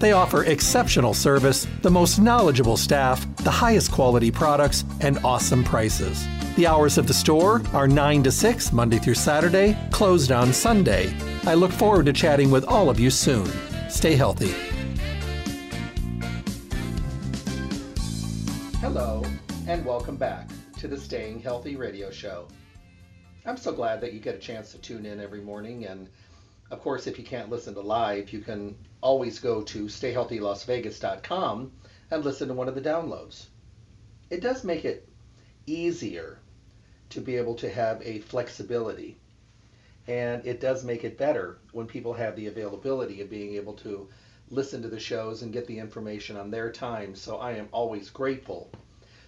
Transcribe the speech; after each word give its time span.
They 0.00 0.12
offer 0.12 0.44
exceptional 0.44 1.12
service, 1.12 1.66
the 1.82 1.90
most 1.90 2.18
knowledgeable 2.18 2.78
staff, 2.78 3.26
the 3.44 3.50
highest 3.50 3.92
quality 3.92 4.30
products, 4.30 4.82
and 5.02 5.18
awesome 5.18 5.62
prices. 5.62 6.26
The 6.56 6.66
hours 6.66 6.96
of 6.96 7.06
the 7.06 7.12
store 7.12 7.60
are 7.74 7.86
9 7.86 8.22
to 8.22 8.32
6, 8.32 8.72
Monday 8.72 8.96
through 8.96 9.16
Saturday, 9.16 9.76
closed 9.90 10.32
on 10.32 10.54
Sunday. 10.54 11.12
I 11.44 11.52
look 11.52 11.70
forward 11.70 12.06
to 12.06 12.14
chatting 12.14 12.50
with 12.50 12.64
all 12.64 12.88
of 12.88 12.98
you 12.98 13.10
soon. 13.10 13.44
Stay 13.90 14.16
healthy. 14.16 14.54
Hello, 18.80 19.22
and 19.68 19.84
welcome 19.84 20.16
back 20.16 20.48
to 20.78 20.88
the 20.88 20.98
Staying 20.98 21.40
Healthy 21.40 21.76
radio 21.76 22.10
show. 22.10 22.48
I'm 23.44 23.58
so 23.58 23.70
glad 23.70 24.00
that 24.00 24.14
you 24.14 24.20
get 24.20 24.34
a 24.34 24.38
chance 24.38 24.72
to 24.72 24.78
tune 24.78 25.04
in 25.04 25.20
every 25.20 25.42
morning. 25.42 25.84
And 25.84 26.08
of 26.70 26.80
course, 26.80 27.06
if 27.06 27.18
you 27.18 27.24
can't 27.24 27.50
listen 27.50 27.74
to 27.74 27.82
live, 27.82 28.32
you 28.32 28.40
can 28.40 28.74
always 29.00 29.38
go 29.38 29.62
to 29.62 29.84
stayhealthylasvegas.com 29.84 31.72
and 32.10 32.24
listen 32.24 32.48
to 32.48 32.54
one 32.54 32.68
of 32.68 32.74
the 32.74 32.80
downloads. 32.80 33.46
It 34.28 34.40
does 34.40 34.64
make 34.64 34.84
it 34.84 35.08
easier 35.66 36.38
to 37.10 37.20
be 37.20 37.36
able 37.36 37.54
to 37.56 37.70
have 37.70 38.00
a 38.02 38.20
flexibility. 38.20 39.18
And 40.06 40.44
it 40.46 40.60
does 40.60 40.84
make 40.84 41.04
it 41.04 41.18
better 41.18 41.58
when 41.72 41.86
people 41.86 42.14
have 42.14 42.36
the 42.36 42.46
availability 42.46 43.20
of 43.20 43.30
being 43.30 43.54
able 43.54 43.74
to 43.74 44.08
listen 44.48 44.82
to 44.82 44.88
the 44.88 45.00
shows 45.00 45.42
and 45.42 45.52
get 45.52 45.66
the 45.66 45.78
information 45.78 46.36
on 46.36 46.50
their 46.50 46.72
time. 46.72 47.14
So 47.14 47.38
I 47.38 47.52
am 47.52 47.68
always 47.72 48.10
grateful 48.10 48.70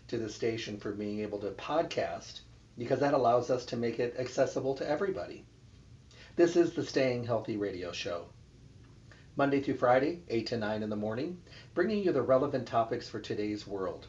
to 0.09 0.19
the 0.19 0.29
station 0.29 0.79
for 0.79 0.93
being 0.93 1.21
able 1.21 1.39
to 1.41 1.51
podcast 1.51 2.41
because 2.77 3.01
that 3.01 3.15
allows 3.15 3.51
us 3.51 3.65
to 3.67 3.77
make 3.77 3.99
it 3.99 4.17
accessible 4.19 4.75
to 4.75 4.89
everybody. 4.89 5.45
This 6.37 6.57
is 6.57 6.73
the 6.73 6.85
Staying 6.85 7.25
Healthy 7.25 7.57
radio 7.57 7.93
show. 7.93 8.27
Monday 9.35 9.63
through 9.63 9.77
Friday, 9.77 10.21
8 10.29 10.47
to 10.49 10.59
9 10.59 10.83
in 10.83 10.91
the 10.91 10.97
morning, 10.97 11.41
bringing 11.73 12.05
you 12.05 12.13
the 12.13 12.21
relevant 12.21 12.67
topics 12.69 13.09
for 13.09 13.19
today's 13.19 13.67
world. 13.67 14.07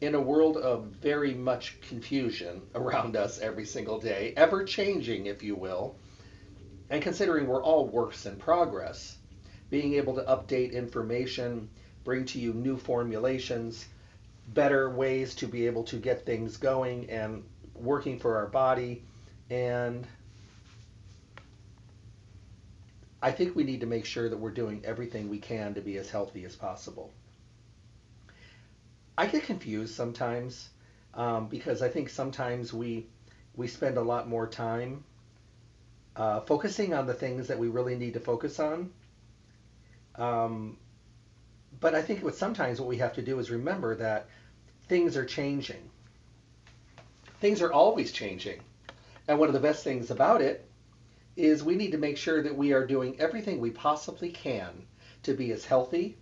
In 0.00 0.14
a 0.14 0.20
world 0.20 0.56
of 0.56 0.86
very 0.86 1.34
much 1.34 1.78
confusion 1.82 2.62
around 2.74 3.14
us 3.14 3.40
every 3.40 3.66
single 3.66 4.00
day, 4.00 4.32
ever 4.38 4.64
changing, 4.64 5.26
if 5.26 5.42
you 5.42 5.54
will, 5.54 5.96
and 6.88 7.02
considering 7.02 7.46
we're 7.46 7.62
all 7.62 7.88
works 7.88 8.24
in 8.24 8.36
progress, 8.36 9.18
being 9.68 9.92
able 9.94 10.14
to 10.14 10.22
update 10.22 10.72
information, 10.72 11.68
bring 12.02 12.24
to 12.24 12.38
you 12.38 12.54
new 12.54 12.78
formulations, 12.78 13.86
better 14.54 14.88
ways 14.88 15.34
to 15.34 15.46
be 15.46 15.66
able 15.66 15.84
to 15.84 15.96
get 15.96 16.24
things 16.24 16.56
going 16.56 17.10
and 17.10 17.44
working 17.74 18.18
for 18.18 18.38
our 18.38 18.46
body, 18.46 19.04
and 19.50 20.06
I 23.20 23.32
think 23.32 23.56
we 23.56 23.64
need 23.64 23.80
to 23.80 23.86
make 23.86 24.04
sure 24.04 24.28
that 24.28 24.38
we're 24.38 24.50
doing 24.50 24.82
everything 24.84 25.28
we 25.28 25.38
can 25.38 25.74
to 25.74 25.80
be 25.80 25.96
as 25.96 26.08
healthy 26.08 26.44
as 26.44 26.54
possible. 26.54 27.12
I 29.16 29.26
get 29.26 29.42
confused 29.42 29.94
sometimes 29.94 30.68
um, 31.14 31.48
because 31.48 31.82
I 31.82 31.88
think 31.88 32.08
sometimes 32.08 32.72
we 32.72 33.06
we 33.56 33.66
spend 33.66 33.96
a 33.96 34.02
lot 34.02 34.28
more 34.28 34.46
time 34.46 35.02
uh, 36.14 36.40
focusing 36.40 36.94
on 36.94 37.06
the 37.06 37.14
things 37.14 37.48
that 37.48 37.58
we 37.58 37.66
really 37.66 37.96
need 37.96 38.14
to 38.14 38.20
focus 38.20 38.60
on. 38.60 38.92
Um, 40.14 40.76
but 41.80 41.96
I 41.96 42.02
think 42.02 42.22
what 42.22 42.36
sometimes 42.36 42.80
what 42.80 42.88
we 42.88 42.98
have 42.98 43.14
to 43.14 43.22
do 43.22 43.40
is 43.40 43.50
remember 43.50 43.96
that 43.96 44.28
things 44.88 45.16
are 45.16 45.24
changing. 45.24 45.90
Things 47.40 47.62
are 47.62 47.72
always 47.72 48.12
changing. 48.12 48.60
And 49.26 49.40
one 49.40 49.48
of 49.48 49.54
the 49.54 49.60
best 49.60 49.82
things 49.82 50.12
about 50.12 50.40
it 50.40 50.67
is 51.38 51.62
we 51.62 51.76
need 51.76 51.92
to 51.92 51.98
make 51.98 52.16
sure 52.16 52.42
that 52.42 52.56
we 52.56 52.72
are 52.72 52.84
doing 52.84 53.14
everything 53.20 53.60
we 53.60 53.70
possibly 53.70 54.28
can 54.28 54.84
to 55.22 55.32
be 55.34 55.52
as 55.52 55.64
healthy 55.64 56.18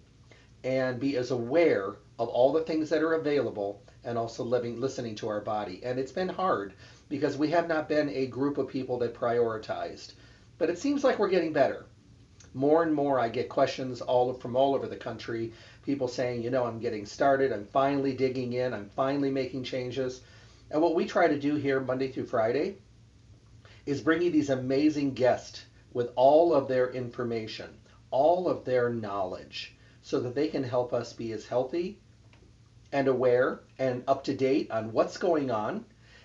and 0.63 1.01
be 1.01 1.17
as 1.17 1.31
aware 1.31 1.97
of 2.19 2.29
all 2.29 2.53
the 2.53 2.65
things 2.65 2.91
that 2.91 3.03
are 3.03 3.15
available 3.15 3.83
and 4.05 4.19
also 4.19 4.45
living 4.45 4.79
listening 4.79 5.15
to 5.15 5.27
our 5.27 5.41
body. 5.41 5.81
And 5.83 5.99
it's 5.99 6.13
been 6.13 6.29
hard 6.29 6.75
because 7.09 7.39
we 7.39 7.49
have 7.49 7.67
not 7.67 7.89
been 7.89 8.11
a 8.11 8.27
group 8.27 8.59
of 8.59 8.69
people 8.69 8.99
that 8.99 9.15
prioritized. 9.15 10.13
But 10.59 10.69
it 10.69 10.79
seems 10.79 11.03
like 11.03 11.19
we're 11.19 11.31
getting 11.31 11.53
better. 11.53 11.87
More 12.53 12.83
and 12.83 12.93
more 12.93 13.19
I 13.19 13.31
get 13.31 13.49
questions 13.49 14.03
all 14.03 14.35
from 14.35 14.55
all 14.55 14.75
over 14.75 14.87
the 14.87 14.97
country, 14.97 15.55
people 15.83 16.09
saying, 16.09 16.43
you 16.43 16.51
know, 16.51 16.65
I'm 16.65 16.79
getting 16.79 17.07
started, 17.07 17.53
I'm 17.53 17.67
finally 17.67 18.15
digging 18.15 18.53
in, 18.53 18.75
I'm 18.75 18.91
finally 18.91 19.31
making 19.31 19.65
changes. 19.65 20.21
And 20.71 20.83
what 20.83 20.95
we 20.95 21.07
try 21.07 21.27
to 21.27 21.41
do 21.41 21.55
here 21.55 21.81
Monday 21.81 22.13
through 22.13 22.27
Friday 22.27 22.77
is 23.87 24.01
bringing 24.01 24.33
these 24.33 24.51
amazing 24.51 25.15
guests 25.15 25.65
with 25.93 26.11
all 26.17 26.53
of 26.53 26.67
their 26.67 26.91
information, 26.91 27.71
all 28.11 28.49
of 28.49 28.65
their 28.65 28.91
knowledge, 28.91 29.77
so 30.03 30.21
that 30.21 30.35
they 30.35 30.49
can 30.49 30.65
help 30.65 30.93
us 30.93 31.13
be 31.13 31.33
as 31.33 31.47
healthy 31.47 31.99
and 32.93 33.07
aware 33.09 33.61
and 33.79 34.03
up 34.09 34.25
to 34.25 34.35
date 34.35 34.71
on 34.73 34.93
what's 34.93 35.19
going 35.19 35.51
on, 35.51 35.85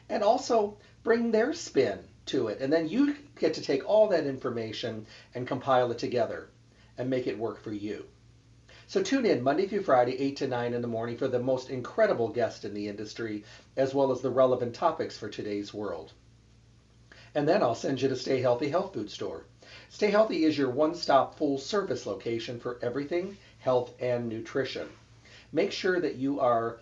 and 0.09 0.23
also 0.23 0.75
bring 1.03 1.31
their 1.31 1.53
spin 1.53 1.99
to 2.25 2.47
it. 2.47 2.59
And 2.61 2.73
then 2.73 2.89
you 2.89 3.15
get 3.39 3.53
to 3.53 3.61
take 3.61 3.87
all 3.87 4.07
that 4.09 4.25
information 4.25 5.05
and 5.35 5.47
compile 5.47 5.91
it 5.91 5.99
together 5.99 6.49
and 6.97 7.09
make 7.09 7.27
it 7.27 7.37
work 7.37 7.63
for 7.63 7.71
you. 7.71 8.05
So 8.87 9.01
tune 9.01 9.25
in 9.25 9.41
Monday 9.41 9.67
through 9.67 9.83
Friday, 9.83 10.19
8 10.19 10.35
to 10.37 10.47
9 10.47 10.73
in 10.73 10.81
the 10.81 10.87
morning 10.87 11.17
for 11.17 11.27
the 11.27 11.39
most 11.39 11.69
incredible 11.69 12.27
guest 12.27 12.65
in 12.65 12.73
the 12.73 12.87
industry, 12.87 13.43
as 13.77 13.93
well 13.93 14.11
as 14.11 14.21
the 14.21 14.29
relevant 14.29 14.75
topics 14.75 15.17
for 15.17 15.29
today's 15.29 15.73
world 15.73 16.11
and 17.33 17.47
then 17.47 17.63
I'll 17.63 17.75
send 17.75 18.01
you 18.01 18.09
to 18.09 18.15
Stay 18.17 18.41
Healthy 18.41 18.67
Health 18.67 18.93
Food 18.93 19.09
Store. 19.09 19.45
Stay 19.87 20.11
Healthy 20.11 20.43
is 20.43 20.57
your 20.57 20.69
one-stop 20.69 21.37
full-service 21.37 22.05
location 22.05 22.59
for 22.59 22.77
everything 22.81 23.37
health 23.59 23.93
and 24.01 24.27
nutrition. 24.27 24.89
Make 25.53 25.71
sure 25.71 26.01
that 26.01 26.15
you 26.15 26.41
are 26.41 26.79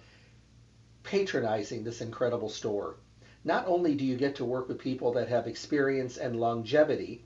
patronizing 1.04 1.84
this 1.84 2.02
incredible 2.02 2.50
store. 2.50 2.96
Not 3.44 3.68
only 3.68 3.94
do 3.94 4.04
you 4.04 4.18
get 4.18 4.36
to 4.38 4.46
work 4.46 4.68
with 4.68 4.80
people 4.80 5.14
that 5.14 5.28
have 5.28 5.46
experience 5.46 6.18
and 6.18 6.40
longevity 6.40 7.24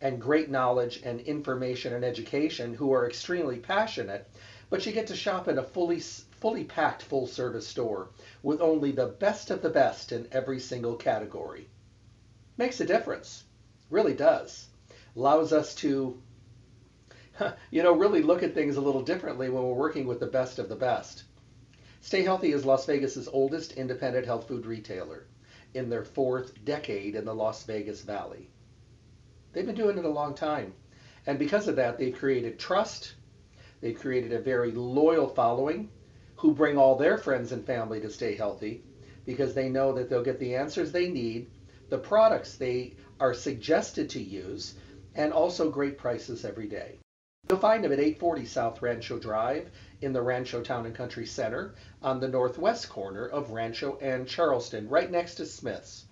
and 0.00 0.18
great 0.18 0.50
knowledge 0.50 1.02
and 1.04 1.20
information 1.20 1.92
and 1.92 2.04
education 2.04 2.72
who 2.72 2.92
are 2.92 3.06
extremely 3.06 3.58
passionate, 3.58 4.26
but 4.70 4.86
you 4.86 4.92
get 4.92 5.08
to 5.08 5.16
shop 5.16 5.48
in 5.48 5.58
a 5.58 5.62
fully 5.62 6.00
fully 6.00 6.64
packed 6.64 7.02
full 7.02 7.26
service 7.26 7.66
store 7.66 8.08
with 8.42 8.62
only 8.62 8.90
the 8.90 9.06
best 9.06 9.50
of 9.50 9.60
the 9.60 9.68
best 9.68 10.12
in 10.12 10.26
every 10.32 10.60
single 10.60 10.96
category 10.96 11.68
makes 12.56 12.80
a 12.80 12.84
difference. 12.84 13.44
Really 13.90 14.14
does. 14.14 14.68
Allows 15.16 15.52
us 15.52 15.74
to, 15.76 16.20
you 17.70 17.82
know, 17.82 17.96
really 17.96 18.22
look 18.22 18.42
at 18.42 18.54
things 18.54 18.76
a 18.76 18.80
little 18.80 19.02
differently 19.02 19.48
when 19.48 19.62
we're 19.62 19.74
working 19.74 20.06
with 20.06 20.20
the 20.20 20.26
best 20.26 20.58
of 20.58 20.68
the 20.68 20.76
best. 20.76 21.24
Stay 22.00 22.22
Healthy 22.22 22.52
is 22.52 22.64
Las 22.64 22.86
Vegas's 22.86 23.28
oldest 23.28 23.72
independent 23.72 24.26
health 24.26 24.46
food 24.46 24.66
retailer 24.66 25.26
in 25.72 25.88
their 25.88 26.04
fourth 26.04 26.64
decade 26.64 27.16
in 27.16 27.24
the 27.24 27.34
Las 27.34 27.64
Vegas 27.64 28.02
Valley. 28.02 28.50
They've 29.52 29.66
been 29.66 29.74
doing 29.74 29.98
it 29.98 30.04
a 30.04 30.10
long 30.10 30.34
time. 30.34 30.74
And 31.26 31.38
because 31.38 31.68
of 31.68 31.76
that, 31.76 31.98
they've 31.98 32.14
created 32.14 32.58
trust. 32.58 33.14
They've 33.80 33.98
created 33.98 34.32
a 34.32 34.40
very 34.40 34.72
loyal 34.72 35.28
following 35.28 35.90
who 36.36 36.52
bring 36.52 36.76
all 36.76 36.96
their 36.96 37.16
friends 37.16 37.52
and 37.52 37.64
family 37.64 38.00
to 38.00 38.10
stay 38.10 38.34
healthy 38.34 38.82
because 39.24 39.54
they 39.54 39.68
know 39.68 39.94
that 39.94 40.10
they'll 40.10 40.22
get 40.22 40.38
the 40.38 40.56
answers 40.56 40.92
they 40.92 41.08
need 41.08 41.50
the 41.94 41.98
products 42.00 42.56
they 42.56 42.92
are 43.20 43.32
suggested 43.32 44.10
to 44.10 44.20
use, 44.20 44.74
and 45.14 45.32
also 45.32 45.70
great 45.70 45.96
prices 45.96 46.44
every 46.44 46.66
day. 46.66 46.98
You'll 47.48 47.60
find 47.60 47.84
them 47.84 47.92
at 47.92 48.00
840 48.00 48.46
South 48.46 48.82
Rancho 48.82 49.20
Drive 49.20 49.70
in 50.00 50.12
the 50.12 50.20
Rancho 50.20 50.60
Town 50.60 50.86
and 50.86 50.94
Country 50.96 51.24
Center 51.24 51.76
on 52.02 52.18
the 52.18 52.26
northwest 52.26 52.88
corner 52.88 53.28
of 53.28 53.52
Rancho 53.52 53.96
and 54.02 54.26
Charleston, 54.26 54.88
right 54.88 55.08
next 55.08 55.36
to 55.36 55.46
Smith's. 55.46 56.06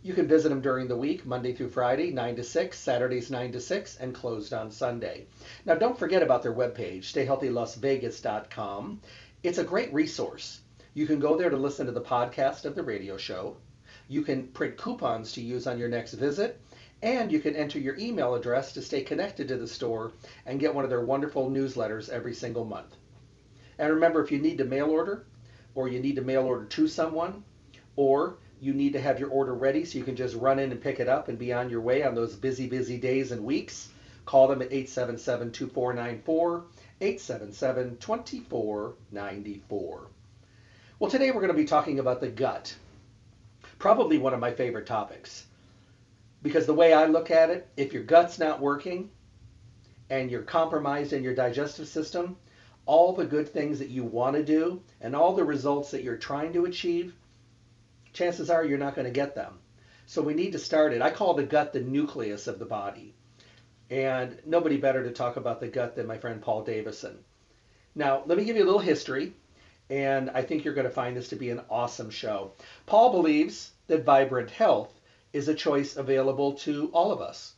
You 0.00 0.14
can 0.14 0.28
visit 0.28 0.50
them 0.50 0.60
during 0.60 0.86
the 0.86 0.96
week, 0.96 1.26
Monday 1.26 1.52
through 1.52 1.70
Friday, 1.70 2.12
9 2.12 2.36
to 2.36 2.44
6, 2.44 2.78
Saturdays 2.78 3.32
9 3.32 3.50
to 3.50 3.60
6, 3.60 3.96
and 3.96 4.14
closed 4.14 4.52
on 4.52 4.70
Sunday. 4.70 5.26
Now, 5.64 5.74
don't 5.74 5.98
forget 5.98 6.22
about 6.22 6.44
their 6.44 6.54
webpage, 6.54 7.12
stayhealthylasvegas.com. 7.12 9.00
It's 9.42 9.58
a 9.58 9.64
great 9.64 9.92
resource. 9.92 10.60
You 10.96 11.06
can 11.06 11.20
go 11.20 11.36
there 11.36 11.50
to 11.50 11.58
listen 11.58 11.84
to 11.84 11.92
the 11.92 12.00
podcast 12.00 12.64
of 12.64 12.74
the 12.74 12.82
radio 12.82 13.18
show. 13.18 13.58
You 14.08 14.22
can 14.22 14.46
print 14.46 14.78
coupons 14.78 15.32
to 15.32 15.42
use 15.42 15.66
on 15.66 15.78
your 15.78 15.90
next 15.90 16.14
visit, 16.14 16.58
and 17.02 17.30
you 17.30 17.38
can 17.38 17.54
enter 17.54 17.78
your 17.78 17.98
email 17.98 18.34
address 18.34 18.72
to 18.72 18.80
stay 18.80 19.02
connected 19.02 19.48
to 19.48 19.58
the 19.58 19.68
store 19.68 20.12
and 20.46 20.58
get 20.58 20.74
one 20.74 20.84
of 20.84 20.90
their 20.90 21.04
wonderful 21.04 21.50
newsletters 21.50 22.08
every 22.08 22.32
single 22.32 22.64
month. 22.64 22.96
And 23.78 23.92
remember, 23.92 24.24
if 24.24 24.32
you 24.32 24.38
need 24.38 24.56
to 24.56 24.64
mail 24.64 24.88
order, 24.88 25.26
or 25.74 25.86
you 25.86 26.00
need 26.00 26.16
to 26.16 26.22
mail 26.22 26.44
order 26.44 26.64
to 26.64 26.88
someone, 26.88 27.44
or 27.96 28.38
you 28.58 28.72
need 28.72 28.94
to 28.94 29.00
have 29.02 29.20
your 29.20 29.28
order 29.28 29.52
ready 29.52 29.84
so 29.84 29.98
you 29.98 30.04
can 30.04 30.16
just 30.16 30.34
run 30.34 30.58
in 30.58 30.72
and 30.72 30.80
pick 30.80 30.98
it 30.98 31.10
up 31.10 31.28
and 31.28 31.38
be 31.38 31.52
on 31.52 31.68
your 31.68 31.82
way 31.82 32.04
on 32.04 32.14
those 32.14 32.34
busy, 32.34 32.68
busy 32.68 32.96
days 32.96 33.32
and 33.32 33.44
weeks, 33.44 33.90
call 34.24 34.48
them 34.48 34.62
at 34.62 34.72
877 34.72 35.52
2494, 35.52 36.64
877 37.02 37.98
2494. 37.98 40.08
Well, 40.98 41.10
today 41.10 41.30
we're 41.30 41.42
going 41.42 41.48
to 41.48 41.54
be 41.54 41.66
talking 41.66 41.98
about 41.98 42.22
the 42.22 42.28
gut. 42.28 42.74
Probably 43.78 44.16
one 44.16 44.32
of 44.32 44.40
my 44.40 44.52
favorite 44.52 44.86
topics. 44.86 45.44
Because 46.42 46.64
the 46.64 46.72
way 46.72 46.94
I 46.94 47.04
look 47.04 47.30
at 47.30 47.50
it, 47.50 47.68
if 47.76 47.92
your 47.92 48.02
gut's 48.02 48.38
not 48.38 48.62
working 48.62 49.10
and 50.08 50.30
you're 50.30 50.40
compromised 50.40 51.12
in 51.12 51.22
your 51.22 51.34
digestive 51.34 51.86
system, 51.86 52.38
all 52.86 53.12
the 53.12 53.26
good 53.26 53.46
things 53.46 53.78
that 53.80 53.90
you 53.90 54.04
want 54.04 54.36
to 54.36 54.42
do 54.42 54.80
and 55.02 55.14
all 55.14 55.34
the 55.34 55.44
results 55.44 55.90
that 55.90 56.02
you're 56.02 56.16
trying 56.16 56.54
to 56.54 56.64
achieve, 56.64 57.12
chances 58.14 58.48
are 58.48 58.64
you're 58.64 58.78
not 58.78 58.94
going 58.94 59.06
to 59.06 59.10
get 59.10 59.34
them. 59.34 59.58
So 60.06 60.22
we 60.22 60.32
need 60.32 60.52
to 60.52 60.58
start 60.58 60.94
it. 60.94 61.02
I 61.02 61.10
call 61.10 61.34
the 61.34 61.44
gut 61.44 61.74
the 61.74 61.80
nucleus 61.80 62.46
of 62.46 62.58
the 62.58 62.64
body. 62.64 63.12
And 63.90 64.38
nobody 64.46 64.78
better 64.78 65.04
to 65.04 65.10
talk 65.10 65.36
about 65.36 65.60
the 65.60 65.68
gut 65.68 65.94
than 65.94 66.06
my 66.06 66.16
friend 66.16 66.40
Paul 66.40 66.64
Davison. 66.64 67.18
Now, 67.94 68.22
let 68.24 68.38
me 68.38 68.46
give 68.46 68.56
you 68.56 68.64
a 68.64 68.64
little 68.64 68.80
history, 68.80 69.34
and 69.88 70.30
I 70.30 70.42
think 70.42 70.64
you're 70.64 70.74
going 70.74 70.86
to 70.86 70.92
find 70.92 71.16
this 71.16 71.28
to 71.28 71.36
be 71.36 71.50
an 71.50 71.62
awesome 71.70 72.10
show. 72.10 72.52
Paul 72.86 73.12
believes 73.12 73.72
that 73.86 74.04
vibrant 74.04 74.50
health 74.50 75.00
is 75.32 75.48
a 75.48 75.54
choice 75.54 75.96
available 75.96 76.54
to 76.54 76.90
all 76.92 77.12
of 77.12 77.20
us. 77.20 77.54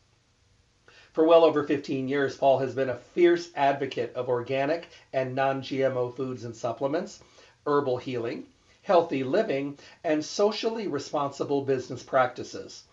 For 1.13 1.25
well 1.25 1.45
over 1.45 1.65
15 1.65 2.07
years, 2.07 2.37
Paul 2.37 2.59
has 2.59 2.75
been 2.75 2.91
a 2.91 2.99
fierce 2.99 3.51
advocate 3.57 4.15
of 4.15 4.29
organic 4.29 4.89
and 5.13 5.35
non 5.35 5.63
GMO 5.63 6.15
foods 6.15 6.45
and 6.45 6.55
supplements, 6.55 7.21
herbal 7.67 7.97
healing, 7.97 8.47
healthy 8.83 9.25
living, 9.25 9.79
and 10.05 10.25
socially 10.25 10.87
responsible 10.87 11.63
business 11.63 12.03
practices. 12.03 12.85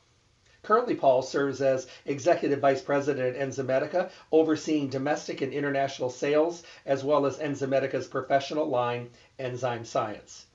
Currently, 0.66 0.96
Paul 0.96 1.22
serves 1.22 1.62
as 1.62 1.86
Executive 2.08 2.60
Vice 2.60 2.82
President 2.82 3.36
at 3.36 3.40
Enzymedica, 3.40 4.10
overseeing 4.32 4.90
domestic 4.90 5.42
and 5.42 5.54
international 5.54 6.10
sales, 6.10 6.64
as 6.88 7.04
well 7.04 7.28
as 7.28 7.38
Enzymedica's 7.38 8.08
professional 8.08 8.66
line, 8.66 9.12
Enzyme 9.38 9.86
Science. 9.86 10.48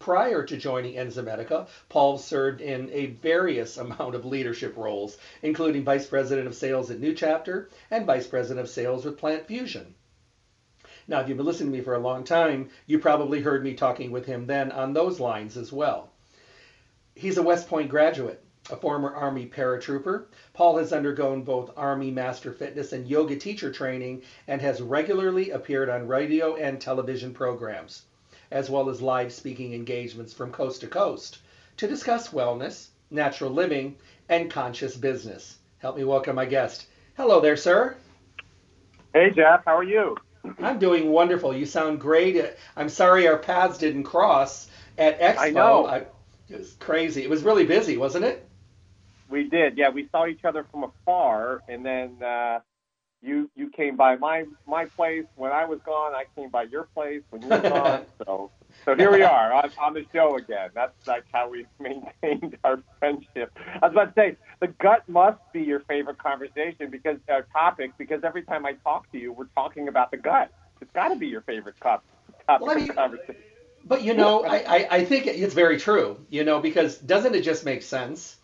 Prior 0.00 0.42
to 0.42 0.56
joining 0.56 0.96
Enzymedica, 0.96 1.68
Paul 1.88 2.18
served 2.18 2.60
in 2.60 2.90
a 2.90 3.06
various 3.22 3.76
amount 3.76 4.16
of 4.16 4.24
leadership 4.24 4.76
roles, 4.76 5.16
including 5.42 5.84
Vice 5.84 6.08
President 6.08 6.48
of 6.48 6.56
Sales 6.56 6.90
at 6.90 6.98
New 6.98 7.14
Chapter 7.14 7.70
and 7.88 8.04
Vice 8.04 8.26
President 8.26 8.64
of 8.64 8.68
Sales 8.68 9.04
with 9.04 9.16
Plant 9.16 9.46
Fusion. 9.46 9.94
Now, 11.06 11.20
if 11.20 11.28
you've 11.28 11.36
been 11.36 11.46
listening 11.46 11.70
to 11.70 11.78
me 11.78 11.84
for 11.84 11.94
a 11.94 12.00
long 12.00 12.24
time, 12.24 12.70
you 12.86 12.98
probably 12.98 13.40
heard 13.40 13.62
me 13.62 13.74
talking 13.74 14.10
with 14.10 14.26
him 14.26 14.48
then 14.48 14.72
on 14.72 14.92
those 14.92 15.20
lines 15.20 15.56
as 15.56 15.70
well. 15.70 16.10
He's 17.14 17.38
a 17.38 17.44
West 17.44 17.68
Point 17.68 17.88
graduate, 17.88 18.42
a 18.70 18.76
former 18.76 19.14
Army 19.14 19.46
paratrooper. 19.46 20.26
Paul 20.54 20.78
has 20.78 20.92
undergone 20.92 21.42
both 21.42 21.76
Army 21.76 22.10
Master 22.10 22.52
Fitness 22.52 22.92
and 22.92 23.08
yoga 23.08 23.36
teacher 23.36 23.72
training 23.72 24.22
and 24.46 24.60
has 24.60 24.80
regularly 24.80 25.50
appeared 25.50 25.88
on 25.88 26.06
radio 26.06 26.56
and 26.56 26.80
television 26.80 27.34
programs 27.34 28.02
as 28.52 28.68
well 28.68 28.88
as 28.90 29.02
live 29.02 29.32
speaking 29.32 29.72
engagements 29.72 30.32
from 30.32 30.52
coast 30.52 30.82
to 30.82 30.86
coast 30.86 31.38
to 31.78 31.88
discuss 31.88 32.28
wellness, 32.28 32.88
natural 33.10 33.50
living, 33.50 33.96
and 34.28 34.50
conscious 34.50 34.94
business. 34.96 35.58
Help 35.78 35.96
me 35.96 36.04
welcome 36.04 36.36
my 36.36 36.44
guest. 36.44 36.86
Hello 37.16 37.40
there, 37.40 37.56
sir. 37.56 37.96
Hey, 39.14 39.30
Jeff. 39.30 39.64
How 39.64 39.76
are 39.76 39.82
you? 39.82 40.16
I'm 40.60 40.78
doing 40.78 41.10
wonderful. 41.10 41.56
You 41.56 41.66
sound 41.66 42.00
great. 42.00 42.44
I'm 42.76 42.88
sorry 42.88 43.26
our 43.26 43.38
paths 43.38 43.78
didn't 43.78 44.04
cross 44.04 44.68
at 44.98 45.18
Expo. 45.20 45.38
I 45.38 45.50
know. 45.50 45.86
I, 45.86 45.96
it 46.48 46.58
was 46.58 46.74
crazy. 46.78 47.22
It 47.22 47.30
was 47.30 47.42
really 47.42 47.64
busy, 47.64 47.96
wasn't 47.96 48.24
it? 48.24 48.46
We 49.32 49.48
did. 49.48 49.78
Yeah, 49.78 49.88
we 49.88 50.08
saw 50.12 50.26
each 50.26 50.44
other 50.44 50.66
from 50.70 50.84
afar, 50.84 51.62
and 51.66 51.84
then 51.84 52.22
uh, 52.22 52.60
you 53.22 53.50
you 53.56 53.70
came 53.70 53.96
by 53.96 54.16
my 54.16 54.44
my 54.66 54.84
place 54.84 55.24
when 55.36 55.52
I 55.52 55.64
was 55.64 55.80
gone. 55.86 56.12
I 56.14 56.24
came 56.36 56.50
by 56.50 56.64
your 56.64 56.88
place 56.94 57.22
when 57.30 57.40
you 57.40 57.48
were 57.48 57.60
gone. 57.60 58.06
So 58.26 58.52
so 58.84 58.94
here 58.94 59.10
we 59.10 59.22
are 59.22 59.52
on, 59.52 59.70
on 59.78 59.94
the 59.94 60.04
show 60.14 60.36
again. 60.36 60.70
That's 60.74 60.92
like 61.06 61.24
how 61.32 61.50
we 61.50 61.66
maintained 61.80 62.58
our 62.62 62.78
friendship. 62.98 63.50
I 63.56 63.86
was 63.86 63.92
about 63.92 64.04
to 64.04 64.12
say 64.14 64.36
the 64.60 64.68
gut 64.80 65.02
must 65.08 65.38
be 65.52 65.62
your 65.62 65.80
favorite 65.80 66.18
conversation 66.18 66.90
because 66.90 67.16
uh, 67.32 67.40
topic 67.52 67.94
because 67.98 68.20
every 68.24 68.42
time 68.44 68.66
I 68.66 68.74
talk 68.84 69.10
to 69.12 69.18
you, 69.18 69.32
we're 69.32 69.48
talking 69.56 69.88
about 69.88 70.10
the 70.10 70.18
gut. 70.18 70.50
It's 70.80 70.90
got 70.94 71.08
to 71.08 71.16
be 71.16 71.26
your 71.26 71.42
favorite 71.42 71.76
topic 71.82 72.04
well, 72.60 72.70
I 72.70 72.74
mean, 72.74 72.90
of 72.90 72.96
conversation. 72.96 73.42
But 73.84 74.02
you 74.02 74.14
know, 74.14 74.44
I, 74.44 74.58
I, 74.58 74.88
I 74.90 75.04
think 75.04 75.26
it's 75.26 75.54
very 75.54 75.78
true. 75.78 76.18
You 76.28 76.44
know, 76.44 76.60
because 76.60 76.98
doesn't 76.98 77.34
it 77.34 77.42
just 77.42 77.64
make 77.64 77.82
sense? 77.82 78.36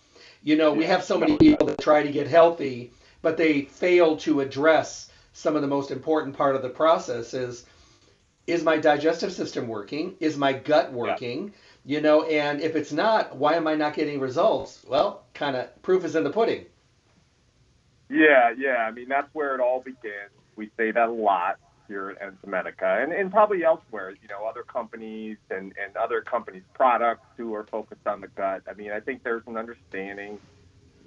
You 0.49 0.57
know, 0.57 0.73
we 0.73 0.85
have 0.85 1.05
so 1.05 1.19
many 1.19 1.37
people 1.37 1.67
that 1.67 1.79
try 1.79 2.03
to 2.03 2.11
get 2.11 2.27
healthy 2.27 2.91
but 3.21 3.37
they 3.37 3.63
fail 3.63 4.17
to 4.17 4.41
address 4.41 5.11
some 5.35 5.57
of 5.57 5.61
the 5.61 5.69
most 5.69 5.91
important 5.91 6.39
part 6.39 6.57
of 6.57 6.63
the 6.63 6.71
process 6.71 7.35
is 7.35 7.67
is 8.47 8.65
my 8.65 8.79
digestive 8.79 9.31
system 9.31 9.69
working? 9.69 10.15
Is 10.21 10.39
my 10.39 10.55
gut 10.55 10.91
working? 10.91 11.53
Yeah. 11.85 11.97
you 11.97 12.01
know 12.01 12.23
and 12.23 12.63
if 12.63 12.77
it's 12.77 12.93
not 12.93 13.37
why 13.37 13.57
am 13.57 13.67
i 13.67 13.75
not 13.75 13.93
getting 13.93 14.21
results? 14.21 14.83
Well 14.89 15.23
kind 15.35 15.55
of 15.55 15.83
proof 15.83 16.03
is 16.03 16.17
in 16.17 16.25
the 16.25 16.31
pudding. 16.31 16.65
Yeah 18.09 18.55
yeah. 18.57 18.87
I 18.89 18.91
mean 18.91 19.11
that's 19.11 19.29
where 19.35 19.55
it 19.55 19.61
all 19.61 19.83
begins. 19.83 20.33
We 20.57 20.71
say 20.79 20.93
that 20.93 21.11
a 21.11 21.13
lot 21.13 21.59
here 21.89 22.11
at 22.11 22.43
Enzymedica 22.43 23.03
and, 23.03 23.13
and 23.13 23.33
probably 23.33 23.65
elsewhere, 23.65 24.11
you 24.11 24.29
know, 24.29 24.47
other 24.47 24.63
companies 24.63 25.39
and, 25.51 25.73
and 25.83 25.97
other 25.97 26.21
companies' 26.21 26.63
products 26.75 27.27
who 27.37 27.55
are 27.55 27.65
focused 27.65 28.07
on 28.07 28.21
the 28.21 28.29
gut. 28.29 28.63
I 28.71 28.75
mean, 28.75 28.93
I 28.93 29.01
think 29.01 29.25
there's 29.25 29.43
an 29.47 29.57
understanding 29.57 30.39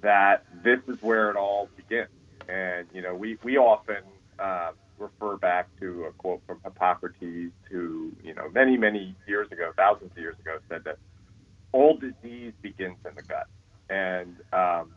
that 0.02 0.44
this 0.62 0.80
is 0.88 1.00
where 1.00 1.30
it 1.30 1.36
all 1.36 1.68
begins. 1.76 2.10
And, 2.48 2.88
you 2.92 3.00
know, 3.00 3.14
we, 3.14 3.38
we 3.44 3.56
often 3.56 4.02
uh, 4.38 4.72
refer 4.98 5.36
back 5.36 5.68
to 5.80 6.04
a 6.04 6.12
quote 6.12 6.42
from 6.46 6.60
Hippocrates, 6.64 7.52
who, 7.70 8.12
you 8.22 8.34
know, 8.34 8.48
many, 8.52 8.76
many 8.76 9.14
years 9.28 9.50
ago, 9.52 9.72
thousands 9.76 10.10
of 10.10 10.18
years 10.18 10.38
ago, 10.40 10.58
said 10.68 10.84
that 10.84 10.98
all 11.70 11.96
disease 11.96 12.52
begins 12.60 12.96
in 13.08 13.14
the 13.14 13.22
gut. 13.22 13.46
And, 13.88 14.36
um, 14.52 14.92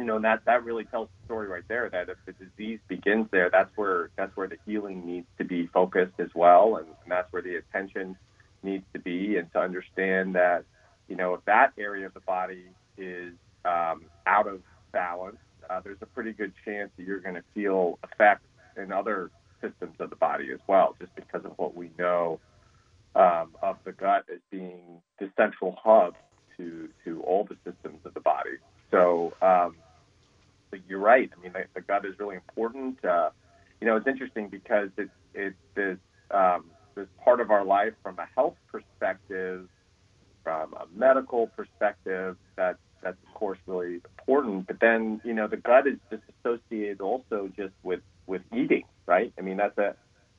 you 0.00 0.06
know, 0.06 0.18
that, 0.18 0.40
that 0.46 0.64
really 0.64 0.84
tells 0.84 1.08
the 1.08 1.26
story 1.26 1.46
right 1.46 1.62
there 1.68 1.90
that 1.90 2.08
if 2.08 2.16
the 2.24 2.32
disease 2.32 2.80
begins 2.88 3.26
there, 3.30 3.50
that's 3.50 3.70
where, 3.76 4.08
that's 4.16 4.34
where 4.34 4.48
the 4.48 4.56
healing 4.64 5.04
needs 5.04 5.26
to 5.36 5.44
be 5.44 5.66
focused 5.66 6.18
as 6.18 6.30
well. 6.34 6.76
And, 6.76 6.86
and 6.86 7.10
that's 7.10 7.30
where 7.34 7.42
the 7.42 7.56
attention 7.56 8.16
needs 8.62 8.84
to 8.94 8.98
be 8.98 9.36
and 9.36 9.52
to 9.52 9.58
understand 9.60 10.36
that, 10.36 10.64
you 11.06 11.16
know, 11.16 11.34
if 11.34 11.44
that 11.44 11.74
area 11.78 12.06
of 12.06 12.14
the 12.14 12.20
body 12.20 12.64
is 12.96 13.34
um, 13.66 14.04
out 14.26 14.48
of 14.48 14.62
balance, 14.90 15.36
uh, 15.68 15.80
there's 15.84 16.00
a 16.00 16.06
pretty 16.06 16.32
good 16.32 16.54
chance 16.64 16.90
that 16.96 17.06
you're 17.06 17.20
going 17.20 17.34
to 17.34 17.44
feel 17.52 17.98
effects 18.02 18.48
in 18.78 18.92
other 18.92 19.30
systems 19.60 19.96
of 19.98 20.08
the 20.08 20.16
body 20.16 20.50
as 20.50 20.60
well, 20.66 20.96
just 20.98 21.14
because 21.14 21.44
of 21.44 21.52
what 21.58 21.76
we 21.76 21.90
know 21.98 22.40
um, 23.14 23.54
of 23.62 23.76
the 23.84 23.92
gut 23.92 24.24
as 24.32 24.40
being 24.50 25.02
the 25.18 25.30
central 25.36 25.76
hub 25.82 26.14
to 26.56 26.88
to 27.04 27.20
all 27.22 27.44
the 27.44 27.56
systems 27.70 27.98
of 28.06 28.14
the 28.14 28.20
body. 28.20 28.56
So, 28.90 29.34
um, 29.42 29.76
you're 30.88 31.00
right. 31.00 31.30
I 31.36 31.42
mean, 31.42 31.52
the, 31.52 31.64
the, 31.74 31.80
gut 31.80 32.04
is 32.04 32.18
really 32.18 32.36
important. 32.36 33.04
Uh, 33.04 33.30
you 33.80 33.86
know, 33.86 33.96
it's 33.96 34.06
interesting 34.06 34.48
because 34.48 34.90
it's 34.96 35.10
it's 35.34 35.56
this 35.74 35.98
um, 36.30 36.64
this 36.94 37.06
part 37.24 37.40
of 37.40 37.50
our 37.50 37.64
life 37.64 37.94
from 38.02 38.18
a 38.18 38.26
health 38.34 38.56
perspective, 38.70 39.68
from 40.44 40.74
a 40.74 40.86
medical 40.94 41.48
perspective 41.48 42.36
that 42.56 42.76
that's 43.02 43.16
of 43.26 43.34
course 43.34 43.58
really 43.66 44.00
important. 44.18 44.66
But 44.66 44.80
then 44.80 45.20
you 45.24 45.34
know 45.34 45.46
the 45.46 45.56
gut 45.56 45.86
is 45.86 45.98
just 46.10 46.22
associated 46.44 47.00
also 47.00 47.50
just 47.56 47.74
with 47.82 48.00
with 48.26 48.42
eating, 48.54 48.84
right? 49.06 49.32
I 49.38 49.42
mean 49.42 49.56
that's 49.56 49.78
a 49.78 49.94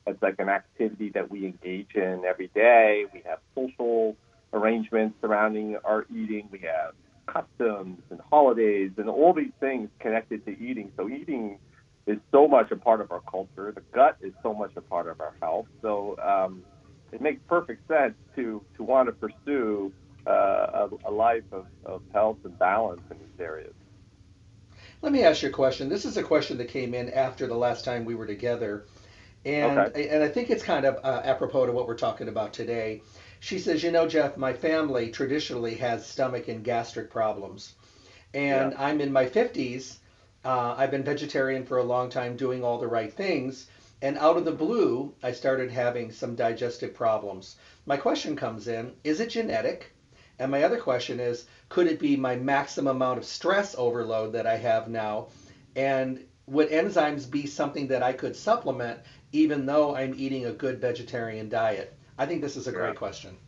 that's 0.06 0.22
like 0.22 0.36
an 0.38 0.48
activity 0.48 1.10
that 1.10 1.30
we 1.30 1.46
engage 1.46 1.94
in 1.94 2.22
every 2.26 2.48
day. 2.48 3.04
We 3.12 3.22
have 3.26 3.38
social 3.54 4.16
arrangements 4.52 5.16
surrounding 5.20 5.76
our 5.84 6.06
eating. 6.10 6.48
We 6.50 6.60
have 6.60 6.94
customs 7.32 7.98
and 8.10 8.20
holidays 8.30 8.92
and 8.98 9.08
all 9.08 9.32
these 9.32 9.52
things 9.60 9.90
connected 10.00 10.44
to 10.46 10.50
eating. 10.52 10.92
So 10.96 11.08
eating 11.08 11.58
is 12.06 12.18
so 12.32 12.48
much 12.48 12.70
a 12.70 12.76
part 12.76 13.00
of 13.00 13.10
our 13.10 13.22
culture. 13.30 13.72
The 13.74 13.82
gut 13.94 14.16
is 14.20 14.32
so 14.42 14.54
much 14.54 14.72
a 14.76 14.82
part 14.82 15.08
of 15.08 15.20
our 15.20 15.34
health. 15.40 15.66
So 15.82 16.16
um, 16.24 16.64
it 17.12 17.20
makes 17.20 17.40
perfect 17.48 17.86
sense 17.88 18.14
to 18.36 18.64
to 18.76 18.82
want 18.82 19.08
to 19.08 19.12
pursue 19.12 19.92
uh, 20.26 20.86
a, 20.86 20.88
a 21.08 21.12
life 21.12 21.44
of, 21.52 21.66
of 21.84 22.02
health 22.12 22.38
and 22.44 22.58
balance 22.58 23.02
in 23.10 23.18
these 23.18 23.38
areas. 23.40 23.74
Let 25.02 25.12
me 25.12 25.22
ask 25.22 25.42
you 25.42 25.48
a 25.48 25.52
question. 25.52 25.88
This 25.88 26.04
is 26.04 26.16
a 26.16 26.22
question 26.22 26.58
that 26.58 26.68
came 26.68 26.94
in 26.94 27.10
after 27.10 27.46
the 27.46 27.56
last 27.56 27.84
time 27.84 28.04
we 28.04 28.14
were 28.14 28.26
together, 28.26 28.86
and 29.44 29.88
Okay. 29.88 30.08
and 30.10 30.22
I 30.22 30.28
think 30.28 30.50
it's 30.50 30.62
kind 30.62 30.84
of 30.84 30.98
uh, 31.04 31.22
apropos 31.24 31.66
to 31.66 31.72
what 31.72 31.86
we're 31.88 31.96
talking 31.96 32.28
about 32.28 32.52
today. 32.52 33.02
She 33.42 33.58
says, 33.58 33.82
you 33.82 33.90
know, 33.90 34.06
Jeff, 34.06 34.36
my 34.36 34.52
family 34.52 35.10
traditionally 35.10 35.74
has 35.74 36.06
stomach 36.06 36.46
and 36.46 36.62
gastric 36.62 37.10
problems, 37.10 37.74
Yeah. 38.32 38.66
and 38.66 38.74
I'm 38.74 39.00
in 39.00 39.12
my 39.12 39.26
50s. 39.26 39.98
Uh, 40.44 40.76
I've 40.78 40.92
been 40.92 41.02
vegetarian 41.02 41.66
for 41.66 41.78
a 41.78 41.82
long 41.82 42.08
time, 42.08 42.36
doing 42.36 42.62
all 42.62 42.78
the 42.78 42.86
right 42.86 43.12
things, 43.12 43.66
and 44.00 44.16
out 44.16 44.36
of 44.36 44.44
the 44.44 44.52
blue, 44.52 45.12
I 45.24 45.32
started 45.32 45.72
having 45.72 46.12
some 46.12 46.36
digestive 46.36 46.94
problems. 46.94 47.56
My 47.84 47.96
question 47.96 48.36
comes 48.36 48.68
in: 48.68 48.92
Is 49.02 49.18
it 49.18 49.30
genetic? 49.30 49.90
And 50.38 50.48
my 50.48 50.62
other 50.62 50.78
question 50.78 51.18
is, 51.18 51.46
could 51.68 51.88
it 51.88 51.98
be 51.98 52.16
my 52.16 52.36
maximum 52.36 52.94
amount 52.94 53.18
of 53.18 53.24
stress 53.24 53.74
overload 53.76 54.34
that 54.34 54.46
I 54.46 54.56
have 54.58 54.86
now? 54.86 55.30
And 55.74 56.24
would 56.46 56.70
enzymes 56.70 57.28
be 57.28 57.46
something 57.46 57.88
that 57.88 58.04
I 58.04 58.12
could 58.12 58.36
supplement 58.36 59.00
even 59.32 59.66
though 59.66 59.96
I'm 59.96 60.14
eating 60.16 60.46
a 60.46 60.52
good 60.52 60.80
vegetarian 60.80 61.48
diet? 61.48 61.92
I 62.18 62.26
think 62.26 62.42
this 62.42 62.56
is 62.56 62.66
a 62.68 62.72
Yeah. 62.72 62.78
great 62.78 62.96
question. 62.96 63.38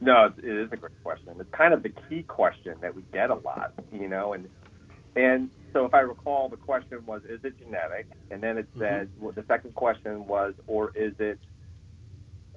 No, 0.00 0.26
it 0.38 0.44
is 0.44 0.72
a 0.72 0.76
great 0.76 0.92
question. 1.04 1.34
It's 1.40 1.50
kind 1.56 1.74
of 1.74 1.82
the 1.82 1.90
key 2.08 2.24
question 2.24 2.76
that 2.82 2.94
we 2.94 3.04
get 3.12 3.30
a 3.30 3.34
lot, 3.36 3.72
you 3.92 4.08
know, 4.08 4.34
and 4.34 4.48
and 5.16 5.50
so 5.72 5.86
if 5.86 5.94
I 5.94 6.00
recall, 6.00 6.48
the 6.48 6.56
question 6.56 7.04
was, 7.06 7.22
is 7.24 7.40
it 7.44 7.58
genetic? 7.58 8.08
And 8.30 8.42
then 8.42 8.58
it 8.58 8.68
said 8.78 9.10
well, 9.18 9.32
the 9.32 9.44
second 9.48 9.74
question 9.74 10.26
was, 10.26 10.54
or 10.66 10.92
is 10.94 11.14
it? 11.18 11.40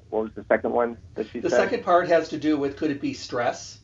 What 0.09 0.23
was 0.23 0.31
the 0.35 0.45
second 0.51 0.71
one 0.73 0.97
that 1.15 1.27
she 1.31 1.41
The 1.41 1.49
said? 1.49 1.57
second 1.57 1.83
part 1.83 2.07
has 2.09 2.29
to 2.29 2.37
do 2.37 2.57
with 2.57 2.77
could 2.77 2.91
it 2.91 3.01
be 3.01 3.13
stress? 3.13 3.79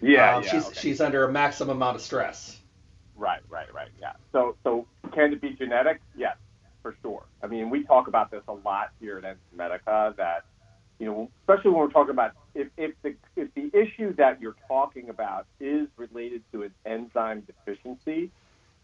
yeah, 0.00 0.36
Um, 0.36 0.44
yeah, 0.44 0.50
she's 0.50 0.66
okay. 0.68 0.80
she's 0.80 1.00
under 1.00 1.24
a 1.24 1.32
maximum 1.32 1.76
amount 1.76 1.96
of 1.96 2.02
stress. 2.02 2.60
Right, 3.16 3.42
right, 3.50 3.72
right. 3.74 3.90
Yeah. 4.00 4.12
So, 4.32 4.56
so 4.64 4.86
can 5.14 5.32
it 5.32 5.40
be 5.40 5.54
genetic? 5.54 6.00
Yes, 6.16 6.36
for 6.82 6.96
sure. 7.02 7.26
I 7.42 7.46
mean, 7.48 7.70
we 7.70 7.84
talk 7.84 8.08
about 8.08 8.30
this 8.30 8.42
a 8.48 8.52
lot 8.52 8.90
here 9.00 9.18
at 9.24 9.38
Medica 9.56 10.14
that, 10.16 10.44
you 10.98 11.06
know, 11.06 11.30
especially 11.42 11.70
when 11.70 11.80
we're 11.80 11.90
talking 11.90 12.10
about 12.10 12.32
if, 12.54 12.68
if 12.76 12.92
the 13.02 13.14
if 13.36 13.52
the 13.54 13.70
issue 13.76 14.14
that 14.16 14.40
you're 14.40 14.56
talking 14.68 15.08
about 15.08 15.46
is 15.60 15.88
related 15.96 16.42
to 16.52 16.62
an 16.62 16.74
enzyme 16.86 17.42
deficiency, 17.46 18.30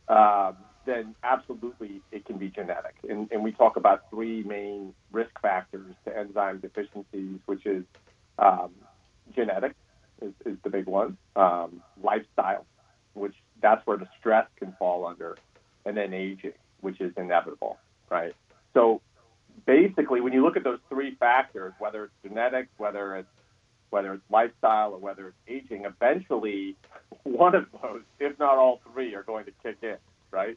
um, 0.09 0.57
then 0.87 1.15
absolutely 1.23 2.01
it 2.11 2.25
can 2.25 2.37
be 2.39 2.49
genetic. 2.49 2.95
And, 3.09 3.31
and 3.31 3.45
we 3.45 3.53
talk 3.53 3.77
about 3.77 4.11
three 4.11 4.43
main 4.43 4.93
risk 5.13 5.41
factors 5.41 5.95
to 6.05 6.17
enzyme 6.17 6.59
deficiencies, 6.59 7.39
which 7.47 7.65
is 7.67 7.85
um, 8.39 8.71
genetic 9.35 9.75
is, 10.21 10.33
is 10.45 10.57
the 10.65 10.71
big 10.71 10.87
one, 10.87 11.17
um, 11.37 11.83
lifestyle, 12.03 12.67
which 13.15 13.35
that's 13.63 13.87
where 13.87 13.97
the 13.97 14.09
stress 14.19 14.47
can 14.59 14.75
fall 14.79 15.07
under, 15.07 15.37
and 15.85 15.97
then 15.97 16.13
aging, 16.13 16.53
which 16.81 17.01
is 17.01 17.13
inevitable, 17.17 17.79
right? 18.11 18.35
So 18.75 19.01
basically, 19.67 20.21
when 20.21 20.33
you 20.33 20.43
look 20.43 20.57
at 20.57 20.65
those 20.65 20.81
three 20.89 21.15
factors, 21.17 21.73
whether 21.79 22.05
it's 22.05 22.15
genetics, 22.23 22.69
whether 22.79 23.17
it's 23.17 23.29
whether 23.91 24.15
it's 24.15 24.23
lifestyle, 24.31 24.93
or 24.93 24.99
whether 24.99 25.29
it's 25.29 25.37
aging, 25.49 25.85
eventually 25.85 26.77
one 27.25 27.55
of 27.57 27.67
those, 27.83 28.03
if 28.21 28.39
not 28.39 28.57
all 28.57 28.81
three, 28.93 29.15
are 29.15 29.25
going 29.25 29.45
to 29.45 29.53
kick 29.63 29.79
in, 29.83 29.97
right? 30.31 30.57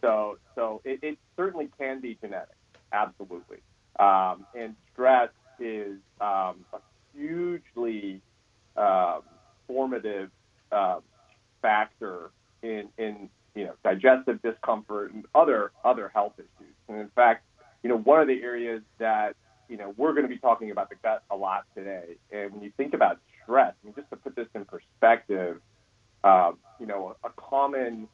So, 0.00 0.38
so 0.54 0.80
it, 0.84 1.00
it 1.02 1.18
certainly 1.36 1.68
can 1.76 2.00
be 2.00 2.16
genetic, 2.20 2.54
absolutely. 2.92 3.58
Um, 3.98 4.46
and 4.54 4.76
stress 4.92 5.30
is 5.58 5.98
um, 6.20 6.64
a 6.72 6.78
hugely 7.12 8.20
um, 8.76 9.22
formative 9.66 10.30
uh, 10.70 11.00
factor 11.60 12.30
in, 12.62 12.88
in 12.96 13.28
you 13.54 13.64
know 13.64 13.74
digestive 13.82 14.40
discomfort 14.42 15.12
and 15.12 15.24
other 15.34 15.72
other 15.84 16.10
health 16.14 16.34
issues. 16.36 16.74
And 16.88 16.98
in 17.00 17.08
fact, 17.08 17.44
you 17.88 17.94
know 17.94 18.00
one 18.00 18.20
of 18.20 18.28
the 18.28 18.42
areas 18.42 18.82
that 18.98 19.34
you 19.66 19.78
know 19.78 19.94
we're 19.96 20.12
going 20.12 20.24
to 20.24 20.28
be 20.28 20.36
talking 20.36 20.70
about 20.70 20.90
the 20.90 20.96
gut 21.02 21.22
a 21.30 21.36
lot 21.36 21.64
today. 21.74 22.16
And 22.30 22.52
when 22.52 22.62
you 22.62 22.70
think 22.76 22.92
about 22.92 23.18
stress, 23.42 23.72
I 23.82 23.86
mean, 23.86 23.94
just 23.94 24.10
to 24.10 24.16
put 24.16 24.36
this 24.36 24.46
in 24.54 24.66
perspective, 24.66 25.62
um, 26.22 26.58
you 26.78 26.84
know 26.84 27.16
a 27.24 27.30
common 27.30 28.06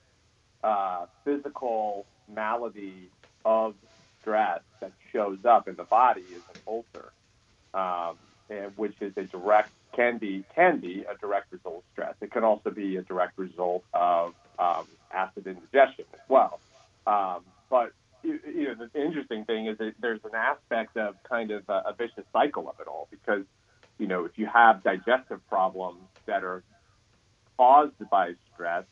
uh, 0.62 1.06
physical 1.24 2.06
malady 2.32 3.10
of 3.44 3.74
stress 4.20 4.60
that 4.80 4.92
shows 5.12 5.38
up 5.44 5.66
in 5.66 5.74
the 5.74 5.82
body 5.82 6.20
is 6.20 6.42
an 6.54 6.60
ulcer, 6.68 7.12
um, 7.74 8.16
and 8.48 8.70
which 8.76 8.94
is 9.00 9.12
a 9.16 9.24
direct 9.24 9.72
can 9.96 10.18
be 10.18 10.44
can 10.54 10.78
be 10.78 11.04
a 11.12 11.18
direct 11.20 11.50
result 11.50 11.78
of 11.78 11.82
stress. 11.94 12.14
It 12.20 12.30
can 12.30 12.44
also 12.44 12.70
be 12.70 12.94
a 12.94 13.02
direct 13.02 13.36
result 13.36 13.82
of 13.92 14.34
um, 14.56 14.86
acid 15.12 15.48
indigestion 15.48 16.04
as 16.14 16.20
well. 16.28 16.60
Um, 17.08 17.40
but 17.68 17.90
you 18.24 18.68
know 18.68 18.88
the 18.92 19.00
interesting 19.00 19.44
thing 19.44 19.66
is 19.66 19.78
that 19.78 19.94
there's 20.00 20.20
an 20.24 20.34
aspect 20.34 20.96
of 20.96 21.14
kind 21.28 21.50
of 21.50 21.62
a, 21.68 21.82
a 21.86 21.94
vicious 21.96 22.24
cycle 22.32 22.68
of 22.68 22.80
it 22.80 22.88
all 22.88 23.06
because 23.10 23.44
you 23.98 24.06
know 24.06 24.24
if 24.24 24.32
you 24.36 24.46
have 24.46 24.82
digestive 24.82 25.46
problems 25.48 26.00
that 26.26 26.42
are 26.42 26.62
caused 27.56 27.92
by 28.10 28.32
stress, 28.52 28.84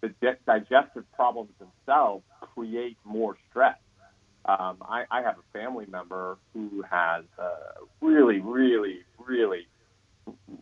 the 0.00 0.08
di- 0.20 0.36
digestive 0.46 1.10
problems 1.12 1.50
themselves 1.58 2.24
create 2.40 2.96
more 3.04 3.36
stress. 3.50 3.78
Um, 4.44 4.78
I, 4.82 5.04
I 5.10 5.22
have 5.22 5.36
a 5.38 5.58
family 5.58 5.86
member 5.90 6.38
who 6.54 6.82
has 6.88 7.24
a 7.38 7.50
really, 8.00 8.40
really, 8.40 9.00
really 9.18 9.66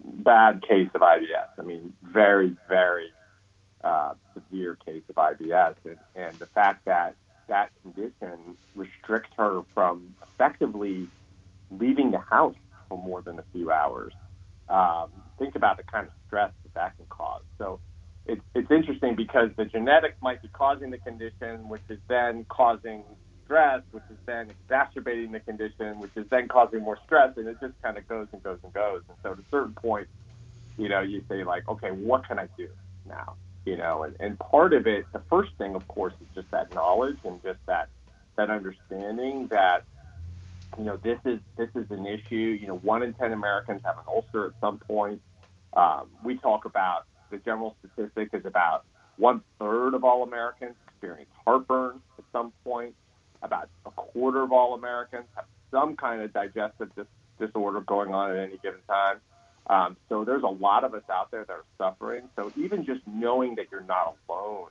bad 0.05 0.63
case 0.67 0.89
of 0.95 1.03
IBS. 1.03 1.49
I 1.59 1.63
mean, 1.63 1.93
very, 2.03 2.57
very 2.69 3.11
uh, 3.85 4.15
severe 4.35 4.77
case 4.85 5.03
of 5.09 5.17
IBS, 5.17 5.75
and, 5.85 5.99
and 6.17 6.37
the 6.39 6.47
fact 6.47 6.87
that 6.87 7.15
that 7.49 7.71
condition 7.83 8.57
restricts 8.75 9.31
her 9.37 9.63
from 9.75 10.15
effectively 10.23 11.09
leaving 11.71 12.11
the 12.11 12.19
house 12.19 12.55
for 12.89 12.99
more 12.99 13.23
than 13.23 13.39
a 13.39 13.45
few 13.53 13.71
hours. 13.71 14.13
Um, 14.69 15.09
think 15.39 15.55
about 15.55 15.77
the 15.77 15.85
kind 15.85 16.07
of 16.07 16.13
stress 16.27 16.53
that 16.65 16.75
that 16.75 16.97
can 16.97 17.07
cause. 17.09 17.43
So 17.59 17.81
it's 18.27 18.43
it's 18.55 18.71
interesting 18.71 19.15
because 19.15 19.51
the 19.57 19.65
genetics 19.65 20.17
might 20.21 20.43
be 20.43 20.49
causing 20.49 20.91
the 20.91 20.99
condition, 20.99 21.69
which 21.69 21.83
is 21.89 21.99
then 22.09 22.47
causing 22.49 23.05
stress, 23.45 23.83
which 23.93 24.03
is 24.11 24.19
then 24.27 24.51
exacerbating 24.51 25.33
the 25.33 25.41
condition, 25.41 26.01
which 26.01 26.11
is 26.17 26.27
then 26.31 26.49
causing 26.49 26.81
more 26.83 26.99
stress, 27.05 27.33
and 27.37 27.47
it 27.49 27.59
just 27.61 27.75
kind 27.83 27.97
of 27.97 28.07
goes 28.09 28.27
and 28.33 28.43
goes 28.43 28.59
and 28.65 28.73
goes. 28.73 29.03
And 29.09 29.17
so 29.23 29.33
at 29.33 29.39
a 29.39 29.45
certain 29.51 29.75
point, 29.75 30.09
you 30.77 30.89
know, 30.89 31.01
you 31.01 31.23
say 31.29 31.45
like, 31.45 31.69
okay, 31.69 31.91
what 31.91 32.27
can 32.27 32.39
I 32.39 32.49
do 32.59 32.69
now? 33.09 33.37
You 33.67 33.77
know, 33.77 34.05
and, 34.05 34.15
and 34.21 34.39
part 34.39 34.73
of 34.73 34.87
it, 34.87 35.07
the 35.13 35.21
first 35.29 35.51
thing, 35.59 35.75
of 35.75 35.87
course, 35.89 36.15
is 36.21 36.29
just 36.37 36.51
that 36.53 36.73
knowledge 36.73 37.19
and 37.25 37.43
just 37.43 37.59
that 37.67 37.89
that 38.37 38.49
understanding 38.49 39.49
that 39.49 39.83
you 40.79 40.85
know 40.85 40.97
this 41.03 41.19
is 41.25 41.41
this 41.57 41.69
is 41.75 41.91
an 41.91 42.07
issue. 42.07 42.57
You 42.61 42.69
know, 42.69 42.77
one 42.77 43.03
in 43.03 43.13
ten 43.15 43.33
Americans 43.33 43.81
have 43.85 43.99
an 43.99 44.05
ulcer 44.07 44.47
at 44.47 44.53
some 44.61 44.79
point. 44.79 45.21
Um, 45.73 46.09
we 46.23 46.37
talk 46.39 46.65
about 46.65 47.07
the 47.31 47.39
general 47.39 47.77
statistic 47.81 48.31
is 48.33 48.47
about 48.47 48.85
one 49.17 49.43
third 49.59 49.95
of 49.95 50.05
all 50.05 50.23
Americans 50.23 50.77
experience 50.87 51.31
heartburn 51.45 52.01
at 52.19 52.25
some 52.33 52.53
point. 52.63 52.95
About 53.43 53.69
a 53.85 53.91
quarter 53.91 54.43
of 54.43 54.53
all 54.53 54.75
Americans 54.75 55.25
have 55.35 55.45
some 55.71 55.97
kind 55.97 56.23
of 56.23 56.33
digestive 56.33 56.91
dis- 56.97 57.07
disorder 57.39 57.81
going 57.81 58.15
on 58.15 58.31
at 58.31 58.39
any 58.39 58.59
given 58.63 58.81
time. 58.89 59.17
Um, 59.69 59.97
so 60.09 60.25
there's 60.25 60.45
a 60.45 60.49
lot 60.49 60.85
of 60.85 60.95
us 60.95 61.03
out 61.11 61.31
there 61.31 61.45
that 61.45 61.53
are 61.53 61.65
suffering. 61.77 62.29
So 62.37 62.53
even 62.57 62.85
just 62.85 63.01
knowing 63.07 63.57
that 63.57 63.67
you're 63.71 63.81
not 63.81 64.17
alone 64.29 64.69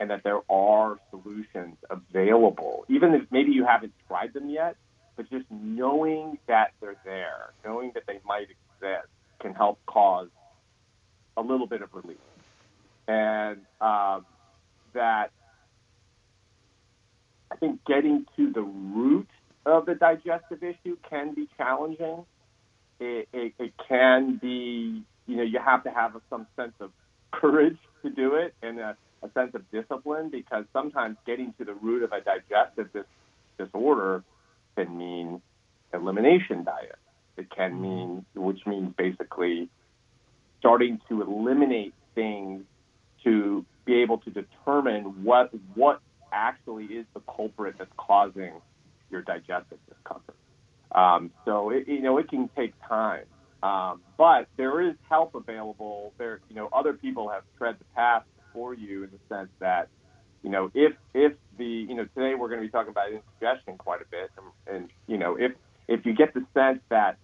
and 0.00 0.10
that 0.10 0.22
there 0.24 0.40
are 0.50 0.98
solutions 1.10 1.76
available, 1.90 2.84
even 2.88 3.14
if 3.14 3.22
maybe 3.30 3.52
you 3.52 3.64
haven't 3.64 3.92
tried 4.08 4.32
them 4.32 4.50
yet, 4.50 4.76
but 5.16 5.28
just 5.30 5.46
knowing 5.50 6.38
that 6.46 6.72
they're 6.80 6.96
there, 7.04 7.52
knowing 7.64 7.92
that 7.94 8.04
they 8.06 8.20
might 8.24 8.48
exist, 8.50 9.08
can 9.40 9.54
help 9.54 9.78
cause 9.86 10.28
a 11.36 11.42
little 11.42 11.66
bit 11.66 11.82
of 11.82 11.92
relief. 11.94 12.18
And 13.06 13.58
um, 13.80 14.26
that 14.94 15.30
I 17.50 17.56
think 17.56 17.84
getting 17.84 18.26
to 18.36 18.52
the 18.52 18.62
root 18.62 19.28
of 19.64 19.86
the 19.86 19.94
digestive 19.94 20.62
issue 20.62 20.96
can 21.08 21.34
be 21.34 21.48
challenging. 21.56 22.24
It, 23.00 23.28
it, 23.32 23.54
it 23.58 23.72
can 23.88 24.36
be, 24.36 25.02
you 25.26 25.36
know, 25.36 25.42
you 25.42 25.58
have 25.64 25.84
to 25.84 25.90
have 25.90 26.16
some 26.30 26.46
sense 26.56 26.74
of 26.80 26.90
courage 27.30 27.78
to 28.02 28.10
do 28.10 28.34
it 28.34 28.54
and 28.62 28.78
a, 28.80 28.96
a 29.22 29.30
sense 29.32 29.54
of 29.54 29.70
discipline 29.70 30.30
because 30.30 30.64
sometimes 30.72 31.16
getting 31.26 31.52
to 31.58 31.64
the 31.64 31.74
root 31.74 32.02
of 32.02 32.12
a 32.12 32.20
digestive 32.20 32.92
dis- 32.92 33.04
disorder 33.58 34.22
can 34.76 34.96
mean 34.96 35.40
elimination 35.92 36.64
diet. 36.64 36.98
It 37.36 37.50
can 37.50 37.72
mm-hmm. 37.72 37.82
mean, 37.82 38.26
which 38.34 38.66
means 38.66 38.92
basically 38.96 39.68
starting 40.58 41.00
to 41.08 41.22
eliminate 41.22 41.94
things 42.14 42.64
to 43.24 43.64
be 43.84 44.02
able 44.02 44.18
to 44.18 44.30
determine 44.30 45.24
what 45.24 45.50
what 45.74 46.00
actually 46.32 46.84
is 46.86 47.06
the 47.14 47.20
culprit 47.20 47.76
that's 47.78 47.90
causing 47.96 48.52
your 49.10 49.22
digestive 49.22 49.78
discomfort. 49.88 50.36
Um, 50.92 51.30
so 51.44 51.70
it, 51.70 51.88
you 51.88 52.00
know 52.02 52.18
it 52.18 52.28
can 52.28 52.48
take 52.56 52.74
time, 52.88 53.24
Um, 53.62 54.02
but 54.16 54.48
there 54.56 54.80
is 54.80 54.94
help 55.08 55.34
available. 55.34 56.12
There, 56.18 56.40
you 56.48 56.56
know, 56.56 56.68
other 56.72 56.92
people 56.94 57.28
have 57.28 57.42
tread 57.58 57.76
the 57.78 57.84
path 57.96 58.24
for 58.52 58.74
you 58.74 59.04
in 59.04 59.10
the 59.10 59.18
sense 59.34 59.50
that, 59.60 59.88
you 60.42 60.50
know, 60.50 60.70
if 60.74 60.94
if 61.14 61.32
the, 61.58 61.64
you 61.66 61.94
know, 61.94 62.04
today 62.16 62.34
we're 62.34 62.48
going 62.48 62.60
to 62.60 62.66
be 62.66 62.70
talking 62.70 62.90
about 62.90 63.10
indigestion 63.10 63.76
quite 63.78 64.00
a 64.00 64.06
bit, 64.10 64.30
and, 64.36 64.76
and 64.76 64.90
you 65.06 65.18
know, 65.18 65.36
if 65.36 65.52
if 65.88 66.06
you 66.06 66.14
get 66.14 66.34
the 66.34 66.44
sense 66.54 66.80
that, 66.90 67.18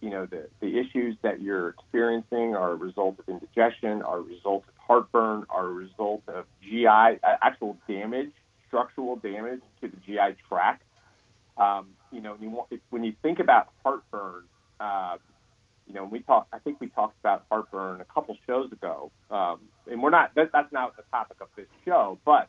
you 0.00 0.10
know, 0.10 0.26
the 0.26 0.48
the 0.60 0.78
issues 0.78 1.16
that 1.22 1.40
you're 1.40 1.70
experiencing 1.70 2.54
are 2.54 2.72
a 2.72 2.76
result 2.76 3.18
of 3.18 3.28
indigestion, 3.28 4.02
are 4.02 4.18
a 4.18 4.22
result 4.22 4.64
of 4.68 4.74
heartburn, 4.76 5.44
are 5.50 5.66
a 5.66 5.72
result 5.72 6.22
of 6.28 6.44
GI 6.62 6.86
actual 7.42 7.76
damage, 7.88 8.32
structural 8.66 9.16
damage 9.16 9.62
to 9.80 9.88
the 9.88 9.96
GI 10.06 10.36
tract. 10.48 10.82
Um, 11.58 11.88
you 12.12 12.20
know, 12.20 12.36
you 12.40 12.50
want, 12.50 12.70
when 12.90 13.04
you 13.04 13.14
think 13.22 13.38
about 13.40 13.68
heartburn. 13.84 14.44
Uh, 14.80 15.16
you 15.86 15.94
know, 15.94 16.04
we 16.04 16.20
talked. 16.20 16.52
I 16.52 16.58
think 16.58 16.80
we 16.80 16.88
talked 16.88 17.18
about 17.18 17.44
heartburn 17.50 18.02
a 18.02 18.04
couple 18.04 18.36
shows 18.46 18.70
ago, 18.70 19.10
um, 19.30 19.60
and 19.90 20.02
we're 20.02 20.10
not. 20.10 20.34
That, 20.34 20.50
that's 20.52 20.70
not 20.70 20.94
the 20.96 21.02
topic 21.10 21.38
of 21.40 21.48
this 21.56 21.66
show. 21.86 22.18
But 22.26 22.48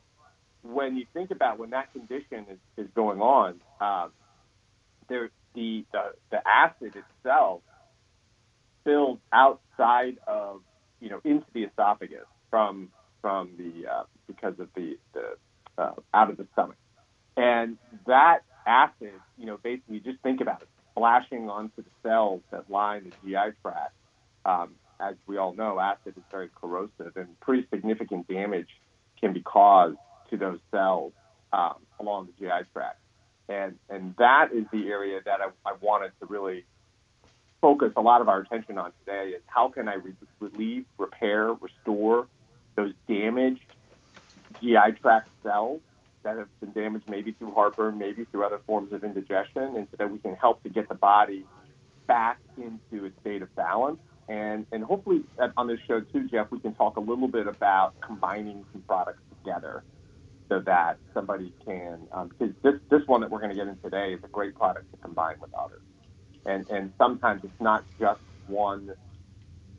when 0.61 0.97
you 0.97 1.05
think 1.13 1.31
about 1.31 1.57
when 1.57 1.69
that 1.69 1.91
condition 1.93 2.45
is, 2.51 2.57
is 2.77 2.87
going 2.93 3.21
on, 3.21 3.61
um, 3.79 4.11
there 5.07 5.29
the, 5.55 5.85
the 5.91 6.11
the 6.31 6.39
acid 6.47 6.93
itself 6.95 7.61
spills 8.81 9.19
outside 9.31 10.17
of 10.27 10.61
you 10.99 11.09
know 11.09 11.21
into 11.23 11.45
the 11.53 11.63
esophagus 11.63 12.25
from 12.49 12.89
from 13.21 13.51
the 13.57 13.89
uh, 13.89 14.03
because 14.27 14.53
of 14.59 14.67
the 14.75 14.97
the 15.13 15.35
uh, 15.77 15.93
out 16.13 16.29
of 16.29 16.37
the 16.37 16.47
stomach, 16.53 16.77
and 17.37 17.77
that 18.05 18.39
acid, 18.69 19.13
you 19.37 19.47
know, 19.47 19.57
basically 19.57 19.99
just 19.99 20.19
think 20.21 20.41
about 20.41 20.61
it 20.61 20.67
splashing 20.91 21.49
onto 21.49 21.81
the 21.81 21.89
cells 22.03 22.41
that 22.51 22.69
line 22.69 23.03
the 23.03 23.29
GI 23.29 23.55
tract. 23.61 23.93
Um, 24.45 24.75
as 24.99 25.15
we 25.27 25.37
all 25.37 25.53
know, 25.53 25.79
acid 25.79 26.13
is 26.17 26.23
very 26.29 26.49
corrosive, 26.61 27.15
and 27.15 27.39
pretty 27.39 27.65
significant 27.73 28.27
damage 28.27 28.67
can 29.19 29.33
be 29.33 29.41
caused 29.41 29.97
to 30.29 30.37
those 30.37 30.59
cells 30.71 31.13
um, 31.53 31.75
along 31.99 32.27
the 32.27 32.45
GI 32.45 32.67
tract. 32.73 32.99
And 33.47 33.77
and 33.89 34.13
that 34.17 34.49
is 34.53 34.65
the 34.71 34.89
area 34.89 35.21
that 35.25 35.39
I, 35.41 35.47
I 35.65 35.73
wanted 35.81 36.11
to 36.19 36.27
really 36.27 36.65
focus 37.61 37.91
a 37.95 38.01
lot 38.01 38.21
of 38.21 38.29
our 38.29 38.41
attention 38.41 38.77
on 38.77 38.91
today 38.99 39.29
is 39.29 39.41
how 39.47 39.69
can 39.69 39.89
I 39.89 39.95
re- 39.95 40.13
relieve, 40.39 40.85
repair, 40.97 41.53
restore 41.53 42.27
those 42.75 42.93
damaged 43.07 43.65
GI 44.61 44.99
tract 45.01 45.29
cells 45.43 45.81
that 46.23 46.37
have 46.37 46.49
been 46.61 46.73
damaged 46.73 47.05
maybe 47.09 47.33
through 47.33 47.53
heartburn, 47.53 47.97
maybe 47.97 48.25
through 48.31 48.45
other 48.45 48.61
forms 48.67 48.93
of 48.93 49.03
indigestion, 49.03 49.75
and 49.77 49.87
so 49.91 49.97
that 49.99 50.11
we 50.11 50.19
can 50.19 50.35
help 50.35 50.63
to 50.63 50.69
get 50.69 50.89
the 50.89 50.95
body 50.95 51.47
back 52.07 52.39
into 52.57 53.05
a 53.05 53.11
state 53.21 53.41
of 53.41 53.53
balance. 53.55 53.99
And, 54.29 54.67
and 54.71 54.83
hopefully 54.83 55.23
on 55.57 55.67
this 55.67 55.79
show 55.87 56.01
too, 56.01 56.27
Jeff, 56.29 56.47
we 56.51 56.59
can 56.59 56.75
talk 56.75 56.97
a 56.97 57.01
little 57.01 57.27
bit 57.27 57.47
about 57.47 57.93
combining 58.05 58.65
some 58.73 58.83
products 58.87 59.21
together 59.43 59.83
so 60.51 60.61
that 60.65 60.99
somebody 61.13 61.53
can, 61.65 62.07
um, 62.13 62.29
because 62.29 62.55
this, 62.63 62.75
this 62.91 63.01
one 63.07 63.21
that 63.21 63.31
we're 63.31 63.39
going 63.39 63.51
to 63.51 63.55
get 63.55 63.67
in 63.67 63.79
today 63.83 64.13
is 64.13 64.21
a 64.23 64.29
great 64.29 64.55
product 64.55 64.87
to 64.91 64.97
combine 64.97 65.35
with 65.41 65.51
others. 65.59 65.81
And, 66.45 66.65
and 66.69 66.93
sometimes 66.97 67.41
it's 67.43 67.61
not 67.61 67.85
just 67.99 68.21
one 68.47 68.91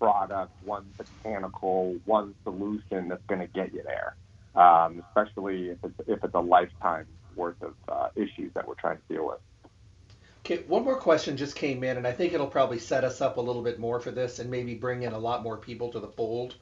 product, 0.00 0.52
one 0.60 0.94
botanical, 0.98 1.98
one 2.04 2.34
solution 2.44 3.08
that's 3.08 3.22
going 3.28 3.40
to 3.40 3.48
get 3.48 3.72
you 3.74 3.82
there 3.84 4.16
um, 4.54 5.02
especially 5.08 5.70
if 5.70 5.78
it's, 5.82 5.94
if 6.08 6.24
it's 6.24 6.34
a 6.34 6.40
lifetime 6.40 7.06
worth 7.34 7.60
of 7.62 7.74
uh, 7.88 8.08
issues 8.16 8.52
that 8.54 8.66
we're 8.66 8.74
trying 8.74 8.96
to 8.96 9.14
deal 9.14 9.26
with. 9.26 9.38
Okay, 10.44 10.62
one 10.66 10.84
more 10.84 10.98
question 10.98 11.36
just 11.36 11.54
came 11.54 11.84
in, 11.84 11.98
and 11.98 12.06
I 12.06 12.12
think 12.12 12.32
it'll 12.32 12.46
probably 12.46 12.78
set 12.78 13.04
us 13.04 13.20
up 13.20 13.36
a 13.36 13.40
little 13.40 13.62
bit 13.62 13.78
more 13.78 14.00
for 14.00 14.10
this, 14.10 14.38
and 14.38 14.50
maybe 14.50 14.74
bring 14.74 15.02
in 15.02 15.12
a 15.12 15.18
lot 15.18 15.42
more 15.42 15.58
people 15.58 15.90
to 15.90 16.00
the 16.00 16.08
fold. 16.08 16.54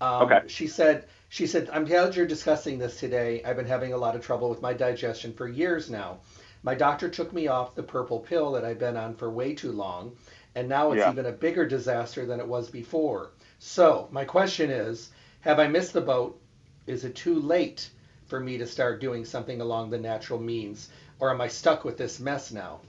Um, 0.00 0.24
okay. 0.24 0.40
She 0.46 0.66
said, 0.66 1.06
she 1.30 1.46
said, 1.46 1.70
I'm 1.72 1.84
glad 1.84 2.14
you're 2.14 2.26
discussing 2.26 2.78
this 2.78 3.00
today. 3.00 3.42
I've 3.44 3.56
been 3.56 3.66
having 3.66 3.92
a 3.92 3.96
lot 3.96 4.14
of 4.14 4.24
trouble 4.24 4.50
with 4.50 4.60
my 4.60 4.74
digestion 4.74 5.32
for 5.32 5.48
years 5.48 5.88
now. 5.88 6.18
My 6.62 6.74
doctor 6.74 7.08
took 7.08 7.32
me 7.32 7.46
off 7.46 7.74
the 7.74 7.82
purple 7.82 8.20
pill 8.20 8.52
that 8.52 8.64
I've 8.64 8.78
been 8.78 8.96
on 8.96 9.14
for 9.14 9.30
way 9.30 9.54
too 9.54 9.72
long, 9.72 10.16
and 10.54 10.68
now 10.68 10.92
it's 10.92 11.00
Yeah. 11.00 11.10
even 11.10 11.26
a 11.26 11.32
bigger 11.32 11.66
disaster 11.66 12.26
than 12.26 12.40
it 12.40 12.46
was 12.46 12.70
before. 12.70 13.30
So 13.58 14.08
my 14.10 14.24
question 14.24 14.70
is, 14.70 15.10
have 15.40 15.58
I 15.58 15.66
missed 15.68 15.92
the 15.92 16.00
boat? 16.00 16.40
Is 16.86 17.04
it 17.04 17.14
too 17.14 17.40
late 17.40 17.90
for 18.26 18.40
me 18.40 18.58
to 18.58 18.66
start 18.66 19.00
doing 19.00 19.24
something 19.24 19.60
along 19.60 19.90
the 19.90 19.98
natural 19.98 20.40
means, 20.40 20.88
or 21.18 21.30
am 21.30 21.40
I 21.40 21.48
stuck 21.48 21.84
with 21.84 21.96
this 21.96 22.20
mess 22.20 22.52
now? 22.52 22.80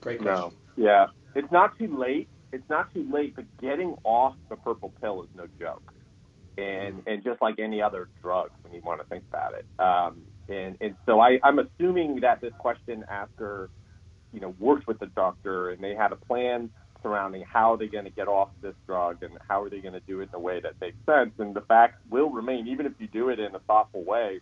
Great 0.00 0.20
question. 0.20 0.52
No, 0.76 0.84
yeah, 0.84 1.06
it's 1.34 1.50
not 1.50 1.76
too 1.78 1.96
late. 1.98 2.28
It's 2.52 2.68
not 2.68 2.92
too 2.92 3.08
late, 3.12 3.34
but 3.34 3.44
getting 3.60 3.96
off 4.04 4.34
the 4.48 4.56
purple 4.56 4.92
pill 5.00 5.22
is 5.22 5.28
no 5.34 5.46
joke. 5.58 5.82
And 6.56 7.02
and 7.06 7.24
just 7.24 7.42
like 7.42 7.58
any 7.58 7.82
other 7.82 8.08
drug, 8.22 8.50
when 8.62 8.74
you 8.74 8.80
want 8.84 9.00
to 9.00 9.06
think 9.06 9.24
about 9.32 9.54
it. 9.54 9.66
Um, 9.82 10.22
and 10.48 10.76
and 10.80 10.96
so 11.04 11.18
I, 11.18 11.40
I'm 11.42 11.58
assuming 11.58 12.20
that 12.20 12.40
this 12.40 12.52
question 12.58 13.04
after, 13.10 13.70
you 14.32 14.40
know, 14.40 14.54
worked 14.60 14.86
with 14.86 15.00
the 15.00 15.06
doctor 15.06 15.70
and 15.70 15.82
they 15.82 15.94
had 15.94 16.12
a 16.12 16.16
plan 16.16 16.70
surrounding 17.04 17.42
how 17.42 17.76
they're 17.76 17.86
going 17.86 18.06
to 18.06 18.10
get 18.10 18.26
off 18.26 18.48
this 18.62 18.74
drug 18.86 19.22
and 19.22 19.38
how 19.46 19.62
are 19.62 19.70
they 19.70 19.78
going 19.78 19.94
to 19.94 20.00
do 20.00 20.20
it 20.20 20.30
in 20.32 20.34
a 20.34 20.40
way 20.40 20.58
that 20.58 20.80
makes 20.80 20.96
sense. 21.06 21.30
And 21.38 21.54
the 21.54 21.60
fact 21.60 22.00
will 22.10 22.30
remain, 22.30 22.66
even 22.66 22.86
if 22.86 22.94
you 22.98 23.06
do 23.06 23.28
it 23.28 23.38
in 23.38 23.54
a 23.54 23.60
thoughtful 23.60 24.02
way, 24.02 24.40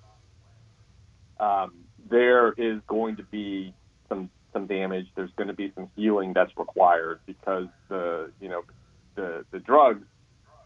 um, 1.41 1.73
there 2.09 2.53
is 2.53 2.81
going 2.87 3.17
to 3.17 3.25
be 3.25 3.75
some 4.09 4.31
some 4.53 4.67
damage. 4.67 5.07
There's 5.17 5.33
going 5.37 5.49
to 5.49 5.55
be 5.55 5.73
some 5.75 5.91
healing 5.97 6.33
that's 6.33 6.57
required 6.57 7.21
because 7.27 7.67
the 7.89 8.31
you 8.41 8.49
know 8.49 8.63
the 9.17 9.45
the 9.51 9.59
drugs, 9.59 10.07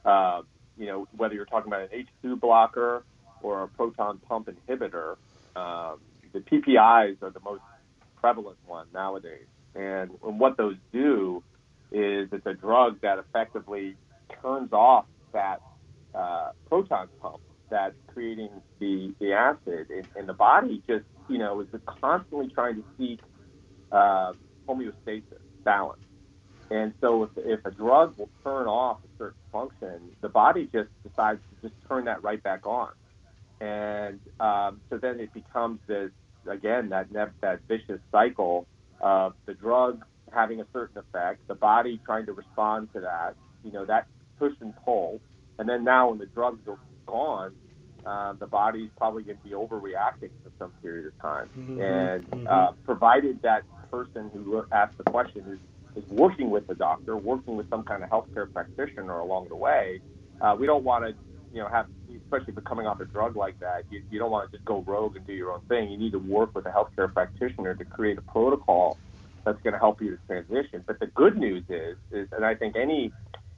uh, 0.05 0.43
you 0.77 0.87
know 0.87 1.09
whether 1.17 1.35
you're 1.35 1.47
talking 1.47 1.73
about 1.73 1.91
an 1.91 2.07
H2 2.25 2.39
blocker 2.39 3.05
or 3.43 3.63
a 3.63 3.69
proton 3.69 4.19
pump 4.19 4.51
inhibitor, 4.51 5.17
um, 5.57 6.01
the 6.33 6.41
PPIs 6.41 7.23
are 7.23 7.31
the 7.31 7.41
most 7.41 7.63
prevalent 8.21 8.59
one 8.67 8.87
nowadays. 8.93 9.47
And, 9.75 10.11
and 10.25 10.41
what 10.41 10.57
those 10.57 10.77
do 10.93 11.43
is 11.93 12.29
it's 12.33 12.47
a 12.47 12.55
drug 12.55 13.01
that 13.01 13.19
effectively 13.19 13.97
turns 14.43 14.73
off 14.73 15.07
that 15.33 15.61
uh, 16.15 16.51
proton 16.69 17.09
pump 17.21 17.41
that's 17.69 17.95
creating 18.13 18.51
the, 18.79 19.15
the 19.21 19.33
acid, 19.33 19.91
and, 19.91 20.07
and 20.17 20.29
the 20.29 20.33
body 20.33 20.83
just, 20.87 21.05
you 21.29 21.39
know, 21.39 21.61
is 21.61 21.69
constantly 21.85 22.49
trying 22.49 22.77
to 22.77 22.85
seek 22.97 23.21
uh, 23.93 24.33
homeostasis, 24.69 25.23
balance. 25.65 26.01
And 26.71 26.93
so 27.01 27.25
if, 27.25 27.31
if 27.37 27.65
a 27.65 27.71
drug 27.71 28.17
will 28.19 28.31
turn 28.43 28.67
off 28.67 28.99
a 29.05 29.19
certain 29.19 29.41
function, 29.53 30.11
the 30.21 30.29
body 30.29 30.69
just 30.73 30.91
decides 31.03 31.41
to 31.51 31.69
just 31.69 31.81
turn 31.89 32.05
that 32.07 32.23
right 32.23 32.43
back 32.43 32.67
on. 32.67 32.91
And 33.61 34.21
um, 34.41 34.81
so 34.91 34.99
then 34.99 35.21
it 35.21 35.33
becomes 35.33 35.81
this, 35.87 36.11
again, 36.49 36.91
that, 36.91 37.09
that 37.41 37.61
vicious 37.69 38.01
cycle 38.11 38.67
of 39.01 39.35
the 39.47 39.55
drug 39.55 40.05
having 40.37 40.61
a 40.61 40.67
certain 40.73 40.99
effect, 41.03 41.41
the 41.49 41.55
body 41.55 42.01
trying 42.05 42.27
to 42.27 42.33
respond 42.33 42.91
to 42.95 43.01
that, 43.01 43.35
you 43.65 43.73
know, 43.73 43.87
that 43.87 44.07
push 44.39 44.53
and 44.61 44.75
pull. 44.85 45.21
And 45.59 45.69
then 45.69 45.85
now 45.85 46.11
when 46.11 46.19
the 46.19 46.27
drug's 46.27 46.61
gone, 47.09 47.53
uh, 48.05 48.35
the 48.39 48.47
body's 48.47 48.91
probably 48.99 49.23
going 49.25 49.39
to 49.39 49.43
be 49.43 49.51
overreacting 49.55 50.31
for 50.43 50.53
some 50.59 50.73
period 50.83 51.07
of 51.07 51.19
time. 51.21 51.51
Mhm, 51.59 51.81
And 51.83 52.31
mhm. 52.31 52.47
uh, 52.47 52.73
provided 52.85 53.41
that 53.43 53.65
person 53.91 54.31
who 54.33 54.65
asked 54.71 54.99
the 54.99 55.11
question 55.11 55.43
is, 55.49 55.59
is 56.03 56.09
working 56.11 56.51
with 56.51 56.67
the 56.67 56.75
doctor, 56.75 57.17
working 57.17 57.57
with 57.57 57.69
some 57.71 57.83
kind 57.85 58.05
of 58.05 58.11
healthcare 58.11 58.53
practitioner 58.53 59.19
along 59.19 59.49
the 59.49 59.57
way, 59.57 60.01
uh, 60.41 60.55
we 60.59 60.67
don't 60.67 60.85
want 60.85 61.05
to, 61.07 61.17
you 61.53 61.61
know, 61.63 61.69
have, 61.69 61.87
especially 62.11 62.49
if 62.51 62.57
you're 62.57 62.63
coming 62.63 62.87
off 62.87 63.01
a 63.01 63.07
drug 63.07 63.35
like 63.37 63.59
that, 63.61 63.85
you, 63.89 64.03
you 64.11 64.19
don't 64.19 64.31
want 64.31 64.51
to 64.51 64.57
just 64.57 64.65
go 64.67 64.85
rogue 64.87 65.17
and 65.17 65.27
do 65.27 65.33
your 65.33 65.53
own 65.53 65.63
thing. 65.69 65.91
You 65.91 65.97
need 65.97 66.13
to 66.13 66.19
work 66.19 66.55
with 66.55 66.67
a 66.67 66.71
healthcare 66.71 67.13
practitioner 67.13 67.75
to 67.75 67.85
create 67.87 68.19
a 68.19 68.23
protocol 68.23 68.99
that's 69.47 69.63
going 69.63 69.73
to 69.73 69.79
help 69.79 70.03
you 70.03 70.11
to 70.11 70.19
transition. 70.27 70.85
But 70.87 70.99
the 70.99 71.07
good 71.07 71.39
news 71.39 71.65
is, 71.71 71.97
is 72.11 72.29
and 72.33 72.45
I 72.45 72.55
think 72.55 72.77
any 72.77 73.13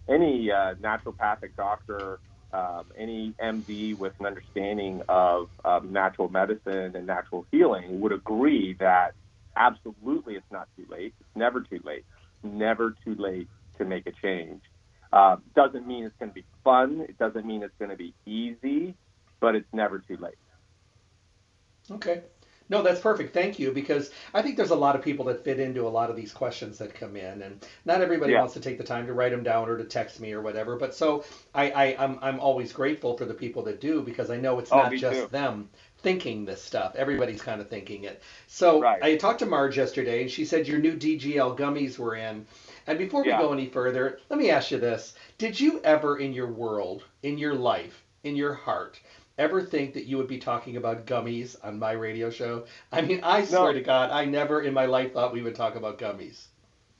any 0.08 0.50
uh, 0.52 0.74
naturopathic 0.74 1.56
doctor, 1.56 2.20
um, 2.52 2.84
any 2.96 3.34
MD 3.42 3.96
with 3.96 4.12
an 4.20 4.26
understanding 4.26 5.02
of 5.08 5.48
um, 5.64 5.92
natural 5.92 6.28
medicine 6.28 6.94
and 6.94 7.06
natural 7.06 7.46
healing 7.50 8.00
would 8.00 8.12
agree 8.12 8.76
that 8.78 9.14
absolutely 9.56 10.34
it's 10.34 10.46
not 10.52 10.68
too 10.76 10.86
late. 10.88 11.14
It's 11.20 11.30
never 11.34 11.62
too 11.62 11.80
late. 11.84 12.04
Never 12.42 12.94
too 13.04 13.16
late 13.18 13.48
to 13.78 13.84
make 13.84 14.06
a 14.06 14.12
change. 14.22 14.62
Uh, 15.12 15.36
doesn't 15.56 15.86
mean 15.86 16.04
it's 16.04 16.14
going 16.18 16.30
to 16.30 16.34
be 16.34 16.44
fun. 16.64 17.04
It 17.08 17.18
doesn't 17.18 17.46
mean 17.46 17.62
it's 17.62 17.74
going 17.78 17.90
to 17.90 17.96
be 17.96 18.14
easy, 18.26 18.94
but 19.40 19.54
it's 19.54 19.68
never 19.72 19.98
too 19.98 20.18
late. 20.20 20.34
Okay. 21.90 22.22
No, 22.70 22.82
that's 22.82 23.00
perfect. 23.00 23.32
Thank 23.34 23.58
you. 23.58 23.72
Because 23.72 24.10
I 24.34 24.42
think 24.42 24.56
there's 24.56 24.70
a 24.70 24.76
lot 24.76 24.94
of 24.96 25.02
people 25.02 25.24
that 25.26 25.44
fit 25.44 25.58
into 25.60 25.86
a 25.86 25.88
lot 25.88 26.10
of 26.10 26.16
these 26.16 26.32
questions 26.32 26.78
that 26.78 26.94
come 26.94 27.16
in, 27.16 27.42
and 27.42 27.64
not 27.84 28.00
everybody 28.02 28.32
Yeah. 28.32 28.40
wants 28.40 28.54
to 28.54 28.60
take 28.60 28.78
the 28.78 28.84
time 28.84 29.06
to 29.06 29.12
write 29.14 29.30
them 29.32 29.42
down 29.42 29.68
or 29.68 29.78
to 29.78 29.84
text 29.84 30.20
me 30.20 30.32
or 30.32 30.42
whatever. 30.42 30.76
But 30.76 30.94
so 30.94 31.24
I, 31.54 31.70
I 31.70 31.96
I'm 32.04 32.18
I'm 32.22 32.40
always 32.40 32.72
grateful 32.72 33.16
for 33.16 33.24
the 33.24 33.34
people 33.34 33.62
that 33.64 33.80
do 33.80 34.02
because 34.02 34.30
I 34.30 34.36
know 34.36 34.58
it's 34.58 34.72
Oh, 34.72 34.76
not 34.76 34.94
just 34.94 35.20
too. 35.22 35.28
them 35.30 35.70
thinking 36.00 36.44
this 36.44 36.62
stuff. 36.62 36.94
Everybody's 36.94 37.42
kind 37.42 37.60
of 37.60 37.68
thinking 37.68 38.04
it. 38.04 38.22
So 38.46 38.80
Right. 38.80 39.02
I 39.02 39.16
talked 39.16 39.40
to 39.40 39.46
Marge 39.46 39.76
yesterday, 39.78 40.22
and 40.22 40.30
she 40.30 40.44
said 40.44 40.68
your 40.68 40.78
new 40.78 40.94
DGL 40.94 41.56
gummies 41.56 41.98
were 41.98 42.14
in, 42.14 42.46
And 42.86 42.98
before 42.98 43.22
we 43.22 43.28
Yeah. 43.28 43.38
go 43.38 43.52
any 43.52 43.66
further, 43.66 44.18
let 44.30 44.38
me 44.38 44.50
ask 44.50 44.70
you 44.70 44.78
this. 44.78 45.14
Did 45.36 45.60
you 45.60 45.80
ever 45.84 46.16
in 46.16 46.32
your 46.32 46.50
world, 46.50 47.04
in 47.22 47.36
your 47.36 47.54
life, 47.54 48.02
in 48.24 48.34
your 48.36 48.54
heart, 48.54 48.98
ever 49.38 49.62
think 49.62 49.94
that 49.94 50.04
you 50.06 50.18
would 50.18 50.28
be 50.28 50.38
talking 50.38 50.76
about 50.76 51.06
gummies 51.06 51.56
on 51.62 51.78
my 51.78 51.92
radio 51.92 52.30
show? 52.30 52.66
I 52.92 53.02
mean, 53.02 53.20
I 53.22 53.44
swear 53.44 53.72
No. 53.72 53.72
to 53.72 53.80
God, 53.80 54.10
I 54.10 54.24
never 54.24 54.60
in 54.60 54.74
my 54.74 54.86
life 54.86 55.12
thought 55.12 55.32
we 55.32 55.42
would 55.42 55.54
talk 55.54 55.76
about 55.76 55.98
gummies. 55.98 56.46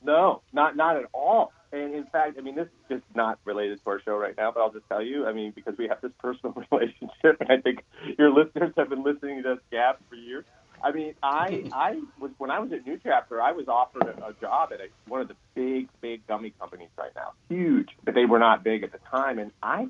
No, 0.03 0.41
not 0.53 0.75
not 0.75 0.95
at 0.95 1.05
all. 1.13 1.53
And 1.71 1.93
in 1.93 2.05
fact, 2.05 2.37
I 2.39 2.41
mean, 2.41 2.55
this 2.55 2.65
is 2.65 2.97
just 2.97 3.03
not 3.15 3.37
related 3.45 3.83
to 3.83 3.89
our 3.91 4.01
show 4.01 4.15
right 4.15 4.33
now, 4.35 4.51
but 4.51 4.61
I'll 4.61 4.71
just 4.71 4.87
tell 4.89 5.03
you, 5.03 5.27
I 5.27 5.33
mean, 5.33 5.51
because 5.55 5.75
we 5.77 5.87
have 5.87 6.01
this 6.01 6.11
personal 6.19 6.55
relationship, 6.71 7.37
and 7.39 7.51
I 7.51 7.57
think 7.61 7.83
your 8.17 8.31
listeners 8.33 8.73
have 8.77 8.89
been 8.89 9.03
listening 9.03 9.43
to 9.43 9.49
this 9.55 9.59
gap 9.71 9.99
for 10.09 10.15
years. 10.15 10.45
I 10.81 10.91
mean, 10.93 11.13
I 11.21 11.65
I 11.73 11.99
was 12.19 12.31
when 12.37 12.49
I 12.49 12.59
was 12.59 12.71
at 12.71 12.87
New 12.87 12.97
Chapter, 13.03 13.41
I 13.41 13.51
was 13.51 13.67
offered 13.67 14.03
a, 14.03 14.27
a 14.27 14.33
job 14.41 14.69
at 14.73 14.79
a, 14.79 14.87
one 15.07 15.21
of 15.21 15.27
the 15.27 15.35
big 15.53 15.89
big 16.01 16.25
gummy 16.25 16.53
companies 16.59 16.89
right 16.97 17.11
now, 17.15 17.33
huge, 17.49 17.89
but 18.03 18.15
they 18.15 18.25
were 18.25 18.39
not 18.39 18.63
big 18.63 18.83
at 18.83 18.91
the 18.91 18.99
time, 19.11 19.37
and 19.37 19.51
I 19.61 19.89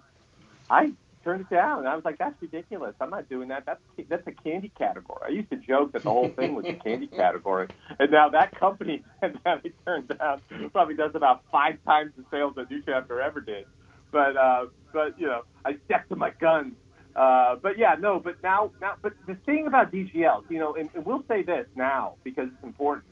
I 0.70 0.92
turned 1.30 1.42
it 1.42 1.50
down, 1.50 1.80
and 1.80 1.88
I 1.88 1.96
was 1.96 2.04
like, 2.04 2.18
that's 2.18 2.42
ridiculous. 2.42 2.96
I'm 3.00 3.10
not 3.12 3.30
doing 3.30 3.50
that. 3.50 3.66
That's 3.66 3.82
that's 4.10 4.26
a 4.28 4.32
candy 4.32 4.72
category. 4.78 5.20
I 5.26 5.30
used 5.30 5.50
to 5.52 5.58
joke 5.58 5.92
that 5.94 6.04
the 6.04 6.10
whole 6.10 6.30
thing 6.30 6.56
was 6.56 6.66
a 6.66 6.74
candy 6.74 7.08
category, 7.24 7.68
and 8.00 8.12
now 8.12 8.30
that 8.30 8.58
company 8.60 9.04
that 9.22 9.36
I 9.46 9.62
turned 9.86 10.08
down 10.08 10.42
probably 10.72 10.96
does 10.96 11.12
about 11.14 11.44
five 11.52 11.78
times 11.86 12.14
the 12.18 12.26
sales 12.32 12.54
that 12.56 12.70
New 12.72 12.82
Chapter 12.84 13.22
ever 13.22 13.42
did. 13.42 13.66
But 14.12 14.36
uh, 14.38 14.66
but 14.92 15.20
you 15.20 15.28
know, 15.28 15.44
I 15.66 15.78
stuck 15.86 16.10
to 16.10 16.16
my 16.16 16.32
guns. 16.32 16.74
Uh, 17.16 17.56
but 17.62 17.78
yeah, 17.78 17.96
no. 18.00 18.20
But 18.20 18.42
now, 18.42 18.72
now, 18.82 18.96
but 19.02 19.14
the 19.28 19.36
thing 19.46 19.68
about 19.68 19.92
DGLs, 19.92 20.50
you 20.50 20.60
know, 20.60 20.76
and, 20.76 20.90
and 20.96 21.06
we'll 21.06 21.24
say 21.28 21.44
this 21.44 21.68
now 21.76 22.16
because 22.24 22.48
it's 22.48 22.64
important. 22.64 23.06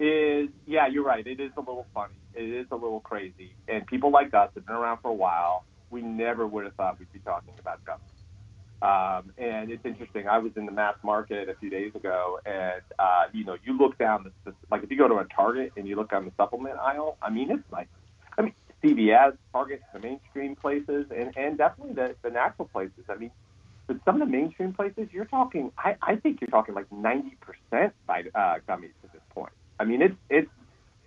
Is 0.00 0.48
yeah, 0.66 0.88
you're 0.88 1.04
right. 1.04 1.24
It 1.24 1.38
is 1.38 1.52
a 1.56 1.60
little 1.60 1.86
funny. 1.94 2.14
It 2.34 2.44
is 2.44 2.66
a 2.72 2.74
little 2.74 3.00
crazy, 3.00 3.54
and 3.68 3.86
people 3.86 4.10
like 4.10 4.34
us 4.34 4.50
have 4.54 4.66
been 4.66 4.74
around 4.74 4.98
for 4.98 5.10
a 5.10 5.14
while. 5.14 5.64
We 5.92 6.02
never 6.02 6.46
would 6.46 6.64
have 6.64 6.74
thought 6.74 6.98
we'd 6.98 7.12
be 7.12 7.20
talking 7.20 7.54
about 7.60 7.84
gummies. 7.84 8.22
Um, 8.82 9.32
and 9.38 9.70
it's 9.70 9.84
interesting. 9.84 10.26
I 10.26 10.38
was 10.38 10.50
in 10.56 10.66
the 10.66 10.72
mass 10.72 10.96
market 11.04 11.48
a 11.48 11.54
few 11.54 11.70
days 11.70 11.94
ago, 11.94 12.40
and 12.44 12.82
uh, 12.98 13.24
you 13.32 13.44
know, 13.44 13.56
you 13.64 13.78
look 13.78 13.96
down 13.96 14.24
the, 14.24 14.50
the 14.50 14.56
like 14.72 14.82
if 14.82 14.90
you 14.90 14.98
go 14.98 15.06
to 15.06 15.18
a 15.18 15.24
Target 15.24 15.72
and 15.76 15.86
you 15.86 15.94
look 15.94 16.12
on 16.12 16.24
the 16.24 16.32
supplement 16.36 16.78
aisle. 16.80 17.16
I 17.22 17.30
mean, 17.30 17.52
it's 17.52 17.62
like, 17.70 17.88
I 18.36 18.42
mean, 18.42 18.54
CVS, 18.82 19.36
Target, 19.52 19.82
the 19.92 20.00
mainstream 20.00 20.56
places, 20.56 21.06
and 21.16 21.32
and 21.36 21.56
definitely 21.56 21.94
the 21.94 22.16
the 22.22 22.30
natural 22.30 22.66
places. 22.72 23.04
I 23.08 23.14
mean, 23.14 23.30
but 23.86 23.98
some 24.04 24.20
of 24.20 24.26
the 24.26 24.32
mainstream 24.32 24.72
places, 24.72 25.08
you're 25.12 25.26
talking. 25.26 25.70
I 25.78 25.94
I 26.02 26.16
think 26.16 26.40
you're 26.40 26.50
talking 26.50 26.74
like 26.74 26.90
90 26.90 27.36
percent 27.40 27.92
by 28.06 28.24
uh, 28.34 28.56
gummies 28.68 28.90
at 29.04 29.12
this 29.12 29.22
point. 29.30 29.52
I 29.78 29.84
mean, 29.84 30.02
it's 30.02 30.16
it's 30.28 30.50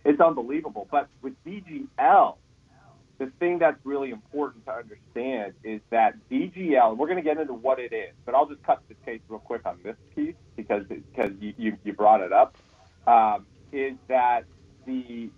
it's 0.05 0.21
unbelievable. 0.21 0.87
But 0.89 1.09
with 1.21 1.33
DGL, 1.45 2.35
the 3.17 3.31
thing 3.39 3.59
that's 3.59 3.79
really 3.83 4.11
important 4.11 4.65
to 4.65 4.73
understand 4.73 5.53
is 5.63 5.81
that 5.89 6.15
DGL, 6.29 6.97
we're 6.97 7.07
going 7.07 7.17
to 7.17 7.23
get 7.23 7.37
into 7.37 7.53
what 7.53 7.79
it 7.79 7.93
is, 7.93 8.13
but 8.25 8.35
I'll 8.35 8.47
just 8.47 8.63
cut 8.63 8.81
the 8.89 8.95
chase 9.05 9.21
real 9.29 9.39
quick 9.39 9.61
on 9.65 9.79
this 9.83 9.95
piece 10.15 10.35
because 10.55 10.83
because 10.87 11.31
you, 11.39 11.53
you, 11.57 11.77
you 11.83 11.93
brought 11.93 12.21
it 12.21 12.33
up, 12.33 12.57
um, 13.07 13.45
is 13.71 13.93
that 14.07 14.45
the 14.85 15.29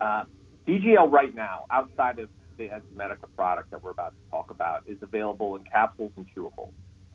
uh, 0.00 0.24
DGL 0.66 1.10
right 1.10 1.34
now, 1.34 1.64
outside 1.70 2.18
of 2.18 2.28
the 2.56 2.68
Enzymedica 2.68 3.28
product 3.36 3.70
that 3.70 3.82
we're 3.82 3.90
about 3.90 4.10
to 4.12 4.30
talk 4.30 4.50
about, 4.50 4.82
is 4.86 4.98
available 5.02 5.56
in 5.56 5.64
capsules 5.64 6.12
and 6.16 6.26
chewables. 6.36 6.72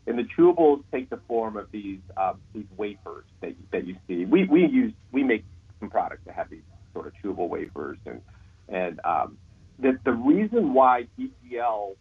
And 0.08 0.20
the 0.20 0.28
chewables 0.38 0.84
take 0.92 1.10
the 1.10 1.20
form 1.28 1.58
of 1.58 1.72
these 1.72 2.02
um, 2.18 2.40
these 2.54 2.68
wafers 2.78 3.26
that, 3.42 3.56
that 3.72 3.88
you 3.88 3.96
see. 4.08 4.26
We, 4.26 4.46
we 4.46 4.66
use 4.68 4.94
we 5.12 5.24
make 5.24 5.44
some 5.80 5.90
products 5.90 6.22
that 6.26 6.36
have 6.36 6.50
these 6.50 6.62
sort 6.94 7.08
of 7.08 7.14
chewable 7.24 7.50
wafers 7.50 7.98
and 8.06 8.22
and 8.68 9.00
um, 9.04 9.38
the, 9.80 9.98
the 10.06 10.12
reason 10.12 10.74
why 10.74 11.08
DGL 11.20 11.96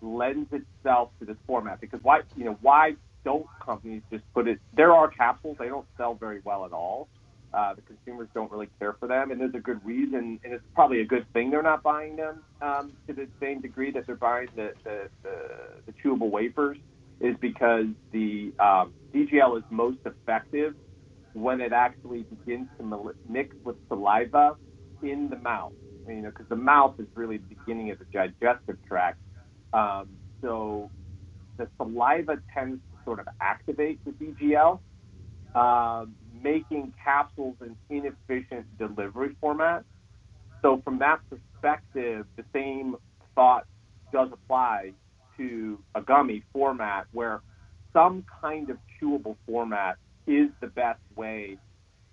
lends 0.00 0.48
itself 0.52 1.10
to 1.18 1.24
this 1.24 1.36
format 1.46 1.80
because 1.80 2.00
why 2.02 2.20
you 2.36 2.44
know 2.44 2.58
why 2.60 2.94
don't 3.24 3.46
companies 3.64 4.02
just 4.12 4.22
put 4.34 4.46
it 4.46 4.58
there 4.76 4.92
are 4.92 5.08
capsules 5.08 5.56
they 5.58 5.68
don't 5.68 5.86
sell 5.96 6.14
very 6.14 6.40
well 6.44 6.64
at 6.64 6.72
all. 6.72 7.08
Uh, 7.54 7.72
the 7.74 7.80
consumers 7.82 8.28
don't 8.34 8.50
really 8.52 8.68
care 8.78 8.94
for 9.00 9.08
them 9.08 9.30
and 9.30 9.40
there's 9.40 9.54
a 9.54 9.60
good 9.60 9.82
reason 9.84 10.38
and 10.44 10.52
it's 10.52 10.64
probably 10.74 11.00
a 11.00 11.06
good 11.06 11.24
thing 11.32 11.50
they're 11.50 11.62
not 11.62 11.82
buying 11.82 12.14
them 12.14 12.42
um, 12.60 12.92
to 13.06 13.14
the 13.14 13.26
same 13.40 13.60
degree 13.60 13.90
that 13.90 14.06
they're 14.06 14.16
buying 14.16 14.48
the, 14.56 14.72
the, 14.84 15.08
the, 15.22 15.36
the 15.86 15.92
chewable 16.04 16.30
wafers 16.30 16.76
is 17.20 17.34
because 17.40 17.86
the 18.12 18.52
um, 18.58 18.92
DGL 19.14 19.56
is 19.56 19.64
most 19.70 19.98
effective 20.04 20.74
when 21.32 21.60
it 21.62 21.72
actually 21.72 22.24
begins 22.24 22.68
to 22.78 23.14
mix 23.26 23.54
with 23.64 23.76
saliva 23.88 24.56
in 25.02 25.30
the 25.30 25.36
mouth 25.36 25.72
you 26.08 26.22
know, 26.22 26.28
because 26.28 26.48
the 26.48 26.56
mouth 26.56 26.94
is 26.98 27.06
really 27.14 27.38
the 27.38 27.54
beginning 27.56 27.90
of 27.90 27.98
the 27.98 28.06
digestive 28.12 28.76
tract. 28.86 29.18
Um, 29.72 30.08
so 30.42 30.90
the 31.58 31.68
saliva 31.76 32.38
tends 32.54 32.80
to 32.92 32.98
sort 33.04 33.20
of 33.20 33.26
activate 33.40 34.00
the 34.04 34.12
DGL, 34.12 34.80
um, 35.54 36.14
making 36.42 36.92
capsules 37.02 37.56
an 37.60 37.76
inefficient 37.90 38.66
delivery 38.78 39.36
format. 39.40 39.84
So 40.62 40.80
from 40.84 40.98
that 40.98 41.20
perspective, 41.30 42.26
the 42.36 42.44
same 42.52 42.96
thought 43.34 43.64
does 44.12 44.28
apply 44.32 44.92
to 45.36 45.78
a 45.94 46.02
gummy 46.02 46.42
format 46.52 47.06
where 47.12 47.40
some 47.92 48.24
kind 48.40 48.70
of 48.70 48.78
chewable 49.00 49.36
format 49.46 49.96
is 50.26 50.48
the 50.60 50.66
best 50.68 51.00
way 51.14 51.58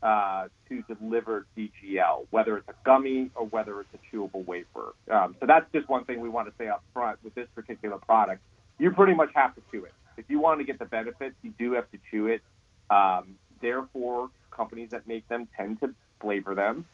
uh, 0.04 0.50
to 0.68 0.84
deliver 0.84 1.46
DGL, 1.58 2.28
whether 2.30 2.58
it's 2.58 2.68
a 2.68 2.74
gummy 2.86 3.32
or 3.36 3.46
whether 3.48 3.80
it's 3.80 3.90
a 3.94 4.16
chewable 4.16 4.46
wafer. 4.46 4.94
Um, 5.10 5.36
so 5.40 5.46
that's 5.46 5.66
just 5.72 5.88
one 5.88 6.04
thing 6.04 6.20
we 6.20 6.28
want 6.28 6.50
to 6.50 6.54
say 6.58 6.68
up 6.68 6.84
front 6.94 7.24
with 7.24 7.34
this 7.36 7.48
particular 7.56 7.98
product. 7.98 8.42
You 8.80 8.92
pretty 8.92 9.14
much 9.14 9.30
have 9.34 9.56
to 9.56 9.62
chew 9.72 9.86
it. 9.86 9.94
If 10.18 10.26
you 10.28 10.40
want 10.40 10.60
to 10.60 10.66
get 10.66 10.78
the 10.78 10.86
benefits, 10.86 11.36
you 11.42 11.54
do 11.58 11.74
have 11.74 11.90
to 11.92 11.98
chew 12.12 12.28
it. 12.28 12.42
Um, 12.90 13.36
therefore, 13.62 14.30
companies 14.52 14.90
that 14.92 15.08
make 15.08 15.28
them 15.30 15.48
tend 15.56 15.80
to 15.80 15.96
flavor 16.20 16.54
them. 16.54 16.86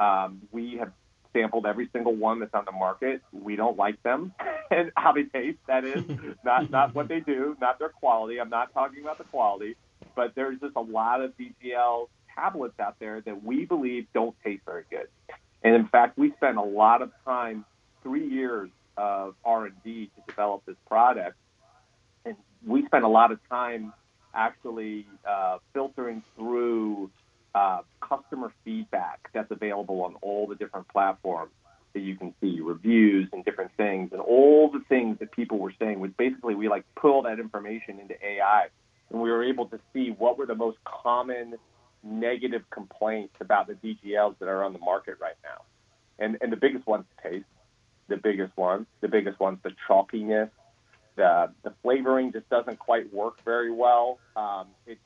Um, 0.00 0.42
we 0.50 0.76
have 0.78 0.92
sampled 1.32 1.66
every 1.66 1.88
single 1.92 2.14
one 2.14 2.40
that's 2.40 2.54
on 2.54 2.64
the 2.64 2.72
market. 2.72 3.22
We 3.32 3.54
don't 3.54 3.76
like 3.76 4.02
them 4.02 4.32
and 4.70 4.90
how 4.96 5.12
they 5.12 5.22
taste. 5.24 5.58
That 5.68 5.84
is 5.84 6.02
not 6.44 6.70
not 6.70 6.94
what 6.96 7.06
they 7.06 7.20
do, 7.20 7.56
not 7.60 7.78
their 7.78 7.90
quality. 7.90 8.40
I'm 8.40 8.50
not 8.50 8.72
talking 8.74 9.02
about 9.02 9.18
the 9.18 9.24
quality, 9.24 9.76
but 10.16 10.34
there's 10.34 10.58
just 10.58 10.74
a 10.74 10.80
lot 10.80 11.20
of 11.20 11.32
DGL 11.38 12.08
tablets 12.36 12.78
out 12.78 12.96
there 13.00 13.20
that 13.22 13.42
we 13.42 13.64
believe 13.64 14.06
don't 14.14 14.36
taste 14.44 14.62
very 14.64 14.84
good. 14.90 15.08
And 15.62 15.74
in 15.74 15.88
fact, 15.88 16.16
we 16.16 16.32
spent 16.36 16.58
a 16.58 16.62
lot 16.62 17.02
of 17.02 17.10
time, 17.24 17.64
three 18.02 18.28
years 18.28 18.70
of 18.96 19.34
R&D 19.44 20.10
to 20.14 20.22
develop 20.28 20.64
this 20.66 20.76
product, 20.86 21.36
and 22.24 22.36
we 22.64 22.86
spent 22.86 23.04
a 23.04 23.08
lot 23.08 23.32
of 23.32 23.38
time 23.48 23.92
actually 24.34 25.06
uh, 25.28 25.58
filtering 25.72 26.22
through 26.36 27.10
uh, 27.54 27.80
customer 28.00 28.52
feedback 28.64 29.30
that's 29.32 29.50
available 29.50 30.02
on 30.02 30.14
all 30.20 30.46
the 30.46 30.54
different 30.54 30.86
platforms 30.88 31.50
that 31.94 32.00
you 32.00 32.14
can 32.14 32.34
see, 32.40 32.60
reviews 32.60 33.28
and 33.32 33.44
different 33.44 33.70
things, 33.78 34.10
and 34.12 34.20
all 34.20 34.70
the 34.70 34.82
things 34.88 35.18
that 35.18 35.32
people 35.32 35.58
were 35.58 35.72
saying 35.78 35.98
was 35.98 36.10
basically 36.18 36.54
we 36.54 36.68
like 36.68 36.84
put 36.94 37.10
all 37.10 37.22
that 37.22 37.40
information 37.40 37.98
into 37.98 38.14
AI, 38.22 38.66
and 39.10 39.20
we 39.20 39.30
were 39.30 39.42
able 39.42 39.66
to 39.66 39.80
see 39.92 40.10
what 40.10 40.36
were 40.36 40.46
the 40.46 40.54
most 40.54 40.76
common 40.84 41.54
negative 42.06 42.62
complaints 42.70 43.34
about 43.40 43.66
the 43.66 43.74
DGLs 43.74 44.38
that 44.38 44.48
are 44.48 44.64
on 44.64 44.72
the 44.72 44.78
market 44.78 45.16
right 45.20 45.36
now. 45.42 45.62
And 46.18 46.38
and 46.40 46.52
the 46.52 46.56
biggest 46.56 46.86
one's 46.86 47.06
taste, 47.22 47.44
the 48.08 48.16
biggest 48.16 48.56
one, 48.56 48.86
the 49.00 49.08
biggest 49.08 49.38
one's 49.38 49.58
the 49.62 49.72
chalkiness. 49.88 50.50
The 51.16 51.52
the 51.62 51.72
flavoring 51.82 52.32
just 52.32 52.48
doesn't 52.48 52.78
quite 52.78 53.12
work 53.12 53.42
very 53.44 53.70
well. 53.70 54.18
Um, 54.36 54.68
it's 54.86 55.00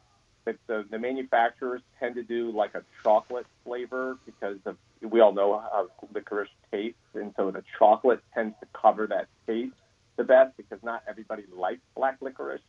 but 0.45 0.57
the, 0.67 0.85
the 0.91 0.99
manufacturers 0.99 1.83
tend 1.99 2.15
to 2.15 2.23
do 2.23 2.51
like 2.51 2.75
a 2.75 2.83
chocolate 3.03 3.47
flavor 3.65 4.17
because 4.25 4.57
of 4.65 4.77
we 5.03 5.21
all 5.21 5.33
know 5.33 5.59
how 5.59 5.89
licorice 6.15 6.49
tastes, 6.71 6.99
and 7.15 7.33
so 7.37 7.51
the 7.51 7.65
chocolate 7.79 8.21
tends 8.35 8.55
to 8.61 8.67
cover 8.73 9.07
that 9.07 9.29
taste 9.47 9.75
the 10.17 10.25
best 10.25 10.57
because 10.57 10.79
not 10.83 11.03
everybody 11.09 11.45
likes 11.55 11.81
black 11.95 12.19
licorice, 12.21 12.61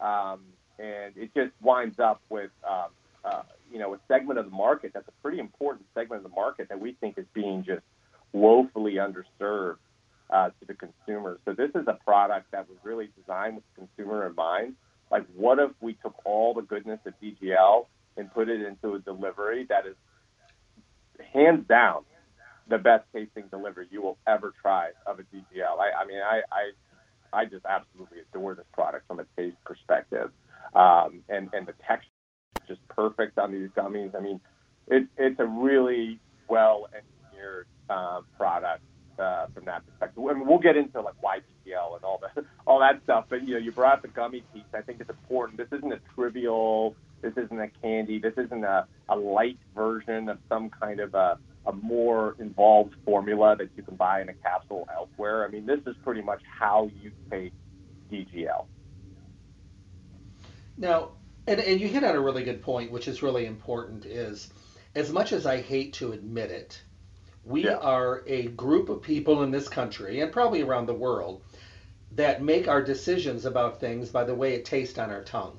um, 0.00 0.40
and 0.78 1.16
it 1.16 1.32
just 1.34 1.52
winds 1.60 1.98
up 1.98 2.20
with 2.28 2.50
um, 2.68 2.88
uh, 3.24 3.42
you 3.70 3.78
know 3.78 3.94
a 3.94 3.98
segment 4.08 4.38
of 4.38 4.46
the 4.46 4.56
market 4.56 4.92
that's 4.94 5.08
a 5.08 5.22
pretty 5.22 5.38
important 5.38 5.86
segment 5.94 6.24
of 6.24 6.30
the 6.30 6.34
market 6.34 6.68
that 6.68 6.80
we 6.80 6.92
think 7.00 7.18
is 7.18 7.26
being 7.34 7.64
just 7.64 7.82
woefully 8.32 8.94
underserved 8.94 9.78
uh, 10.30 10.50
to 10.50 10.66
the 10.66 10.74
consumer. 10.74 11.38
So 11.44 11.52
this 11.52 11.70
is 11.74 11.86
a 11.86 11.98
product 12.04 12.50
that 12.52 12.68
was 12.68 12.78
really 12.82 13.08
designed 13.18 13.56
with 13.56 13.64
the 13.74 13.86
consumer 13.86 14.26
in 14.26 14.34
mind. 14.34 14.74
Like, 15.10 15.24
what 15.34 15.58
if 15.58 15.70
we 15.80 15.94
took 15.94 16.14
all 16.24 16.52
the 16.54 16.62
goodness 16.62 17.00
of 17.06 17.14
DGL 17.22 17.86
and 18.16 18.32
put 18.32 18.48
it 18.48 18.60
into 18.60 18.94
a 18.94 18.98
delivery 18.98 19.64
that 19.68 19.86
is 19.86 19.96
hands 21.32 21.66
down 21.66 22.02
the 22.68 22.78
best 22.78 23.04
tasting 23.14 23.44
delivery 23.50 23.86
you 23.90 24.02
will 24.02 24.18
ever 24.26 24.52
try 24.60 24.90
of 25.06 25.18
a 25.18 25.22
DGL? 25.22 25.78
I, 25.78 26.02
I 26.02 26.06
mean, 26.06 26.18
I, 26.18 26.42
I, 26.52 27.40
I 27.40 27.44
just 27.46 27.64
absolutely 27.64 28.18
adore 28.20 28.54
this 28.54 28.66
product 28.72 29.06
from 29.06 29.20
a 29.20 29.24
taste 29.36 29.56
perspective, 29.64 30.30
um, 30.74 31.22
and 31.28 31.48
and 31.52 31.66
the 31.66 31.74
texture 31.86 32.10
just 32.68 32.86
perfect 32.88 33.38
on 33.38 33.52
these 33.52 33.70
gummies. 33.70 34.14
I 34.14 34.20
mean, 34.20 34.40
it, 34.86 35.06
it's 35.16 35.40
a 35.40 35.46
really 35.46 36.20
well 36.48 36.88
engineered 36.94 37.66
uh, 37.90 38.20
product 38.36 38.82
uh, 39.18 39.46
from 39.54 39.64
that 39.64 39.84
perspective. 39.86 40.22
And 40.24 40.46
we'll 40.46 40.58
get 40.58 40.76
into 40.76 41.00
like 41.00 41.14
YGL 41.22 41.96
and 41.96 42.04
all 42.04 42.20
that 42.22 42.44
all 42.66 42.80
that 42.80 43.02
stuff. 43.04 43.26
But 43.28 43.46
you 43.46 43.54
know, 43.54 43.60
you 43.60 43.72
brought 43.72 43.94
up 43.94 44.02
the 44.02 44.08
gummy 44.08 44.42
piece. 44.52 44.62
I 44.74 44.82
think 44.82 45.00
it's 45.00 45.10
important. 45.10 45.58
This 45.58 45.68
isn't 45.76 45.92
a 45.92 46.00
trivial. 46.14 46.94
This 47.20 47.32
isn't 47.36 47.60
a 47.60 47.68
candy. 47.82 48.20
This 48.20 48.34
isn't 48.36 48.64
a, 48.64 48.86
a 49.08 49.16
light 49.16 49.58
version 49.74 50.28
of 50.28 50.38
some 50.48 50.70
kind 50.70 51.00
of 51.00 51.14
a, 51.14 51.38
a 51.66 51.72
more 51.72 52.36
involved 52.38 52.94
formula 53.04 53.56
that 53.56 53.70
you 53.76 53.82
can 53.82 53.96
buy 53.96 54.20
in 54.20 54.28
a 54.28 54.34
capsule 54.34 54.88
elsewhere. 54.94 55.44
I 55.44 55.48
mean, 55.50 55.66
this 55.66 55.80
is 55.86 55.96
pretty 56.04 56.22
much 56.22 56.40
how 56.48 56.90
you 57.02 57.10
take 57.30 57.52
DGL. 58.12 58.66
Now, 60.76 61.10
and, 61.48 61.60
and 61.60 61.80
you 61.80 61.88
hit 61.88 62.04
on 62.04 62.14
a 62.14 62.20
really 62.20 62.44
good 62.44 62.62
point, 62.62 62.92
which 62.92 63.08
is 63.08 63.22
really 63.22 63.46
important, 63.46 64.04
is 64.04 64.50
as 64.94 65.10
much 65.10 65.32
as 65.32 65.46
I 65.46 65.60
hate 65.60 65.94
to 65.94 66.12
admit 66.12 66.50
it, 66.50 66.80
we 67.44 67.64
yeah. 67.64 67.76
are 67.76 68.22
a 68.26 68.48
group 68.48 68.90
of 68.90 69.02
people 69.02 69.42
in 69.42 69.50
this 69.50 69.68
country 69.68 70.20
and 70.20 70.30
probably 70.30 70.62
around 70.62 70.86
the 70.86 70.94
world 70.94 71.42
that 72.12 72.42
make 72.42 72.68
our 72.68 72.82
decisions 72.82 73.46
about 73.46 73.80
things 73.80 74.10
by 74.10 74.24
the 74.24 74.34
way 74.34 74.54
it 74.54 74.64
tastes 74.64 74.98
on 74.98 75.10
our 75.10 75.24
tongue. 75.24 75.58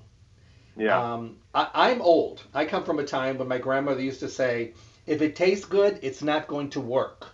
Yeah. 0.77 1.13
Um, 1.13 1.37
I, 1.53 1.89
am 1.89 2.01
old. 2.01 2.43
I 2.53 2.65
come 2.65 2.83
from 2.83 2.99
a 2.99 3.05
time 3.05 3.37
when 3.37 3.47
my 3.47 3.57
grandmother 3.57 4.01
used 4.01 4.19
to 4.21 4.29
say, 4.29 4.73
if 5.07 5.21
it 5.21 5.35
tastes 5.35 5.65
good, 5.65 5.99
it's 6.03 6.21
not 6.21 6.47
going 6.47 6.69
to 6.71 6.79
work. 6.79 7.27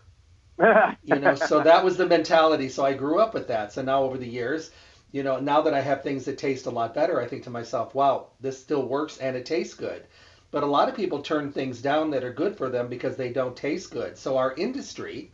you 1.03 1.19
know, 1.19 1.35
so 1.35 1.61
that 1.61 1.83
was 1.83 1.97
the 1.97 2.05
mentality. 2.05 2.69
So 2.69 2.85
I 2.85 2.93
grew 2.93 3.19
up 3.19 3.33
with 3.33 3.49
that. 3.49 3.73
So 3.73 3.81
now 3.81 4.03
over 4.03 4.17
the 4.17 4.27
years, 4.27 4.71
you 5.11 5.23
know, 5.23 5.39
now 5.39 5.61
that 5.61 5.73
I 5.73 5.81
have 5.81 6.03
things 6.03 6.25
that 6.25 6.37
taste 6.37 6.65
a 6.65 6.71
lot 6.71 6.93
better, 6.93 7.21
I 7.21 7.27
think 7.27 7.43
to 7.43 7.49
myself, 7.49 7.95
wow, 7.95 8.27
this 8.41 8.59
still 8.59 8.85
works 8.87 9.17
and 9.17 9.35
it 9.35 9.45
tastes 9.45 9.73
good. 9.73 10.03
But 10.51 10.63
a 10.63 10.67
lot 10.67 10.89
of 10.89 10.95
people 10.95 11.21
turn 11.21 11.51
things 11.51 11.81
down 11.81 12.11
that 12.11 12.23
are 12.23 12.33
good 12.33 12.57
for 12.57 12.69
them 12.69 12.87
because 12.87 13.15
they 13.15 13.31
don't 13.31 13.55
taste 13.55 13.91
good. 13.91 14.17
So 14.17 14.37
our 14.37 14.53
industry 14.55 15.31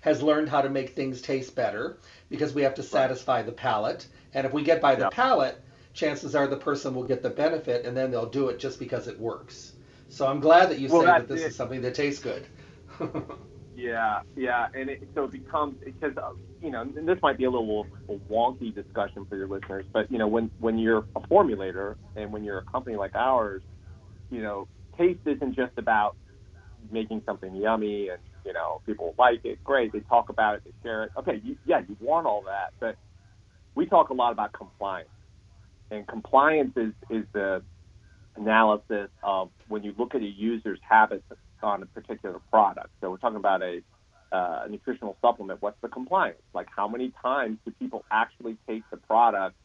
has 0.00 0.22
learned 0.22 0.48
how 0.48 0.62
to 0.62 0.68
make 0.68 0.90
things 0.90 1.20
taste 1.20 1.54
better 1.54 1.98
because 2.28 2.54
we 2.54 2.62
have 2.62 2.74
to 2.74 2.82
satisfy 2.82 3.42
the 3.42 3.52
palate. 3.52 4.06
And 4.34 4.46
if 4.46 4.52
we 4.52 4.62
get 4.62 4.80
by 4.80 4.94
the 4.94 5.04
yep. 5.04 5.12
palate, 5.12 5.62
chances 5.92 6.34
are 6.34 6.46
the 6.46 6.56
person 6.56 6.94
will 6.94 7.04
get 7.04 7.22
the 7.22 7.30
benefit 7.30 7.84
and 7.84 7.96
then 7.96 8.10
they'll 8.10 8.28
do 8.28 8.48
it 8.48 8.58
just 8.58 8.78
because 8.78 9.08
it 9.08 9.18
works. 9.18 9.72
So 10.08 10.26
I'm 10.26 10.40
glad 10.40 10.70
that 10.70 10.78
you 10.78 10.88
well, 10.88 11.02
say 11.02 11.06
that 11.06 11.28
this 11.28 11.42
it. 11.42 11.48
is 11.48 11.56
something 11.56 11.80
that 11.82 11.94
tastes 11.94 12.22
good. 12.22 12.46
yeah, 13.76 14.22
yeah, 14.36 14.68
and 14.74 14.90
it, 14.90 15.08
so 15.14 15.24
it 15.24 15.30
becomes 15.30 15.76
because 15.84 16.14
you 16.60 16.70
know 16.70 16.82
and 16.82 17.08
this 17.08 17.18
might 17.22 17.38
be 17.38 17.44
a 17.44 17.50
little 17.50 17.86
a 18.08 18.18
wonky 18.30 18.74
discussion 18.74 19.26
for 19.28 19.36
your 19.36 19.48
listeners, 19.48 19.84
but 19.92 20.10
you 20.10 20.18
know 20.18 20.28
when 20.28 20.50
when 20.58 20.78
you're 20.78 21.04
a 21.16 21.20
formulator 21.30 21.96
and 22.16 22.32
when 22.32 22.44
you're 22.44 22.58
a 22.58 22.64
company 22.70 22.96
like 22.96 23.14
ours, 23.14 23.62
you 24.30 24.42
know 24.42 24.68
taste 24.98 25.20
isn't 25.26 25.56
just 25.56 25.72
about 25.76 26.16
making 26.90 27.22
something 27.26 27.54
yummy 27.54 28.08
and 28.08 28.18
you 28.44 28.52
know 28.52 28.80
people 28.86 29.14
like 29.18 29.40
it, 29.44 29.58
great, 29.64 29.92
they 29.92 30.00
talk 30.00 30.28
about 30.28 30.56
it, 30.56 30.62
they 30.64 30.72
share 30.82 31.04
it. 31.04 31.10
Okay, 31.18 31.40
you, 31.42 31.56
yeah, 31.64 31.80
you 31.88 31.96
want 32.00 32.26
all 32.26 32.42
that, 32.46 32.70
but 32.80 32.96
we 33.74 33.86
talk 33.86 34.10
a 34.10 34.14
lot 34.14 34.32
about 34.32 34.52
compliance 34.52 35.08
and 35.90 36.06
compliance 36.06 36.72
is, 36.76 36.92
is 37.10 37.24
the 37.34 37.62
analysis 38.36 39.08
of 39.22 39.50
when 39.68 39.82
you 39.82 39.94
look 39.98 40.14
at 40.14 40.22
a 40.22 40.26
user's 40.26 40.78
habits 40.88 41.24
on 41.62 41.82
a 41.82 41.86
particular 41.86 42.38
product. 42.50 42.88
So 43.00 43.10
we're 43.10 43.18
talking 43.18 43.36
about 43.36 43.62
a, 43.62 43.80
uh, 44.32 44.64
nutritional 44.68 45.16
supplement. 45.20 45.60
What's 45.62 45.80
the 45.82 45.88
compliance? 45.88 46.42
Like 46.54 46.68
how 46.74 46.88
many 46.88 47.12
times 47.22 47.58
do 47.64 47.72
people 47.72 48.04
actually 48.10 48.56
take 48.68 48.82
the 48.90 48.96
product 48.96 49.56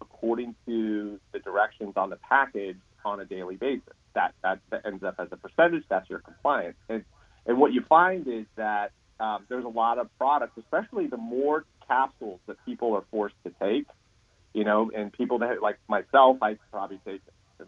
according 0.00 0.54
to 0.66 1.20
the 1.32 1.38
directions 1.40 1.94
on 1.96 2.10
the 2.10 2.16
package 2.16 2.78
on 3.04 3.20
a 3.20 3.24
daily 3.24 3.56
basis? 3.56 3.94
That 4.14 4.34
that, 4.42 4.60
that 4.70 4.86
ends 4.86 5.04
up 5.04 5.16
as 5.18 5.28
a 5.30 5.36
percentage. 5.36 5.84
That's 5.88 6.08
your 6.10 6.20
compliance. 6.20 6.76
And 6.88 7.04
and 7.46 7.58
what 7.58 7.72
you 7.72 7.82
find 7.88 8.26
is 8.26 8.46
that 8.56 8.92
um, 9.18 9.46
there's 9.48 9.64
a 9.64 9.68
lot 9.68 9.98
of 9.98 10.08
products, 10.18 10.58
especially 10.58 11.06
the 11.06 11.16
more 11.16 11.64
capsules 11.86 12.40
that 12.46 12.56
people 12.64 12.94
are 12.94 13.04
forced 13.10 13.34
to 13.44 13.52
take 13.60 13.86
you 14.52 14.64
know, 14.64 14.90
and 14.94 15.12
people 15.12 15.38
that 15.38 15.62
like 15.62 15.78
myself, 15.88 16.38
I 16.42 16.56
probably 16.72 17.00
take 17.04 17.22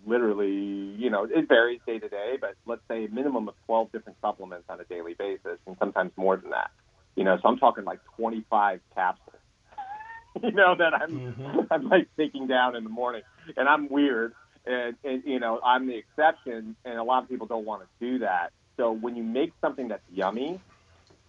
literally, 0.06 0.50
you 0.50 1.10
know, 1.10 1.24
it 1.24 1.48
varies 1.48 1.80
day 1.86 1.98
to 1.98 2.08
day, 2.08 2.36
but 2.40 2.54
let's 2.66 2.82
say 2.88 3.04
a 3.04 3.08
minimum 3.08 3.48
of 3.48 3.54
12 3.66 3.92
different 3.92 4.18
supplements 4.20 4.64
on 4.68 4.80
a 4.80 4.84
daily 4.84 5.14
basis, 5.14 5.58
and 5.66 5.76
sometimes 5.78 6.12
more 6.16 6.36
than 6.36 6.50
that. 6.50 6.70
You 7.16 7.24
know, 7.24 7.36
so 7.42 7.48
I'm 7.48 7.58
talking 7.58 7.84
like 7.84 8.00
25 8.16 8.80
capsules. 8.94 9.36
you 10.42 10.52
know 10.52 10.74
that 10.74 10.94
I'm 10.94 11.10
mm-hmm. 11.10 11.60
I'm 11.70 11.88
like 11.88 12.08
taking 12.16 12.46
down 12.46 12.74
in 12.76 12.84
the 12.84 12.90
morning, 12.90 13.22
and 13.56 13.68
I'm 13.68 13.88
weird, 13.88 14.32
and, 14.64 14.96
and 15.04 15.22
you 15.26 15.38
know 15.38 15.60
I'm 15.62 15.86
the 15.86 15.96
exception, 15.96 16.76
and 16.84 16.98
a 16.98 17.02
lot 17.02 17.22
of 17.22 17.28
people 17.28 17.46
don't 17.46 17.66
want 17.66 17.82
to 17.82 17.88
do 18.00 18.18
that. 18.20 18.52
So 18.78 18.92
when 18.92 19.14
you 19.14 19.22
make 19.22 19.52
something 19.60 19.88
that's 19.88 20.02
yummy, 20.12 20.58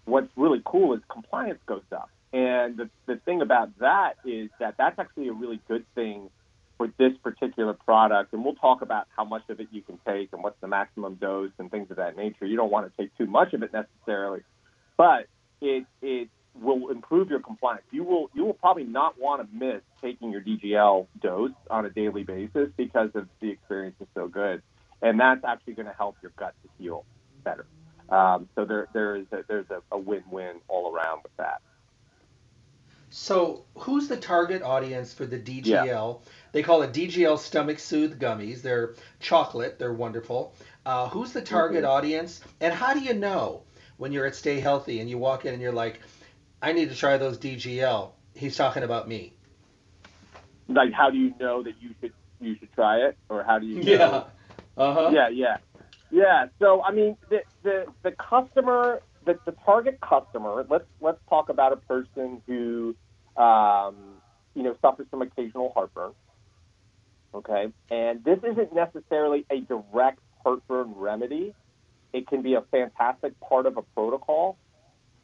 what's 0.06 0.32
really 0.38 0.62
cool 0.66 0.94
is 0.94 1.02
compliance 1.10 1.60
goes 1.66 1.84
up. 1.92 2.10
And 2.32 2.78
the, 2.78 2.90
the 3.06 3.18
thing 3.18 3.42
about 3.42 3.78
that 3.80 4.14
is 4.26 4.50
that 4.60 4.76
that's 4.78 4.98
actually 4.98 5.28
a 5.28 5.34
really 5.34 5.60
good 5.68 5.86
thing 5.94 6.30
for 6.78 6.88
this 6.98 7.14
particular 7.22 7.74
product. 7.74 8.34
And 8.34 8.44
we'll 8.44 8.56
talk 8.56 8.82
about 8.82 9.08
how 9.16 9.24
much 9.24 9.44
of 9.50 9.60
it 9.60 9.68
you 9.72 9.82
can 9.82 10.00
take 10.06 10.30
and 10.34 10.44
what's 10.44 10.60
the 10.62 10.68
maximum 10.68 11.16
dose 11.16 11.52
and 11.58 11.70
things 11.70 11.90
of 11.92 11.98
that 11.98 12.18
nature. 12.18 12.46
You 12.46 12.58
don't 12.58 12.72
want 12.72 12.92
to 12.92 13.02
take 13.02 13.16
too 13.18 13.26
much 13.26 13.54
of 13.54 13.64
it 13.64 13.72
necessarily, 13.74 14.42
but 14.98 15.28
it, 15.62 15.86
it 16.02 16.30
will 16.60 16.90
improve 16.90 17.30
your 17.30 17.40
compliance. 17.40 17.84
You 17.92 18.04
will 18.04 18.30
you 18.34 18.46
will 18.46 18.54
probably 18.54 18.84
not 18.84 19.20
want 19.20 19.42
to 19.42 19.58
miss 19.58 19.82
taking 20.02 20.32
your 20.32 20.42
DGL 20.42 21.08
dose 21.22 21.52
on 21.70 21.86
a 21.86 21.90
daily 21.90 22.24
basis 22.24 22.70
because 22.78 23.10
of 23.16 23.28
the 23.40 23.50
experience 23.50 23.96
is 24.00 24.08
so 24.14 24.28
good, 24.28 24.62
and 25.02 25.20
that's 25.20 25.44
actually 25.44 25.74
going 25.74 25.88
to 25.88 25.94
help 25.94 26.16
your 26.22 26.32
gut 26.38 26.54
to 26.64 26.70
heal 26.78 27.06
better. 27.44 27.66
Um, 28.10 28.48
so 28.56 28.66
there 28.66 28.88
there 28.94 29.16
is 29.16 29.26
a, 29.32 29.44
there's 29.48 29.70
a, 29.70 29.82
a 29.92 29.98
win-win 29.98 30.58
all 30.68 30.94
around 30.94 31.22
with 31.24 31.36
that. 31.38 31.62
So, 33.16 33.66
who's 33.76 34.08
the 34.08 34.18
target 34.18 34.64
audience 34.64 35.14
for 35.14 35.28
the 35.28 35.38
DGL? 35.38 35.66
Yeah. 35.86 36.14
They 36.52 36.64
call 36.64 36.82
it 36.82 36.94
DGL 36.94 37.38
Stomach 37.38 37.78
Soothe 37.78 38.20
Gummies. 38.20 38.64
They're 38.64 38.96
chocolate. 39.20 39.78
They're 39.78 39.94
wonderful. 39.94 40.56
Uh, 40.84 41.10
who's 41.10 41.32
the 41.32 41.44
target 41.44 41.84
mm-hmm. 41.84 41.92
audience? 41.92 42.42
And 42.60 42.74
how 42.74 42.96
do 42.96 43.02
you 43.02 43.14
know 43.14 43.62
when 43.98 44.14
you're 44.14 44.26
at 44.26 44.34
Stay 44.34 44.60
Healthy 44.60 45.00
and 45.00 45.08
you 45.08 45.20
walk 45.20 45.46
in 45.46 45.54
and 45.54 45.62
you're 45.62 45.72
like, 45.72 46.00
I 46.60 46.74
need 46.74 46.90
to 46.90 46.96
try 46.96 47.18
those 47.18 47.38
DGL? 47.38 48.10
He's 48.34 48.58
talking 48.58 48.82
about 48.82 49.08
me. 49.08 49.34
Like, 50.68 50.92
how 50.92 51.12
do 51.12 51.20
you 51.20 51.36
know 51.40 51.62
that 51.62 51.76
you 51.80 51.94
should 52.02 52.14
you 52.42 52.56
should 52.58 52.74
try 52.74 52.98
it, 52.98 53.16
or 53.30 53.44
how 53.44 53.60
do 53.60 53.68
you? 53.68 53.84
Know? 53.84 53.92
Yeah. 53.92 54.24
Uh 54.76 54.94
huh. 54.96 55.12
Yeah, 55.14 55.30
yeah, 55.30 55.58
yeah. 56.10 56.48
So, 56.58 56.82
I 56.82 56.92
mean, 56.92 57.16
the 57.30 57.44
the 57.62 57.86
the 58.02 58.12
customer 58.14 59.04
the, 59.26 59.40
the 59.46 59.54
target 59.66 60.00
customer, 60.02 60.66
let's 60.70 60.86
let's 61.02 61.20
talk 61.30 61.50
about 61.50 61.74
a 61.74 61.78
person 61.78 62.42
who 62.48 62.96
um, 63.38 63.96
you 64.56 64.64
know, 64.64 64.76
suffers 64.82 65.08
from 65.10 65.22
occasional 65.22 65.72
heartburn. 65.74 66.12
Okay, 67.34 67.68
and 67.90 68.24
this 68.24 68.40
isn't 68.44 68.74
necessarily 68.74 69.46
a 69.50 69.60
direct 69.62 70.20
heartburn 70.44 70.94
remedy. 70.96 71.54
It 72.12 72.28
can 72.28 72.44
be 72.44 72.54
a 72.54 72.62
fantastic 72.62 73.40
part 73.40 73.66
of 73.66 73.78
a 73.78 73.82
protocol, 73.82 74.58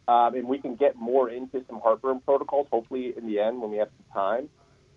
um, 0.08 0.34
and 0.34 0.48
we 0.48 0.58
can 0.58 0.76
get 0.76 0.95
more 0.95 1.30
into 1.30 1.63
some 1.67 1.80
heartburn 1.80 2.19
protocols 2.22 2.67
hopefully 2.72 3.13
in 3.15 3.28
the 3.28 3.39
end 3.39 3.62
when 3.62 3.69
we 3.69 3.78
have 3.78 3.89
some 3.89 4.22
time. 4.24 4.50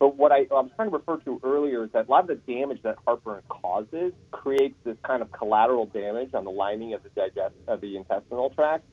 But 0.02 0.16
what 0.16 0.32
I, 0.32 0.38
I 0.50 0.62
was 0.62 0.70
trying 0.74 0.90
to 0.90 0.96
refer 0.96 1.18
to 1.18 1.40
earlier 1.44 1.84
is 1.84 1.92
that 1.92 2.08
a 2.08 2.10
lot 2.10 2.28
of 2.28 2.28
the 2.28 2.52
damage 2.52 2.82
that 2.82 2.96
heartburn 3.06 3.42
causes 3.48 4.12
creates 4.32 4.74
this 4.84 4.96
kind 5.06 5.22
of 5.22 5.30
collateral 5.30 5.86
damage 5.86 6.30
on 6.34 6.42
the 6.44 6.50
lining 6.50 6.92
of 6.94 7.04
the 7.04 7.10
digest 7.10 7.54
of 7.68 7.80
the 7.80 7.96
intestinal 7.96 8.50
tract 8.50 8.84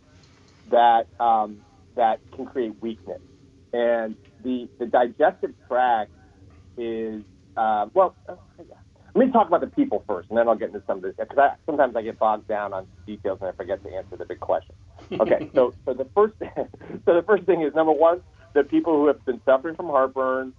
that 0.69 1.07
um, 1.19 1.61
that 1.95 2.19
can 2.35 2.45
create 2.45 2.73
weakness. 2.79 3.21
And 3.73 4.15
the, 4.43 4.67
the 4.79 4.85
digestive 4.85 5.53
tract 5.67 6.11
is, 6.77 7.23
uh, 7.55 7.87
well, 7.93 8.15
let 9.15 9.27
me 9.27 9.31
talk 9.31 9.47
about 9.47 9.61
the 9.61 9.67
people 9.67 10.03
first, 10.07 10.29
and 10.29 10.37
then 10.37 10.47
I'll 10.47 10.55
get 10.55 10.69
into 10.69 10.83
some 10.87 10.97
of 10.97 11.03
the, 11.03 11.13
because 11.17 11.51
sometimes 11.65 11.95
I 11.95 12.01
get 12.01 12.19
bogged 12.19 12.47
down 12.47 12.73
on 12.73 12.87
details 13.05 13.39
and 13.41 13.49
I 13.49 13.53
forget 13.53 13.83
to 13.83 13.93
answer 13.93 14.17
the 14.17 14.25
big 14.25 14.39
question. 14.39 14.75
Okay, 15.19 15.49
so, 15.53 15.73
so 15.85 15.93
the 15.93 16.07
first, 16.15 16.33
so 17.05 17.13
the 17.13 17.23
first 17.25 17.43
thing 17.43 17.61
is 17.61 17.73
number 17.75 17.91
one, 17.91 18.21
the 18.53 18.63
people 18.63 18.93
who 18.93 19.07
have 19.07 19.23
been 19.25 19.41
suffering 19.45 19.75
from 19.75 19.87
heartburn, 19.87 20.53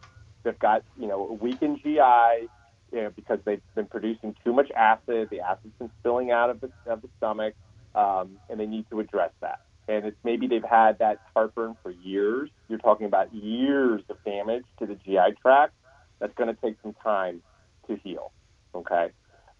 they've 0.45 0.59
got, 0.59 0.83
you 0.99 1.07
know, 1.09 1.29
a 1.29 1.33
weakened 1.33 1.81
GI, 1.83 2.49
you 2.93 3.03
know, 3.03 3.11
because 3.15 3.39
they've 3.45 3.63
been 3.75 3.87
producing 3.87 4.35
too 4.45 4.53
much 4.53 4.71
acid, 4.73 5.29
the 5.31 5.41
acid's 5.41 5.75
been 5.79 5.91
spilling 6.01 6.31
out 6.31 6.51
of 6.51 6.61
the, 6.61 6.71
of 6.87 7.03
the 7.03 7.09
stomach, 7.19 7.55
um, 7.95 8.37
and 8.49 8.61
they 8.61 8.67
need 8.67 8.85
to 8.91 9.01
address 9.01 9.31
that 9.41 9.61
and 9.91 10.07
it's 10.07 10.17
maybe 10.23 10.47
they've 10.47 10.63
had 10.63 10.99
that 11.01 11.19
heartburn 11.35 11.77
for 11.83 11.91
years. 11.91 12.49
You're 12.69 12.79
talking 12.79 13.07
about 13.07 13.35
years 13.35 14.03
of 14.09 14.23
damage 14.25 14.65
to 14.79 14.87
the 14.87 14.95
GI 14.95 15.37
tract. 15.43 15.75
That's 16.21 16.33
going 16.35 16.55
to 16.55 16.61
take 16.61 16.77
some 16.83 16.95
time 17.03 17.43
to 17.89 17.97
heal. 17.97 18.31
Okay, 18.75 19.11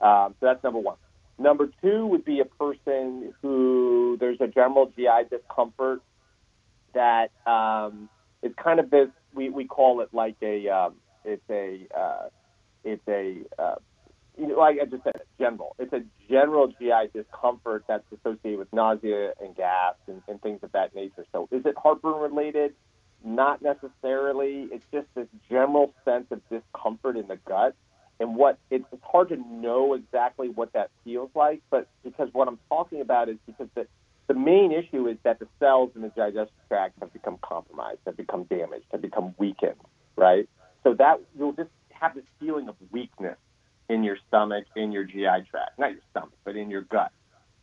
um, 0.01 0.35
so 0.39 0.47
that's 0.47 0.63
number 0.63 0.79
one. 0.79 0.97
Number 1.39 1.71
two 1.83 2.07
would 2.07 2.25
be 2.25 2.41
a 2.41 2.45
person 2.45 3.35
who 3.43 4.17
there's 4.21 4.41
a 4.41 4.47
general 4.47 4.93
GI 4.95 5.29
discomfort 5.31 6.01
that 6.95 7.31
um, 7.47 8.09
kind 8.63 8.79
of 8.79 8.91
this. 8.91 9.09
We, 9.35 9.49
we 9.49 9.65
call 9.65 10.01
it 10.01 10.11
like 10.13 10.37
a 10.43 10.69
um, 10.69 10.95
it's 11.25 11.43
a 11.51 11.87
uh, 11.97 12.29
it's 12.85 13.03
a 13.09 13.39
uh, 13.59 13.75
like 14.39 14.79
I 14.81 14.85
just 14.85 15.05
said, 15.05 15.23
general. 15.39 15.75
It's 15.79 15.93
a 15.93 16.03
general 16.29 16.69
GI 16.69 17.11
discomfort 17.15 17.85
that's 17.89 18.05
associated 18.13 18.59
with 18.59 18.73
nausea 18.73 19.33
and 19.41 19.57
gas 19.57 19.95
and, 20.07 20.23
and 20.29 20.41
things 20.43 20.61
of 20.63 20.73
that 20.73 20.95
nature. 20.95 21.25
So 21.33 21.49
is 21.51 21.65
it 21.65 21.75
heartburn 21.77 22.21
related? 22.21 22.75
Not 23.25 23.61
necessarily. 23.63 24.69
It's 24.73 24.85
just 24.93 25.07
this 25.15 25.27
general 25.49 25.93
sense 26.05 26.27
of 26.31 26.41
discomfort 26.51 27.17
in 27.17 27.29
the 27.29 27.37
gut. 27.37 27.75
And 28.19 28.37
what 28.37 28.59
it, 28.71 28.85
it's 28.93 29.03
hard 29.03 29.31
to 29.31 29.37
know 29.37 29.95
exactly 29.95 30.49
what 30.49 30.75
that 30.75 30.91
feels 31.05 31.31
like, 31.35 31.63
but 31.71 31.89
because 32.05 32.29
what 32.33 32.49
I'm 32.49 32.59
talking 32.69 33.01
about 33.01 33.31
is 33.31 33.37
because 33.47 33.69
the, 33.75 33.87
the 34.29 34.35
main 34.35 34.73
issue 34.73 35.09
is 35.09 35.17
that 35.23 35.39
the 35.39 35.49
cells 35.59 35.91
in 35.97 36.03
the 36.03 36.09
digestive 36.09 36.53
tract 36.69 36.99
have 37.01 37.13
become 37.15 37.39
compromised, 37.43 38.01
have 38.05 38.19
become 38.19 38.45
damaged, 38.45 38.85
have 38.93 39.01
become 39.01 39.35
weakened, 39.39 39.81
right? 40.17 40.49
So 40.85 40.95
that 40.95 41.21
you'll 41.37 41.55
just 41.55 41.71
have 41.91 42.15
this 42.15 42.25
feeling 42.39 42.69
of 42.69 42.77
weakness 42.91 43.39
in 43.91 44.05
your 44.05 44.17
stomach, 44.29 44.65
in 44.77 44.93
your 44.93 45.05
GI 45.05 45.49
tract, 45.51 45.79
not 45.79 45.91
your 45.91 46.01
stomach, 46.11 46.33
but 46.45 46.57
in 46.57 46.71
your 46.71 46.83
gut. 46.83 47.11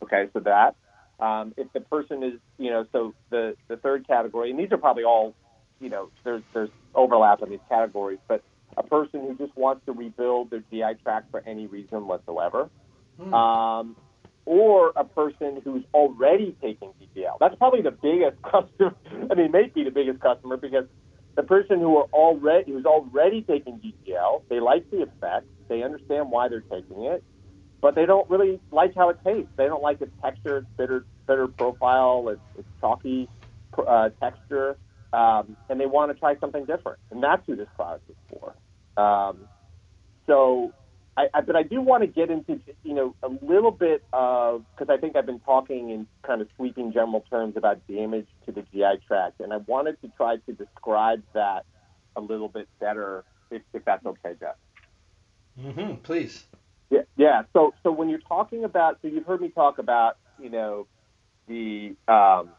Okay, 0.04 0.28
so 0.34 0.40
that. 0.42 0.76
Um, 1.20 1.54
if 1.58 1.72
the 1.74 1.82
person 1.82 2.22
is, 2.22 2.34
you 2.60 2.70
know, 2.70 2.86
so 2.92 3.16
the 3.32 3.56
the 3.68 3.78
third 3.78 4.06
category, 4.06 4.52
and 4.52 4.60
these 4.60 4.72
are 4.72 4.78
probably 4.78 5.04
all, 5.04 5.34
you 5.80 5.90
know, 5.90 6.12
there's 6.24 6.44
there's 6.54 6.70
overlap 6.94 7.42
in 7.42 7.50
these 7.50 7.60
categories, 7.70 8.20
but 8.28 8.44
a 8.76 8.84
person 8.84 9.22
who 9.22 9.36
just 9.36 9.58
wants 9.58 9.84
to 9.86 9.94
rebuild 9.94 10.52
their 10.52 10.64
GI 10.70 11.02
tract 11.02 11.32
for 11.32 11.42
any 11.48 11.66
reason 11.66 12.06
whatsoever, 12.06 12.70
hmm. 13.20 13.34
um, 13.34 13.96
or 14.46 14.92
a 14.96 15.04
person 15.04 15.62
who's 15.64 15.84
already 15.94 16.56
taking 16.62 16.90
DGL. 17.02 17.38
That's 17.40 17.56
probably 17.56 17.82
the 17.82 17.92
biggest 17.92 18.40
customer. 18.44 18.94
I 19.32 19.34
mean, 19.34 19.52
may 19.52 19.72
be 19.74 19.84
the 19.84 19.92
biggest 19.92 20.20
customer 20.20 20.58
because 20.58 20.86
the 21.38 21.44
person 21.44 21.80
who 21.80 21.96
are 21.98 22.08
already 22.12 22.74
who's 22.74 22.86
already 22.86 23.44
taking 23.44 23.80
DGL, 23.80 24.42
they 24.50 24.60
like 24.60 24.90
the 24.90 25.04
effect, 25.04 25.46
they 25.70 25.84
understand 25.84 26.32
why 26.32 26.50
they're 26.50 26.62
taking 26.62 27.04
it, 27.04 27.24
but 27.80 27.94
they 27.94 28.08
don't 28.08 28.28
really 28.28 28.60
like 28.72 28.96
how 28.96 29.10
it 29.10 29.20
tastes. 29.24 29.52
They 29.56 29.68
don't 29.68 29.84
like 29.84 30.02
its 30.02 30.12
texture, 30.22 30.58
its 30.58 30.68
bitter, 30.78 31.06
bitter 31.28 31.48
profile, 31.48 32.28
its, 32.30 32.42
its 32.58 32.68
chalky 32.82 33.30
uh, 33.88 34.10
texture, 34.20 34.78
um, 35.14 35.56
and 35.70 35.80
they 35.80 35.86
want 35.86 36.12
to 36.12 36.20
try 36.20 36.36
something 36.40 36.66
different. 36.66 36.98
And 37.12 37.22
that's 37.22 37.44
who 37.46 37.56
this 37.56 37.68
product 37.76 38.10
is 38.10 38.16
for. 38.30 38.56
Um, 39.02 39.48
so, 40.26 40.74
I, 41.18 41.28
I, 41.34 41.42
but 41.42 41.56
I 41.56 41.64
do 41.64 41.82
want 41.82 42.04
to 42.04 42.08
get 42.08 42.30
into, 42.30 42.60
you 42.84 42.94
know, 42.94 43.16
a 43.24 43.30
little 43.44 43.72
bit 43.72 44.04
of 44.14 44.64
because 44.76 44.94
I 44.94 45.02
think 45.02 45.16
I've 45.16 45.26
been 45.26 45.40
talking 45.40 45.90
in 45.90 46.08
kind 46.22 46.42
of 46.42 46.48
sweeping 46.56 46.94
general 46.94 47.26
terms 47.28 47.58
about 47.58 47.86
damage 47.88 48.28
to 48.46 48.52
the 48.52 48.62
GI 48.72 49.02
tract, 49.08 49.40
and 49.40 49.52
I 49.52 49.58
wanted 49.58 50.00
to 50.02 50.12
try 50.16 50.38
to 50.38 50.54
describe 50.54 51.24
that 51.34 51.66
a 52.16 52.22
little 52.22 52.50
bit 52.50 52.68
better, 52.80 53.24
if, 53.50 53.64
if 53.74 53.84
that's 53.84 54.06
okay, 54.06 54.34
Jeff. 54.40 54.56
Mm-hmm, 55.60 55.96
please. 56.04 56.44
Yeah, 56.92 57.02
yeah. 57.18 57.44
So, 57.52 57.74
so 57.82 57.92
when 57.92 58.10
you're 58.10 58.20
talking 58.20 58.64
about, 58.64 59.00
so 59.02 59.08
you've 59.08 59.26
heard 59.26 59.42
me 59.42 59.50
talk 59.50 59.80
about, 59.80 60.18
you 60.40 60.50
know, 60.52 60.86
the, 61.48 61.96
um, 62.08 62.50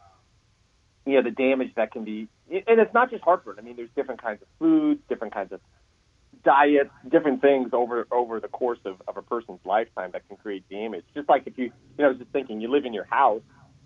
you 1.05 1.15
know, 1.15 1.23
the 1.23 1.31
damage 1.31 1.71
that 1.75 1.93
can 1.93 2.03
be, 2.03 2.27
and 2.49 2.79
it's 2.79 2.93
not 2.93 3.09
just 3.09 3.23
heartburn. 3.23 3.55
I 3.57 3.61
mean, 3.61 3.77
there's 3.77 3.89
different 3.95 4.21
kinds 4.21 4.41
of 4.41 4.47
foods, 4.59 4.99
different 5.07 5.33
kinds 5.33 5.53
of 5.53 5.61
diets, 6.43 6.91
different 7.09 7.41
things 7.41 7.69
over 7.73 8.07
over 8.11 8.39
the 8.39 8.47
course 8.47 8.79
of, 8.85 9.01
of 9.07 9.17
a 9.17 9.21
person's 9.21 9.59
lifetime 9.65 10.11
that 10.13 10.27
can 10.27 10.37
create 10.37 10.63
damage. 10.69 11.03
Just 11.13 11.29
like 11.29 11.43
if 11.45 11.57
you, 11.57 11.65
you 11.65 11.71
know, 11.97 12.05
I 12.05 12.09
was 12.09 12.17
just 12.17 12.31
thinking, 12.31 12.61
you 12.61 12.69
live 12.69 12.85
in 12.85 12.93
your 12.93 13.07
house, 13.09 13.41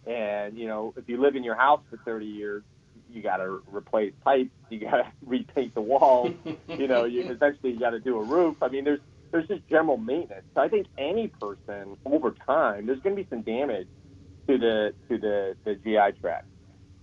and 0.06 0.58
you 0.58 0.68
know, 0.68 0.94
if 0.98 1.08
you 1.08 1.22
live 1.22 1.36
in 1.36 1.44
your 1.44 1.56
house 1.56 1.82
for 1.90 1.98
30 2.06 2.26
years, 2.26 2.64
you 3.10 3.22
got 3.22 3.38
to 3.38 3.62
replace 3.72 4.14
pipes, 4.24 4.52
you 4.70 4.80
got 4.80 4.98
to 4.98 5.06
repaint 5.26 5.74
the 5.74 5.82
walls, 5.82 6.34
you 6.68 6.88
know, 6.88 7.06
you 7.06 7.24
eventually 7.24 7.74
you 7.74 7.80
got 7.80 7.92
to 7.92 8.00
do 8.00 8.20
a 8.20 8.24
roof. 8.24 8.58
I 8.62 8.68
mean, 8.68 8.84
there's 8.84 9.02
there's 9.32 9.48
just 9.48 9.68
general 9.68 9.98
maintenance. 9.98 10.46
So 10.54 10.62
I 10.62 10.68
think 10.68 10.88
any 10.98 11.28
person 11.28 11.98
over 12.06 12.36
time, 12.46 12.86
there's 12.86 13.00
going 13.00 13.16
to 13.16 13.24
be 13.24 13.28
some 13.30 13.42
damage 13.42 13.88
to 14.48 14.58
the 14.58 14.94
to 15.10 15.18
the, 15.18 15.56
the 15.64 15.76
GI 15.76 16.20
tract, 16.22 16.46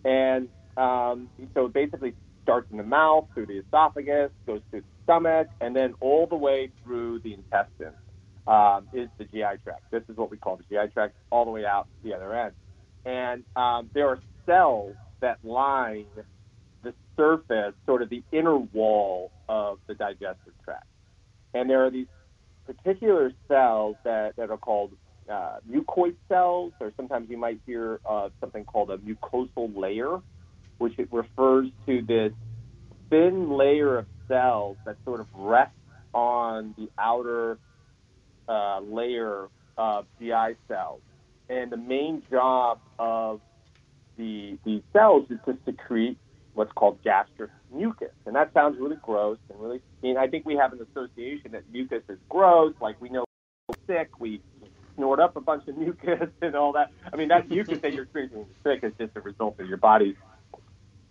and 0.04 0.48
um, 0.76 1.28
so 1.54 1.68
basically 1.68 2.14
starts 2.50 2.70
in 2.72 2.78
the 2.78 2.82
mouth, 2.82 3.28
through 3.32 3.46
the 3.46 3.58
esophagus, 3.58 4.32
goes 4.44 4.60
through 4.70 4.80
the 4.80 4.86
stomach, 5.04 5.46
and 5.60 5.74
then 5.74 5.94
all 6.00 6.26
the 6.26 6.36
way 6.36 6.68
through 6.82 7.20
the 7.20 7.32
intestines 7.32 7.94
um, 8.48 8.88
is 8.92 9.08
the 9.18 9.24
GI 9.24 9.62
tract. 9.62 9.82
This 9.92 10.02
is 10.08 10.16
what 10.16 10.32
we 10.32 10.36
call 10.36 10.56
the 10.56 10.64
GI 10.64 10.92
tract, 10.92 11.14
all 11.30 11.44
the 11.44 11.52
way 11.52 11.64
out 11.64 11.84
to 11.84 12.08
the 12.08 12.16
other 12.16 12.34
end. 12.34 12.52
And 13.04 13.44
um, 13.54 13.88
there 13.94 14.08
are 14.08 14.18
cells 14.46 14.96
that 15.20 15.38
line 15.44 16.06
the 16.82 16.92
surface, 17.16 17.74
sort 17.86 18.02
of 18.02 18.08
the 18.08 18.24
inner 18.32 18.56
wall 18.56 19.30
of 19.48 19.78
the 19.86 19.94
digestive 19.94 20.54
tract. 20.64 20.86
And 21.54 21.70
there 21.70 21.84
are 21.86 21.90
these 21.90 22.08
particular 22.66 23.32
cells 23.46 23.94
that, 24.02 24.34
that 24.36 24.50
are 24.50 24.58
called 24.58 24.90
uh, 25.30 25.58
mucoid 25.70 26.16
cells, 26.28 26.72
or 26.80 26.92
sometimes 26.96 27.30
you 27.30 27.36
might 27.36 27.60
hear 27.64 28.00
uh, 28.08 28.30
something 28.40 28.64
called 28.64 28.90
a 28.90 28.98
mucosal 28.98 29.76
layer, 29.76 30.20
which 30.80 30.98
it 30.98 31.08
refers 31.12 31.68
to 31.86 32.00
this 32.02 32.32
thin 33.10 33.50
layer 33.50 33.98
of 33.98 34.06
cells 34.26 34.78
that 34.86 34.96
sort 35.04 35.20
of 35.20 35.26
rest 35.34 35.72
on 36.14 36.74
the 36.78 36.88
outer 36.98 37.58
uh, 38.48 38.80
layer 38.80 39.48
of 39.76 40.06
GI 40.18 40.56
cells. 40.68 41.02
And 41.50 41.70
the 41.70 41.76
main 41.76 42.22
job 42.30 42.80
of 42.98 43.40
the, 44.16 44.58
the 44.64 44.82
cells 44.94 45.26
is 45.30 45.38
to 45.44 45.58
secrete 45.66 46.16
what's 46.54 46.72
called 46.72 47.02
gastric 47.04 47.50
mucus. 47.70 48.12
And 48.24 48.34
that 48.34 48.52
sounds 48.54 48.78
really 48.80 48.96
gross 49.02 49.38
and 49.50 49.60
really, 49.60 49.78
I 49.78 50.06
mean, 50.06 50.16
I 50.16 50.28
think 50.28 50.46
we 50.46 50.56
have 50.56 50.72
an 50.72 50.80
association 50.80 51.52
that 51.52 51.70
mucus 51.70 52.02
is 52.08 52.18
gross. 52.30 52.74
Like 52.80 53.00
we 53.02 53.10
know 53.10 53.24
we're 53.68 53.76
sick, 53.86 54.18
we 54.18 54.40
snort 54.96 55.20
up 55.20 55.36
a 55.36 55.40
bunch 55.40 55.68
of 55.68 55.76
mucus 55.78 56.30
and 56.40 56.54
all 56.54 56.72
that. 56.72 56.90
I 57.12 57.16
mean, 57.16 57.28
that 57.28 57.50
mucus 57.50 57.80
that 57.80 57.92
you're 57.92 58.04
experiencing 58.04 58.46
sick 58.64 58.80
is 58.82 58.92
just 58.98 59.16
a 59.16 59.20
result 59.20 59.60
of 59.60 59.68
your 59.68 59.78
body's 59.78 60.16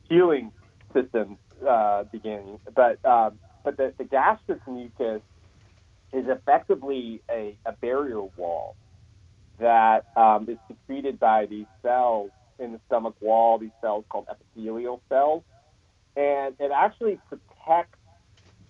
healing 0.10 0.52
system 0.94 1.38
uh, 1.68 2.04
beginning. 2.12 2.60
But, 2.76 3.04
um, 3.06 3.40
but 3.64 3.78
the, 3.78 3.94
the 3.98 4.04
gastric 4.04 4.60
mucus 4.68 5.22
is 6.12 6.26
effectively 6.28 7.22
a, 7.30 7.56
a 7.66 7.74
barrier 7.74 8.22
wall 8.22 8.76
that 9.60 10.06
um, 10.16 10.48
is 10.50 10.58
secreted 10.68 11.20
by 11.20 11.46
these 11.46 11.68
cells 11.82 12.32
in 12.58 12.72
the 12.72 12.80
stomach 12.88 13.16
wall, 13.22 13.58
these 13.58 13.72
cells 13.82 14.06
called 14.10 14.28
epithelial 14.30 15.02
cells. 15.10 15.44
And 16.16 16.56
it 16.60 16.72
actually 16.74 17.20
protects 17.30 18.00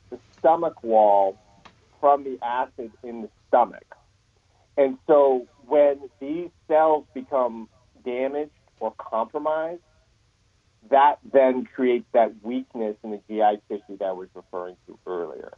the 0.09 0.19
stomach 0.37 0.83
wall 0.83 1.37
from 1.99 2.23
the 2.23 2.37
acid 2.43 2.91
in 3.03 3.21
the 3.21 3.29
stomach. 3.47 3.95
And 4.77 4.97
so 5.07 5.47
when 5.67 6.09
these 6.19 6.49
cells 6.67 7.05
become 7.13 7.67
damaged 8.05 8.51
or 8.79 8.93
compromised, 8.97 9.81
that 10.89 11.17
then 11.31 11.65
creates 11.65 12.05
that 12.13 12.33
weakness 12.43 12.95
in 13.03 13.11
the 13.11 13.21
GI 13.27 13.61
tissue 13.67 13.97
that 13.97 14.05
I 14.05 14.11
was 14.11 14.29
referring 14.33 14.75
to 14.87 14.97
earlier. 15.05 15.53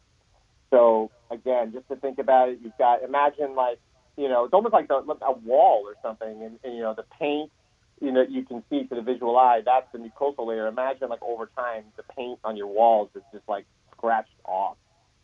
So 0.71 1.11
again, 1.29 1.71
just 1.73 1.87
to 1.89 1.95
think 1.95 2.19
about 2.19 2.49
it, 2.49 2.59
you've 2.63 2.77
got 2.77 3.03
imagine 3.03 3.55
like 3.55 3.79
you 4.17 4.27
know 4.27 4.45
it's 4.45 4.53
almost 4.53 4.73
like 4.73 4.89
a, 4.89 4.95
a 4.95 5.31
wall 5.39 5.83
or 5.85 5.95
something, 6.01 6.43
and, 6.43 6.59
and 6.63 6.75
you 6.75 6.81
know 6.81 6.93
the 6.95 7.05
paint 7.19 7.51
you 7.99 8.11
know 8.11 8.25
you 8.27 8.43
can 8.43 8.63
see 8.69 8.83
to 8.85 8.95
the 8.95 9.01
visual 9.01 9.37
eye 9.37 9.61
that's 9.65 9.87
the 9.91 9.99
mucosal 9.99 10.47
layer. 10.47 10.67
Imagine 10.67 11.09
like 11.09 11.21
over 11.21 11.49
time 11.57 11.83
the 11.97 12.03
paint 12.15 12.39
on 12.43 12.57
your 12.57 12.67
walls 12.67 13.09
is 13.15 13.23
just 13.33 13.47
like 13.47 13.65
scratched 13.95 14.29
off, 14.45 14.77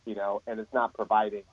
you 0.06 0.16
know, 0.16 0.42
and 0.46 0.60
it's 0.60 0.74
not 0.74 0.94
providing 0.94 1.44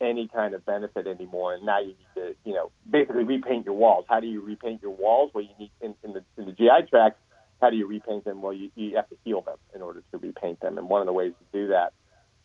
any 0.00 0.28
kind 0.28 0.52
of 0.52 0.66
benefit 0.66 1.06
anymore. 1.06 1.54
And 1.54 1.64
now 1.64 1.80
you 1.80 1.88
need 1.88 2.14
to 2.16 2.34
you 2.44 2.52
know 2.52 2.70
basically 2.88 3.24
repaint 3.24 3.64
your 3.64 3.74
walls. 3.74 4.06
How 4.08 4.20
do 4.20 4.26
you 4.26 4.40
repaint 4.40 4.82
your 4.82 4.92
walls? 4.92 5.30
Well, 5.32 5.44
you 5.44 5.50
need 5.58 5.70
in, 5.80 5.94
in 6.02 6.12
the 6.12 6.24
in 6.36 6.46
the 6.46 6.52
GI 6.52 6.90
tract. 6.90 7.18
How 7.60 7.70
do 7.70 7.76
you 7.76 7.86
repaint 7.86 8.24
them? 8.24 8.42
Well, 8.42 8.52
you, 8.52 8.70
you 8.74 8.96
have 8.96 9.08
to 9.08 9.16
heal 9.24 9.40
them 9.40 9.56
in 9.74 9.82
order 9.82 10.02
to 10.12 10.18
repaint 10.18 10.60
them, 10.60 10.78
and 10.78 10.88
one 10.88 11.00
of 11.00 11.06
the 11.06 11.12
ways 11.12 11.32
to 11.38 11.58
do 11.58 11.68
that 11.68 11.92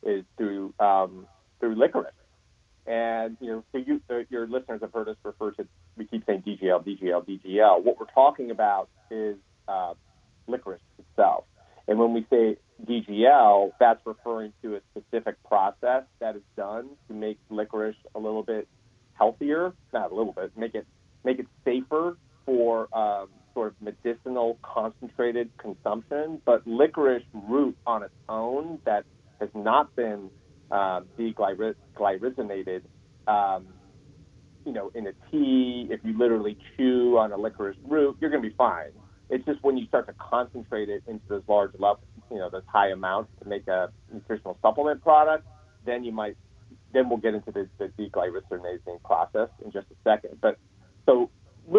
is 0.03 0.23
through 0.37 0.73
um, 0.79 1.27
through 1.59 1.75
licorice. 1.75 2.11
And 2.87 3.37
you 3.39 3.47
know, 3.47 3.63
so 3.71 3.77
you, 3.77 4.01
your 4.29 4.47
listeners 4.47 4.81
have 4.81 4.93
heard 4.93 5.07
us 5.07 5.17
refer 5.23 5.51
to. 5.51 5.67
We 5.97 6.05
keep 6.05 6.25
saying 6.25 6.43
DGL, 6.47 6.85
DGL, 6.85 7.27
DGL. 7.27 7.83
What 7.83 7.99
we're 7.99 8.05
talking 8.13 8.51
about 8.51 8.89
is 9.09 9.35
uh, 9.67 9.93
licorice 10.47 10.79
itself. 10.97 11.43
And 11.87 11.99
when 11.99 12.13
we 12.13 12.25
say 12.29 12.57
DGL, 12.85 13.71
that's 13.79 13.99
referring 14.05 14.53
to 14.63 14.75
a 14.75 14.79
specific 14.91 15.35
process 15.43 16.03
that 16.19 16.35
is 16.35 16.41
done 16.55 16.89
to 17.07 17.13
make 17.13 17.37
licorice 17.49 17.95
a 18.15 18.19
little 18.19 18.43
bit 18.43 18.67
healthier. 19.13 19.73
Not 19.93 20.11
a 20.11 20.15
little 20.15 20.33
bit, 20.33 20.51
make 20.57 20.73
it 20.73 20.87
make 21.23 21.39
it 21.39 21.47
safer 21.63 22.17
for 22.45 22.87
um, 22.97 23.27
medicinal 24.03 24.57
concentrated 24.61 25.49
consumption. 25.57 26.41
But 26.45 26.65
licorice 26.65 27.23
root 27.33 27.77
on 27.85 28.03
its 28.03 28.13
own 28.29 28.79
that 28.85 29.05
has 29.39 29.49
not 29.55 29.95
been 29.95 30.29
um, 30.71 31.05
deglycinated, 31.17 32.81
um, 33.27 33.67
you 34.65 34.73
know, 34.73 34.91
in 34.93 35.07
a 35.07 35.13
tea, 35.31 35.87
if 35.89 35.99
you 36.03 36.17
literally 36.17 36.57
chew 36.77 37.17
on 37.17 37.31
a 37.31 37.37
licorice 37.37 37.77
root, 37.87 38.17
you're 38.19 38.29
going 38.29 38.43
to 38.43 38.49
be 38.49 38.55
fine. 38.55 38.91
It's 39.29 39.45
just 39.45 39.63
when 39.63 39.77
you 39.77 39.87
start 39.87 40.07
to 40.07 40.13
concentrate 40.13 40.89
it 40.89 41.03
into 41.07 41.23
those 41.29 41.43
large 41.47 41.71
levels, 41.79 42.05
you 42.29 42.37
know, 42.37 42.49
those 42.49 42.63
high 42.67 42.89
amounts 42.89 43.31
to 43.41 43.47
make 43.47 43.67
a 43.67 43.89
nutritional 44.11 44.57
supplement 44.61 45.01
product, 45.01 45.47
then 45.85 46.03
you 46.03 46.11
might 46.11 46.35
then 46.93 47.07
we'll 47.09 47.17
get 47.17 47.33
into 47.33 47.51
the, 47.51 47.69
the 47.79 47.87
process 49.03 49.49
in 49.63 49.71
just 49.71 49.87
a 49.91 49.95
second. 50.03 50.37
But 50.41 50.57
so 51.05 51.29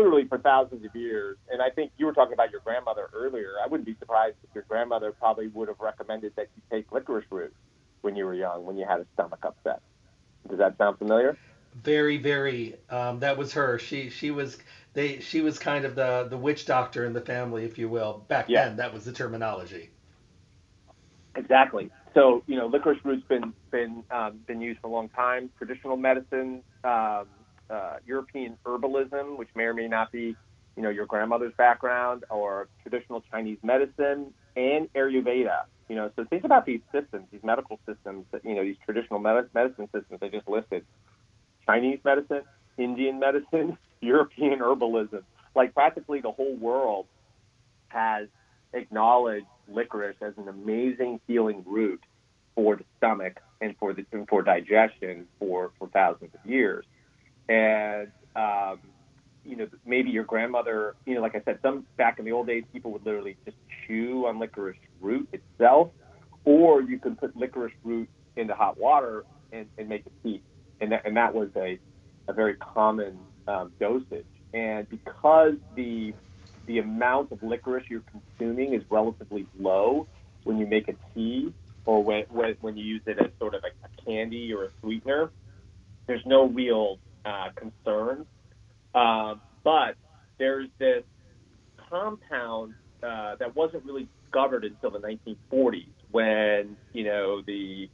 literally 0.03 0.26
for 0.26 0.38
thousands 0.38 0.84
of 0.84 0.94
years, 0.96 1.36
and 1.48 1.62
I 1.62 1.70
think 1.70 1.92
you 1.96 2.07
were 2.07 2.12
talking 2.12 2.32
about 2.32 2.50
your 2.50 2.61
grandmother 2.61 3.09
earlier. 3.12 3.53
I 3.62 3.68
wouldn't 3.68 3.86
be 3.86 3.94
surprised 3.98 4.36
if 4.42 4.50
your 4.55 4.64
grandmother 4.68 5.12
probably 5.12 5.48
would 5.48 5.68
have 5.68 5.78
recommended 5.80 6.32
that 6.36 6.48
you 6.57 6.62
take 6.70 6.90
licorice 6.90 7.24
root 7.30 7.55
when 8.00 8.16
you 8.16 8.26
were 8.26 8.34
young, 8.34 8.64
when 8.64 8.76
you 8.76 8.84
had 8.84 9.00
a 9.00 9.07
stomach 9.14 9.40
upset. 9.44 9.80
Does 10.48 10.59
that 10.59 10.76
sound 10.76 10.98
familiar? 10.98 11.36
Very, 11.74 12.18
very. 12.18 12.74
Um, 12.90 13.20
that 13.20 13.38
was 13.38 13.53
her. 13.53 13.78
She 13.78 14.11
she 14.11 14.30
was 14.30 14.59
they 14.92 15.20
she 15.20 15.40
was 15.40 15.59
kind 15.59 15.84
of 15.84 15.94
the 15.94 16.26
the 16.28 16.36
witch 16.36 16.66
doctor 16.66 17.05
in 17.05 17.12
the 17.12 17.20
family, 17.20 17.64
if 17.64 17.78
you 17.78 17.88
will. 17.88 18.24
Back 18.28 18.46
yeah. 18.48 18.64
then, 18.66 18.76
that 18.76 18.92
was 18.92 19.05
the 19.05 19.12
terminology. 19.12 19.90
Exactly. 21.36 21.90
So 22.12 22.42
you 22.46 22.57
know, 22.57 22.66
licorice 22.66 22.98
root's 23.05 23.26
been 23.26 23.55
been 23.70 24.03
um, 24.11 24.40
been 24.46 24.61
used 24.61 24.80
for 24.80 24.88
a 24.88 24.90
long 24.90 25.09
time. 25.11 25.48
Traditional 25.57 25.96
medicine, 25.96 26.62
um, 26.84 27.26
uh, 27.73 27.97
European 28.07 28.59
herbalism, 28.64 29.39
which 29.39 29.49
may 29.55 29.64
or 29.64 29.75
may 29.75 29.89
not 29.89 30.12
be 30.12 30.37
you 30.77 30.83
know 30.83 30.91
your 30.91 31.07
grandmother's 31.07 31.55
background, 31.57 32.25
or 32.31 32.68
traditional 32.83 33.23
Chinese 33.31 33.59
medicine, 33.62 34.33
and 34.57 34.93
Ayurveda. 34.95 35.64
You 35.89 35.97
know, 35.97 36.11
so 36.16 36.25
think 36.25 36.45
about 36.45 36.64
these 36.64 36.81
systems, 36.93 37.27
these 37.31 37.43
medical 37.43 37.79
systems, 37.87 38.25
that, 38.33 38.45
you 38.45 38.55
know, 38.55 38.62
these 38.62 38.77
traditional 38.85 39.20
med- 39.20 39.51
medicine 39.53 39.89
systems 39.95 40.20
I 40.23 40.29
just 40.29 40.49
listed. 40.49 40.87
Chinese 41.66 41.99
medicine, 42.05 42.43
Indian 42.79 43.18
medicine, 43.18 43.77
European 44.01 44.61
herbalism. 44.61 45.23
Like 45.55 45.75
practically 45.75 46.20
the 46.20 46.31
whole 46.31 46.57
world 46.57 47.07
has 47.89 48.29
acknowledged 48.73 49.47
licorice 49.68 50.16
as 50.23 50.33
an 50.39 50.49
amazing 50.49 51.20
healing 51.27 51.62
root 51.66 52.03
for 52.55 52.77
the 52.77 52.85
stomach 52.97 53.41
and 53.61 53.77
for 53.79 53.93
the 53.93 54.05
and 54.12 54.27
for 54.29 54.43
digestion 54.43 55.27
for 55.39 55.73
for 55.79 55.89
thousands 55.89 56.31
of 56.35 56.51
years. 56.51 56.85
And 57.53 58.09
um, 58.34 58.78
you 59.44 59.57
know, 59.57 59.66
maybe 59.84 60.11
your 60.11 60.24
grandmother, 60.24 60.94
you 61.05 61.14
know, 61.14 61.20
like 61.20 61.34
I 61.34 61.42
said, 61.44 61.59
some 61.62 61.84
back 61.96 62.18
in 62.18 62.24
the 62.24 62.32
old 62.32 62.46
days, 62.46 62.64
people 62.72 62.92
would 62.92 63.05
literally 63.05 63.36
just 63.44 63.57
chew 63.86 64.26
on 64.26 64.38
licorice 64.38 64.76
root 65.00 65.28
itself, 65.32 65.90
or 66.44 66.80
you 66.80 66.98
could 66.98 67.18
put 67.18 67.36
licorice 67.36 67.74
root 67.84 68.09
into 68.36 68.55
hot 68.55 68.78
water 68.78 69.24
and, 69.53 69.66
and 69.76 69.88
make 69.88 70.05
a 70.07 70.11
tea, 70.22 70.42
and 70.80 70.92
that 70.92 71.03
and 71.05 71.16
that 71.16 71.34
was 71.34 71.48
a 71.57 71.78
a 72.28 72.32
very 72.32 72.55
common 72.55 73.18
um, 73.46 73.72
dosage. 73.80 74.24
And 74.55 74.88
because 74.88 75.55
the 75.76 76.14
the 76.66 76.78
amount 76.78 77.32
of 77.32 77.42
licorice 77.42 77.84
you're 77.90 78.05
consuming 78.11 78.72
is 78.72 78.82
relatively 78.88 79.46
low 79.59 80.07
when 80.44 80.57
you 80.59 80.66
make 80.66 80.88
a 80.88 80.94
tea 81.12 81.53
or 81.84 82.03
when, 82.03 82.24
when, 82.30 82.55
when 82.61 82.76
you 82.76 82.84
use 82.84 83.03
it 83.07 83.18
as 83.18 83.30
sort 83.40 83.55
of 83.55 83.62
a, 83.64 83.86
a 83.86 84.05
candy 84.05 84.53
or 84.53 84.64
a 84.64 84.68
sweetener, 84.80 85.30
there's 86.07 86.24
no 86.24 86.48
real 86.48 86.98
uh, 87.25 87.49
concern. 87.57 88.27
Uh, 88.95 89.35
but 89.64 89.97
there's 90.39 90.68
this 90.79 91.05
compound 91.89 92.75
uh, 93.03 93.37
that 93.39 93.55
wasn't 93.55 93.85
really 93.85 94.09
discovered 94.23 94.64
until 94.64 94.91
the 94.91 94.99
1940s 94.99 95.87
when, 96.11 96.77
you 96.93 97.05
know, 97.05 97.43
the 97.47 97.89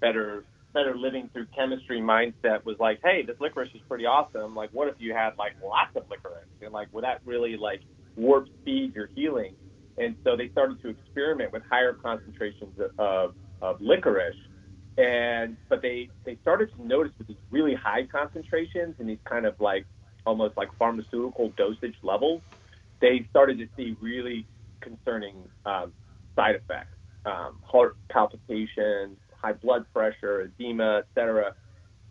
better 0.00 0.44
better 0.74 0.94
living 0.96 1.30
through 1.32 1.46
chemistry 1.56 2.00
mindset 2.00 2.64
was 2.64 2.76
like, 2.78 3.00
hey, 3.02 3.22
this 3.26 3.36
licorice 3.40 3.70
is 3.74 3.80
pretty 3.88 4.04
awesome. 4.04 4.54
Like, 4.54 4.70
what 4.72 4.88
if 4.88 4.94
you 4.98 5.14
had 5.14 5.30
like 5.38 5.52
lots 5.64 5.90
of 5.96 6.04
licorice? 6.10 6.44
And 6.60 6.72
like, 6.72 6.88
would 6.92 7.04
that 7.04 7.20
really 7.24 7.56
like 7.56 7.80
warp 8.16 8.46
speed 8.60 8.94
your 8.94 9.08
healing? 9.14 9.54
And 9.96 10.14
so 10.24 10.36
they 10.36 10.48
started 10.50 10.80
to 10.82 10.88
experiment 10.88 11.52
with 11.52 11.62
higher 11.68 11.94
concentrations 11.94 12.78
of, 12.98 13.34
of 13.60 13.80
licorice. 13.80 14.36
And 14.98 15.56
but 15.68 15.80
they 15.80 16.08
they 16.26 16.36
started 16.42 16.70
to 16.76 16.84
notice 16.84 17.12
with 17.18 17.28
these 17.28 17.36
really 17.50 17.74
high 17.74 18.06
concentrations 18.10 18.96
and 18.98 19.08
these 19.08 19.20
kind 19.24 19.46
of 19.46 19.54
like 19.60 19.86
almost 20.26 20.56
like 20.56 20.68
pharmaceutical 20.76 21.52
dosage 21.56 21.94
levels, 22.02 22.42
they 23.00 23.24
started 23.30 23.58
to 23.58 23.68
see 23.76 23.96
really 24.00 24.44
concerning 24.80 25.36
um, 25.64 25.92
side 26.34 26.56
effects, 26.56 26.96
um, 27.24 27.58
heart 27.62 27.96
palpitations, 28.10 29.18
high 29.40 29.52
blood 29.52 29.84
pressure, 29.94 30.42
edema, 30.42 31.04
etc. 31.08 31.54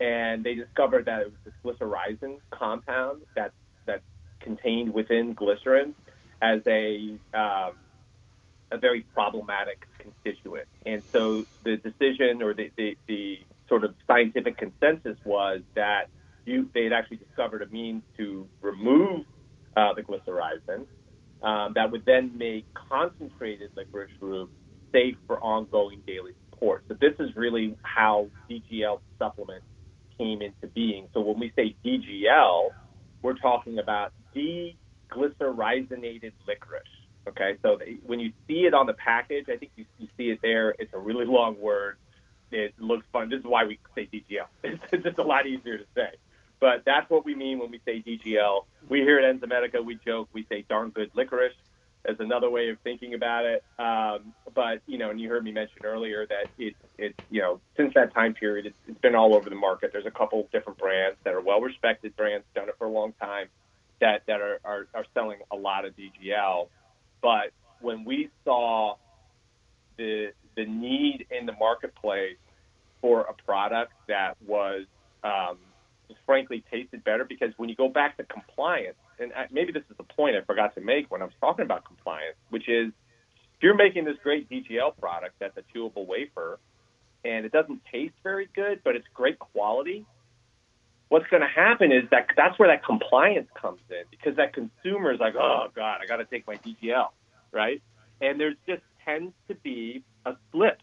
And 0.00 0.42
they 0.42 0.54
discovered 0.54 1.04
that 1.04 1.20
it 1.20 1.26
was 1.26 1.38
this 1.44 1.54
glycyrrhizin 1.62 2.38
compound 2.50 3.20
that's 3.36 3.52
that's 3.86 4.02
contained 4.40 4.94
within 4.94 5.34
glycerin 5.34 5.94
as 6.40 6.60
a 6.66 7.18
um, 7.34 7.72
a 8.70 8.78
very 8.78 9.06
problematic 9.14 9.86
constituent. 9.98 10.66
And 10.84 11.02
so 11.12 11.44
the 11.64 11.76
decision 11.76 12.42
or 12.42 12.54
the, 12.54 12.70
the, 12.76 12.96
the 13.06 13.38
sort 13.68 13.84
of 13.84 13.94
scientific 14.06 14.58
consensus 14.58 15.18
was 15.24 15.60
that 15.74 16.08
you, 16.44 16.68
they 16.74 16.84
had 16.84 16.92
actually 16.92 17.18
discovered 17.18 17.62
a 17.62 17.68
means 17.68 18.02
to 18.16 18.48
remove 18.62 19.24
uh, 19.76 19.94
the 19.94 20.02
glycyrrhizin 20.02 20.86
um, 21.42 21.72
that 21.74 21.90
would 21.90 22.04
then 22.04 22.36
make 22.36 22.66
concentrated 22.90 23.70
licorice 23.76 24.10
root 24.20 24.50
safe 24.92 25.16
for 25.26 25.38
ongoing 25.40 26.02
daily 26.06 26.32
support. 26.50 26.84
So 26.88 26.96
this 27.00 27.14
is 27.20 27.30
really 27.36 27.76
how 27.82 28.30
DGL 28.50 29.00
supplements 29.18 29.66
came 30.18 30.42
into 30.42 30.66
being. 30.74 31.08
So 31.14 31.20
when 31.20 31.38
we 31.38 31.52
say 31.54 31.76
DGL, 31.84 32.70
we're 33.22 33.34
talking 33.34 33.78
about 33.78 34.12
deglycyrrhizinated 34.34 36.32
licorice. 36.46 36.82
Okay, 37.28 37.56
so 37.62 37.78
when 38.04 38.20
you 38.20 38.32
see 38.46 38.66
it 38.66 38.74
on 38.74 38.86
the 38.86 38.94
package, 38.94 39.46
I 39.48 39.56
think 39.56 39.72
you, 39.76 39.84
you 39.98 40.08
see 40.16 40.30
it 40.30 40.40
there. 40.42 40.74
It's 40.78 40.92
a 40.94 40.98
really 40.98 41.26
long 41.26 41.60
word. 41.60 41.96
It 42.50 42.74
looks 42.78 43.06
fun. 43.12 43.28
This 43.28 43.40
is 43.40 43.44
why 43.44 43.64
we 43.64 43.78
say 43.94 44.08
DGL. 44.12 44.46
It's 44.92 45.04
just 45.04 45.18
a 45.18 45.22
lot 45.22 45.46
easier 45.46 45.78
to 45.78 45.84
say. 45.94 46.10
But 46.60 46.82
that's 46.86 47.08
what 47.10 47.24
we 47.24 47.34
mean 47.34 47.58
when 47.58 47.70
we 47.70 47.80
say 47.84 48.02
DGL. 48.02 48.64
We 48.88 49.00
here 49.00 49.18
at 49.18 49.40
Enzymedica, 49.40 49.84
we 49.84 49.98
joke, 50.04 50.28
we 50.32 50.46
say 50.48 50.64
darn 50.68 50.90
good 50.90 51.10
licorice 51.14 51.52
as 52.04 52.16
another 52.20 52.48
way 52.50 52.70
of 52.70 52.78
thinking 52.80 53.14
about 53.14 53.44
it. 53.44 53.64
Um, 53.78 54.32
but 54.54 54.80
you 54.86 54.98
know, 54.98 55.10
and 55.10 55.20
you 55.20 55.28
heard 55.28 55.44
me 55.44 55.52
mention 55.52 55.84
earlier 55.84 56.26
that 56.26 56.48
it's 56.56 56.78
it's 56.96 57.14
you 57.30 57.40
know 57.42 57.60
since 57.76 57.92
that 57.94 58.14
time 58.14 58.34
period, 58.34 58.66
it's, 58.66 58.78
it's 58.86 58.98
been 59.00 59.14
all 59.14 59.34
over 59.34 59.50
the 59.50 59.56
market. 59.56 59.90
There's 59.92 60.06
a 60.06 60.10
couple 60.10 60.48
different 60.52 60.78
brands 60.78 61.18
that 61.24 61.34
are 61.34 61.40
well-respected 61.40 62.16
brands, 62.16 62.46
done 62.54 62.68
it 62.68 62.76
for 62.78 62.86
a 62.86 62.90
long 62.90 63.12
time, 63.20 63.48
that 64.00 64.22
that 64.26 64.40
are 64.40 64.58
are, 64.64 64.88
are 64.94 65.04
selling 65.14 65.38
a 65.52 65.56
lot 65.56 65.84
of 65.84 65.94
DGL. 65.96 66.68
But 67.22 67.52
when 67.80 68.04
we 68.04 68.30
saw 68.44 68.96
the 69.96 70.32
the 70.56 70.64
need 70.64 71.26
in 71.30 71.46
the 71.46 71.52
marketplace 71.52 72.36
for 73.00 73.22
a 73.22 73.32
product 73.44 73.92
that 74.08 74.36
was 74.44 74.86
um, 75.22 75.58
frankly 76.26 76.64
tasted 76.70 77.04
better, 77.04 77.24
because 77.24 77.52
when 77.56 77.68
you 77.68 77.76
go 77.76 77.88
back 77.88 78.16
to 78.16 78.24
compliance 78.24 78.96
and 79.20 79.32
maybe 79.50 79.72
this 79.72 79.82
is 79.90 79.96
the 79.96 80.04
point 80.04 80.36
I 80.36 80.42
forgot 80.42 80.74
to 80.74 80.80
make 80.80 81.10
when 81.10 81.22
I 81.22 81.24
was 81.24 81.34
talking 81.40 81.64
about 81.64 81.84
compliance, 81.84 82.36
which 82.50 82.68
is 82.68 82.88
if 82.88 83.62
you're 83.62 83.74
making 83.74 84.04
this 84.04 84.16
great 84.22 84.48
DGL 84.48 84.96
product 84.98 85.34
that's 85.40 85.56
a 85.56 85.62
chewable 85.76 86.06
wafer 86.06 86.58
and 87.24 87.44
it 87.44 87.52
doesn't 87.52 87.82
taste 87.90 88.14
very 88.22 88.48
good, 88.54 88.80
but 88.84 88.94
it's 88.94 89.06
great 89.12 89.38
quality, 89.38 90.06
what's 91.08 91.26
going 91.28 91.42
to 91.42 91.48
happen 91.48 91.92
is 91.92 92.04
that 92.10 92.28
that's 92.36 92.58
where 92.58 92.68
that 92.68 92.84
compliance 92.84 93.48
comes 93.54 93.80
in 93.90 94.04
because 94.10 94.36
that 94.36 94.52
consumer 94.52 95.12
is 95.12 95.20
like, 95.20 95.34
oh 95.36 95.68
God, 95.74 96.00
I 96.02 96.06
got 96.06 96.16
to 96.16 96.24
take 96.24 96.46
my 96.46 96.56
DGL, 96.56 97.08
right? 97.52 97.82
And 98.20 98.38
there's 98.38 98.56
just 98.66 98.82
tends 99.04 99.32
to 99.48 99.54
be 99.54 100.02
a 100.26 100.34
slip 100.52 100.80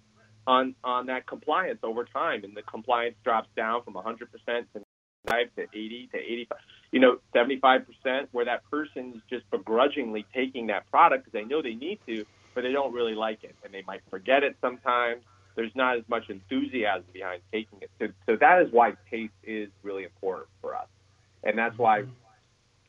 on 0.48 0.76
on 0.84 1.08
that 1.08 1.28
compliance 1.28 1.80
over 1.84 2.06
time, 2.06 2.44
and 2.44 2.56
the 2.56 2.62
compliance 2.62 3.16
drops 3.24 3.50
down 3.56 3.84
from 3.84 3.94
100% 3.94 4.20
to 4.46 4.82
to 5.28 5.64
80 5.74 6.10
to 6.14 6.18
85, 6.18 6.58
you 6.92 7.00
know, 7.00 7.18
75 7.34 7.82
percent, 7.88 8.30
where 8.32 8.46
that 8.46 8.70
person 8.70 9.14
is 9.16 9.22
just 9.30 9.50
begrudgingly 9.50 10.26
taking 10.34 10.68
that 10.68 10.90
product 10.92 11.26
because 11.26 11.34
they 11.34 11.46
know 11.46 11.62
they 11.64 11.74
need 11.74 12.00
to, 12.06 12.26
but 12.54 12.62
they 12.62 12.72
don't 12.72 12.94
really 12.94 13.16
like 13.16 13.44
it, 13.44 13.56
and 13.64 13.74
they 13.74 13.84
might 13.88 14.02
forget 14.10 14.44
it 14.44 14.56
sometimes. 14.62 15.24
There's 15.56 15.76
not 15.76 15.98
as 15.98 16.04
much 16.08 16.30
enthusiasm 16.30 17.06
behind 17.14 17.42
taking 17.52 17.80
it. 17.82 17.90
So, 18.00 18.08
so 18.26 18.36
that 18.38 18.62
is 18.62 18.72
why 18.72 18.94
taste 19.10 19.34
is 19.44 19.70
really 19.84 20.04
important 20.04 20.50
for 20.62 20.76
us, 20.76 20.88
and 21.44 21.58
that's 21.58 21.78
why 21.78 22.02
mm-hmm. 22.02 22.12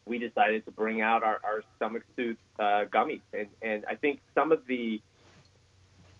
we 0.05 0.19
decided 0.19 0.65
to 0.65 0.73
bring 0.73 1.01
out 1.01 1.23
our, 1.23 1.41
our 1.45 1.63
stomach 1.77 2.03
soothe 2.17 2.37
uh, 2.59 2.85
gummies. 2.93 3.21
And, 3.33 3.49
and 3.63 3.85
I 3.89 3.95
think 3.95 4.21
some 4.35 4.53
of 4.53 4.67
the, 4.67 5.01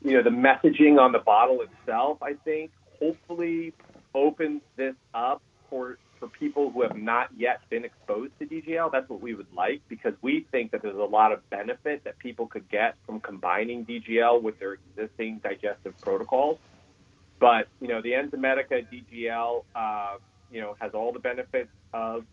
you 0.03 0.13
know, 0.13 0.23
the 0.23 0.31
messaging 0.31 1.01
on 1.01 1.13
the 1.13 1.19
bottle 1.19 1.63
itself, 1.63 2.23
I 2.23 2.35
think, 2.45 2.71
hopefully 3.01 3.73
opens 4.15 4.63
this 4.77 4.95
up 5.13 5.43
for 5.69 5.99
for 6.19 6.29
people 6.29 6.71
who 6.71 6.83
have 6.83 6.97
not 6.97 7.29
yet 7.37 7.61
been 7.71 7.85
exposed 7.85 8.33
to 8.39 8.47
DGL, 8.47 8.91
that's 8.93 9.09
what 9.09 9.21
we 9.21 9.35
would 9.35 9.47
like 9.55 9.83
because 9.89 10.15
we 10.23 10.47
think 10.51 10.73
that 10.73 10.83
there's 10.83 10.97
a 10.97 10.99
lot 10.99 11.33
of 11.33 11.49
benefit 11.51 12.05
that 12.05 12.19
people 12.19 12.47
could 12.47 12.69
get 12.69 12.97
from 13.07 13.21
combining 13.21 13.85
DGL 13.85 14.43
with 14.43 14.59
their 14.59 14.75
existing 14.75 15.41
digestive 15.43 15.95
protocols. 16.01 16.59
But 17.41 17.69
you 17.81 17.89
know, 17.89 18.01
the 18.03 18.13
Enzymedica 18.13 18.87
DGL, 18.93 19.65
uh, 19.75 20.17
you 20.51 20.61
know, 20.61 20.77
has 20.81 20.93
all 20.95 21.13
the 21.13 21.19
benefits 21.19 21.71
of 21.93 22.25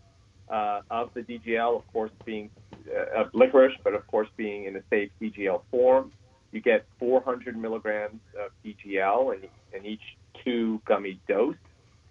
uh, 0.51 0.81
of 0.89 1.09
the 1.13 1.21
DGL, 1.21 1.77
of 1.77 1.87
course, 1.87 2.11
being 2.25 2.49
uh, 2.73 3.21
of 3.21 3.27
licorice, 3.33 3.73
but 3.83 3.93
of 3.93 4.05
course 4.07 4.27
being 4.37 4.65
in 4.65 4.75
a 4.75 4.81
safe 4.89 5.09
DGL 5.21 5.61
form. 5.71 6.11
You 6.51 6.61
get 6.61 6.85
400 6.99 7.57
milligrams 7.57 8.21
of 8.39 8.51
DGL 8.63 9.35
in, 9.35 9.49
in 9.77 9.85
each 9.85 10.01
two 10.43 10.81
gummy 10.87 11.19
dose 11.27 11.55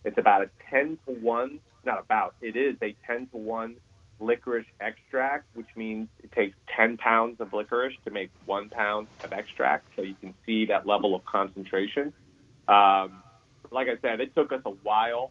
It's 0.05 0.19
about 0.19 0.43
a 0.43 0.51
10 0.71 0.99
to 1.07 1.13
1, 1.13 1.59
not 1.85 2.01
about, 2.01 2.35
it 2.41 2.57
is 2.57 2.77
a 2.83 2.95
10 3.07 3.29
to 3.29 3.37
1 3.37 3.77
licorice 4.21 4.67
extract, 4.81 5.47
which 5.55 5.69
means 5.77 6.09
it 6.23 6.33
takes 6.33 6.57
10 6.77 6.97
pounds 6.97 7.41
of 7.41 7.53
licorice 7.53 7.95
to 8.05 8.11
make 8.11 8.31
one 8.47 8.69
pound 8.69 9.09
of 9.25 9.33
extract. 9.33 9.87
So 9.97 10.03
you 10.03 10.15
can 10.21 10.35
see 10.47 10.67
that 10.67 10.87
level 10.87 11.15
of 11.15 11.25
concentration. 11.25 12.13
Um, 12.69 13.23
like 13.71 13.89
I 13.89 13.97
said, 14.01 14.21
it 14.21 14.35
took 14.35 14.53
us 14.53 14.61
a 14.65 14.71
while 14.71 15.31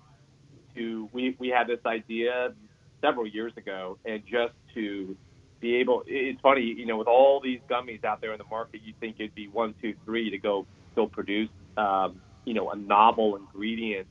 to, 0.75 1.09
we, 1.13 1.35
we 1.39 1.49
had 1.49 1.67
this 1.67 1.79
idea 1.85 2.53
several 3.01 3.27
years 3.27 3.53
ago, 3.57 3.97
and 4.05 4.23
just 4.25 4.53
to 4.73 5.15
be 5.59 5.75
able, 5.77 6.03
it's 6.07 6.39
funny, 6.41 6.61
you 6.61 6.85
know, 6.85 6.97
with 6.97 7.07
all 7.07 7.39
these 7.39 7.59
gummies 7.69 8.03
out 8.03 8.21
there 8.21 8.31
in 8.31 8.37
the 8.37 8.45
market, 8.45 8.81
you 8.83 8.93
think 8.99 9.17
it'd 9.19 9.35
be 9.35 9.47
one, 9.47 9.73
two, 9.81 9.95
three 10.05 10.29
to 10.29 10.37
go 10.37 10.65
still 10.91 11.07
produce, 11.07 11.49
um, 11.77 12.21
you 12.45 12.53
know, 12.53 12.71
a 12.71 12.75
novel 12.75 13.35
ingredient 13.35 14.07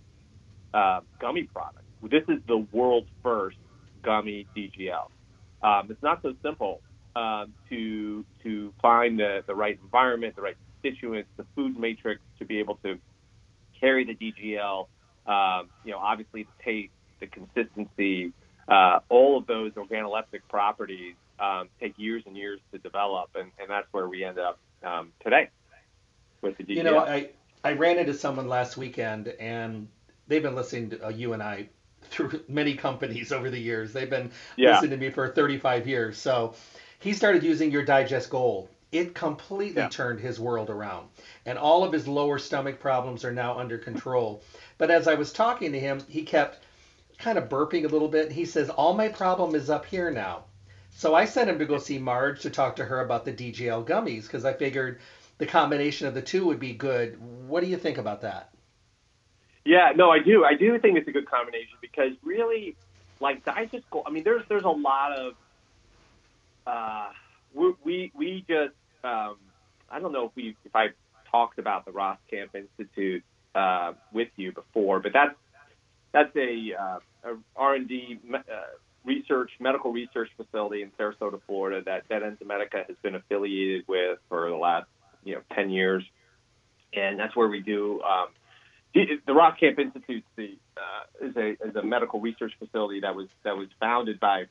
uh, 0.75 1.01
gummy 1.21 1.45
product. 1.45 1.85
This 2.03 2.25
is 2.29 2.39
the 2.47 2.66
world's 2.73 3.09
first 3.23 3.59
gummy 4.03 4.47
DGL. 4.57 5.09
Um, 5.62 5.89
it's 5.91 6.03
not 6.03 6.23
so 6.23 6.35
simple 6.43 6.81
um, 7.14 7.53
to 7.68 8.25
to 8.43 8.73
find 8.81 9.18
the, 9.18 9.43
the 9.47 9.55
right 9.55 9.79
environment, 9.83 10.37
the 10.37 10.43
right 10.43 10.57
constituents, 10.83 11.29
the 11.37 11.45
food 11.55 11.79
matrix 11.79 12.21
to 12.39 12.45
be 12.45 12.59
able 12.59 12.77
to 12.77 12.99
carry 13.79 14.05
the 14.05 14.14
DGL. 14.14 14.87
Um, 15.27 15.68
you 15.85 15.93
know, 15.93 15.99
obviously 15.99 16.45
the 16.45 16.64
taste, 16.64 16.93
the 17.21 17.27
consistency, 17.27 18.33
uh, 18.68 19.01
all 19.09 19.37
of 19.37 19.47
those 19.47 19.73
organoleptic 19.73 20.41
properties 20.49 21.14
um, 21.39 21.68
take 21.81 21.95
years 21.99 22.23
and 22.27 22.37
years 22.37 22.61
to 22.73 22.79
develop, 22.79 23.31
and, 23.35 23.51
and 23.59 23.68
that's 23.68 23.87
where 23.93 24.09
we 24.09 24.25
end 24.25 24.39
up 24.39 24.59
um, 24.83 25.12
today 25.23 25.51
with 26.41 26.57
the 26.57 26.64
DGL. 26.64 26.77
You 26.77 26.83
know, 26.85 26.99
I 26.99 27.31
I 27.62 27.73
ran 27.73 27.99
into 27.99 28.14
someone 28.14 28.49
last 28.49 28.77
weekend, 28.77 29.29
and 29.29 29.89
they've 30.31 30.43
been 30.43 30.55
listening 30.55 30.91
to 30.91 31.07
uh, 31.07 31.09
you 31.11 31.35
and 31.35 31.43
I 31.43 31.68
through 32.05 32.41
many 32.49 32.74
companies 32.74 33.33
over 33.33 33.51
the 33.51 33.59
years. 33.59 33.93
They've 33.93 34.09
been 34.09 34.31
yeah. 34.57 34.74
listening 34.74 34.93
to 34.93 34.97
me 34.97 35.11
for 35.11 35.28
35 35.28 35.87
years. 35.87 36.16
So 36.16 36.55
he 37.01 37.12
started 37.12 37.43
using 37.43 37.70
your 37.70 37.85
Digest 37.85 38.31
Gold. 38.31 38.68
It 38.93 39.14
completely 39.14 39.83
yeah. 39.83 39.89
turned 39.89 40.20
his 40.20 40.41
world 40.41 40.70
around. 40.70 41.09
And 41.45 41.59
all 41.59 41.85
of 41.85 41.93
his 41.93 42.09
lower 42.09 42.39
stomach 42.39 42.81
problems 42.81 43.24
are 43.24 43.33
now 43.33 43.59
under 43.59 43.76
control. 43.76 44.43
But 44.78 44.91
as 44.91 45.07
I 45.07 45.14
was 45.14 45.33
talking 45.33 45.72
to 45.72 45.81
him, 45.81 46.03
he 46.09 46.22
kept 46.22 46.61
kind 47.18 47.37
of 47.37 47.49
burping 47.49 47.85
a 47.85 47.89
little 47.89 48.09
bit. 48.09 48.33
He 48.33 48.45
says, 48.45 48.70
All 48.70 48.95
my 48.95 49.09
problem 49.09 49.55
is 49.55 49.68
up 49.68 49.85
here 49.85 50.11
now. 50.11 50.45
So 50.93 51.14
I 51.14 51.24
sent 51.24 51.51
him 51.51 51.59
to 51.59 51.66
go 51.66 51.78
see 51.78 51.99
Marge 51.99 52.41
to 52.43 52.51
talk 52.51 52.76
to 52.76 52.85
her 52.85 53.01
about 53.01 53.24
the 53.24 53.33
DGL 53.33 53.87
gummies 53.87 54.22
because 54.22 54.45
I 54.45 54.53
figured 54.53 55.01
the 55.39 55.47
combination 55.47 56.07
of 56.09 56.14
the 56.14 56.22
two 56.22 56.47
would 56.47 56.61
be 56.61 56.72
good. 56.72 57.20
What 57.49 57.62
do 57.62 57.68
you 57.68 57.76
think 57.76 57.99
about 57.99 58.22
that? 58.22 58.51
Yeah, 59.65 59.93
no, 59.95 60.11
I 60.11 60.19
do. 60.21 60.45
I 60.45 60.55
do 60.55 60.79
think 60.79 60.97
it's 60.97 61.09
a 61.09 61.13
good 61.13 61.31
combination 61.31 61.77
because 61.81 62.13
really, 62.23 62.77
like 63.21 63.45
Digest 63.45 63.85
Gold. 63.91 64.05
I 64.07 64.11
mean, 64.11 64.25
there's 64.25 64.43
there's 64.49 64.65
a 64.65 64.69
lot 64.69 65.19
of 65.19 65.35
uh, 66.67 67.09
we 67.55 68.11
we, 68.15 68.45
just 68.49 68.75
um, 69.05 69.37
I 69.91 69.99
don't 70.01 70.13
know 70.13 70.27
if 70.27 70.33
we 70.35 70.57
if 70.65 70.75
I 70.75 70.89
talked 71.31 71.59
about 71.59 71.85
the 71.85 71.93
Ross 71.93 72.19
Camp 72.31 72.55
Institute 72.55 73.23
uh, 73.55 73.93
with 74.13 74.29
you 74.37 74.53
before, 74.53 75.01
but 75.01 75.13
that's 75.13 75.35
that's 76.13 76.35
a, 76.37 76.75
uh, 76.75 76.99
a 77.25 77.37
R&D 77.55 78.19
uh, 78.35 78.39
research 79.05 79.51
medical 79.61 79.93
research 79.93 80.29
facility 80.37 80.83
in 80.83 80.91
Sarasota, 80.99 81.41
Florida 81.47 81.83
that 81.85 82.05
that 82.09 82.23
Enzymedica 82.23 82.87
has 82.87 82.97
been 83.03 83.15
affiliated 83.15 83.85
with 83.87 84.19
for 84.29 84.49
the 84.49 84.57
last 84.57 84.87
you 85.25 85.35
know 85.35 85.41
10 85.55 85.71
years, 85.71 86.05
and 86.93 87.19
that's 87.19 87.35
where 87.37 87.49
we 87.49 87.61
do. 87.61 88.01
Um, 88.03 88.29
the, 88.95 89.07
the 89.26 89.51
Camp 89.59 89.78
Institute 89.78 90.24
the, 90.36 90.59
uh, 90.76 91.26
is 91.26 91.36
a 91.36 91.51
is 91.68 91.76
a 91.76 91.82
medical 91.82 92.20
research 92.20 92.53
facility 92.59 93.01
that 93.01 93.14
was 93.14 93.28
that 93.45 93.57
was 93.57 93.68
founded 93.78 94.18
by 94.18 94.45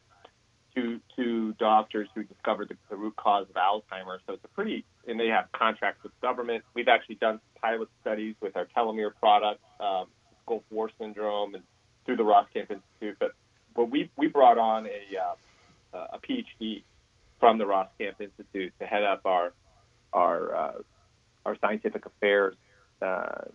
two 0.75 0.99
two 1.15 1.53
doctors 1.53 2.07
who 2.15 2.23
discovered 2.23 2.69
the, 2.69 2.77
the 2.89 2.95
root 2.95 3.15
cause 3.15 3.47
of 3.49 3.55
Alzheimer's. 3.55 4.21
So 4.27 4.33
it's 4.33 4.43
a 4.43 4.47
pretty 4.49 4.85
and 5.07 5.19
they 5.19 5.27
have 5.27 5.51
contracts 5.51 6.03
with 6.03 6.11
government. 6.21 6.63
We've 6.73 6.87
actually 6.87 7.15
done 7.15 7.39
pilot 7.61 7.89
studies 8.01 8.35
with 8.41 8.55
our 8.55 8.67
telomere 8.77 9.11
product, 9.19 9.61
um, 9.79 10.05
Gulf 10.47 10.63
War 10.69 10.89
syndrome, 10.99 11.55
and 11.55 11.63
through 12.05 12.17
the 12.17 12.45
Camp 12.53 12.71
Institute. 12.71 13.17
But 13.19 13.31
but 13.75 13.85
we 13.85 14.09
we 14.15 14.27
brought 14.27 14.57
on 14.57 14.87
a 14.87 15.97
uh, 15.97 16.07
a 16.13 16.19
PhD 16.19 16.83
from 17.39 17.57
the 17.57 17.65
Camp 17.99 18.21
Institute 18.21 18.73
to 18.79 18.85
head 18.85 19.03
up 19.03 19.25
our 19.25 19.53
our 20.13 20.55
uh, 20.55 20.73
our 21.45 21.57
scientific 21.59 22.05
affairs 22.05 22.55
uh, 23.01 23.45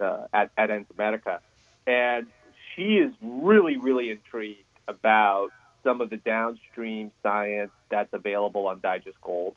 uh, 0.00 0.26
at 0.32 0.50
at 0.56 0.70
Enzymedica, 0.70 1.40
and 1.86 2.26
she 2.74 2.96
is 2.96 3.12
really 3.22 3.76
really 3.76 4.10
intrigued 4.10 4.64
about 4.86 5.50
some 5.84 6.00
of 6.00 6.10
the 6.10 6.16
downstream 6.16 7.10
science 7.22 7.70
that's 7.90 8.12
available 8.12 8.66
on 8.66 8.80
Digest 8.80 9.20
Gold. 9.22 9.54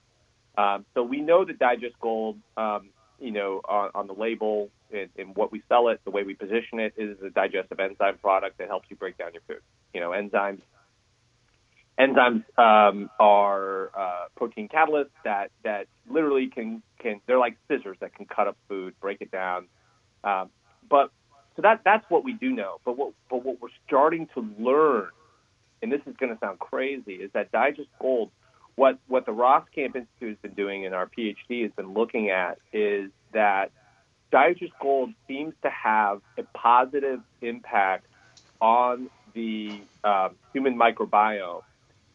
Um, 0.58 0.86
so 0.94 1.04
we 1.04 1.22
know 1.22 1.46
that 1.46 1.58
Digest 1.60 2.00
Gold, 2.00 2.38
um, 2.58 2.90
you 3.20 3.32
know, 3.32 3.62
on, 3.68 3.92
on 3.96 4.08
the 4.08 4.14
label 4.14 4.70
and, 4.94 5.10
and 5.18 5.36
what 5.36 5.52
we 5.52 5.64
sell 5.70 5.88
it, 5.88 6.02
the 6.04 6.12
way 6.12 6.24
we 6.24 6.34
position 6.34 6.80
it, 6.80 6.94
is 6.98 7.18
a 7.26 7.30
digestive 7.30 7.80
enzyme 7.80 8.18
product 8.18 8.58
that 8.58 8.68
helps 8.68 8.88
you 8.90 8.96
break 8.96 9.18
down 9.18 9.32
your 9.34 9.42
food. 9.48 9.62
You 9.94 10.02
know, 10.02 10.12
enzymes 10.12 10.62
enzymes 12.00 12.44
um, 12.58 13.10
are 13.20 13.92
uh, 13.96 14.26
protein 14.36 14.68
catalysts 14.68 15.10
that 15.24 15.52
that 15.64 15.88
literally 16.10 16.48
can 16.48 16.82
can 17.00 17.22
they're 17.28 17.40
like 17.40 17.58
scissors 17.68 17.98
that 18.00 18.16
can 18.16 18.26
cut 18.26 18.48
up 18.48 18.58
food, 18.68 18.94
break 19.00 19.22
it 19.22 19.32
down. 19.32 19.68
Um, 20.24 20.50
but 20.90 21.12
so 21.56 21.62
that 21.62 21.82
that's 21.84 22.10
what 22.10 22.24
we 22.24 22.34
do 22.34 22.52
know. 22.52 22.80
But 22.86 22.98
what 22.98 23.14
but 23.30 23.44
what 23.44 23.62
we're 23.62 23.70
starting 23.88 24.28
to 24.34 24.48
learn, 24.60 25.10
and 25.82 25.92
this 25.92 26.02
is 26.06 26.16
going 26.18 26.34
to 26.34 26.40
sound 26.40 26.60
crazy, 26.60 27.16
is 27.16 27.32
that 27.34 27.52
Digest 27.52 27.90
Gold. 28.00 28.32
What 28.76 29.00
what 29.08 29.26
the 29.26 29.34
Ross 29.34 29.66
Camp 29.76 29.96
Institute 29.96 30.30
has 30.30 30.38
been 30.42 30.54
doing 30.54 30.86
and 30.86 30.96
our 30.96 31.06
PhD 31.06 31.64
has 31.64 31.72
been 31.74 31.94
looking 31.94 32.30
at 32.30 32.58
is 32.72 33.12
that 33.34 33.72
Digest 34.32 34.72
Gold 34.82 35.14
seems 35.28 35.54
to 35.64 35.70
have 35.70 36.22
a 36.38 36.44
positive 36.54 37.20
impact 37.42 38.08
on 38.62 39.10
the 39.34 39.82
uh, 40.04 40.30
human 40.54 40.78
microbiome 40.78 41.64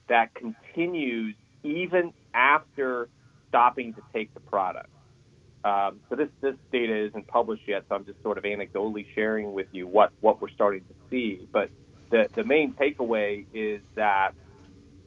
that 0.08 0.34
continues 0.34 1.34
even 1.62 2.12
after 2.32 3.08
stopping 3.48 3.92
to 3.94 4.02
take 4.12 4.32
the 4.34 4.40
product. 4.40 4.88
Um, 5.66 5.98
so 6.08 6.14
this 6.14 6.28
this 6.40 6.54
data 6.70 6.94
isn't 7.08 7.26
published 7.26 7.64
yet, 7.66 7.86
so 7.88 7.96
I'm 7.96 8.04
just 8.04 8.22
sort 8.22 8.38
of 8.38 8.44
anecdotally 8.44 9.04
sharing 9.16 9.52
with 9.52 9.66
you 9.72 9.88
what 9.88 10.12
what 10.20 10.40
we're 10.40 10.50
starting 10.50 10.82
to 10.82 10.94
see. 11.10 11.48
But 11.50 11.70
the 12.10 12.28
the 12.36 12.44
main 12.44 12.74
takeaway 12.74 13.46
is 13.52 13.80
that 13.96 14.30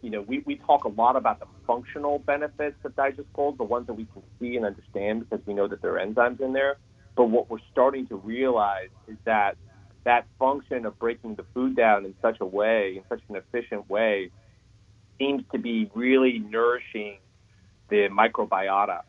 you 0.01 0.09
know 0.09 0.21
we, 0.21 0.39
we 0.39 0.57
talk 0.57 0.83
a 0.83 0.89
lot 0.89 1.15
about 1.15 1.39
the 1.39 1.45
functional 1.65 2.19
benefits 2.19 2.75
of 2.83 2.93
Digest 2.97 3.31
Gold, 3.31 3.57
the 3.57 3.63
ones 3.63 3.87
that 3.87 3.93
we 3.93 4.03
can 4.03 4.21
see 4.37 4.57
and 4.57 4.65
understand 4.65 5.29
because 5.29 5.45
we 5.47 5.53
know 5.53 5.69
that 5.69 5.81
there 5.81 5.97
are 5.97 6.05
enzymes 6.05 6.41
in 6.41 6.51
there. 6.51 6.75
But 7.15 7.29
what 7.29 7.49
we're 7.49 7.65
starting 7.71 8.07
to 8.07 8.17
realize 8.17 8.89
is 9.07 9.15
that 9.23 9.55
that 10.03 10.25
function 10.39 10.85
of 10.85 10.99
breaking 10.99 11.35
the 11.35 11.45
food 11.53 11.77
down 11.77 12.03
in 12.03 12.15
such 12.21 12.41
a 12.41 12.45
way, 12.45 12.97
in 12.97 13.03
such 13.07 13.21
an 13.29 13.37
efficient 13.37 13.89
way, 13.89 14.29
seems 15.19 15.43
to 15.53 15.57
be 15.57 15.89
really 15.95 16.39
nourishing 16.39 17.19
the 17.89 18.09
microbiota 18.09 19.03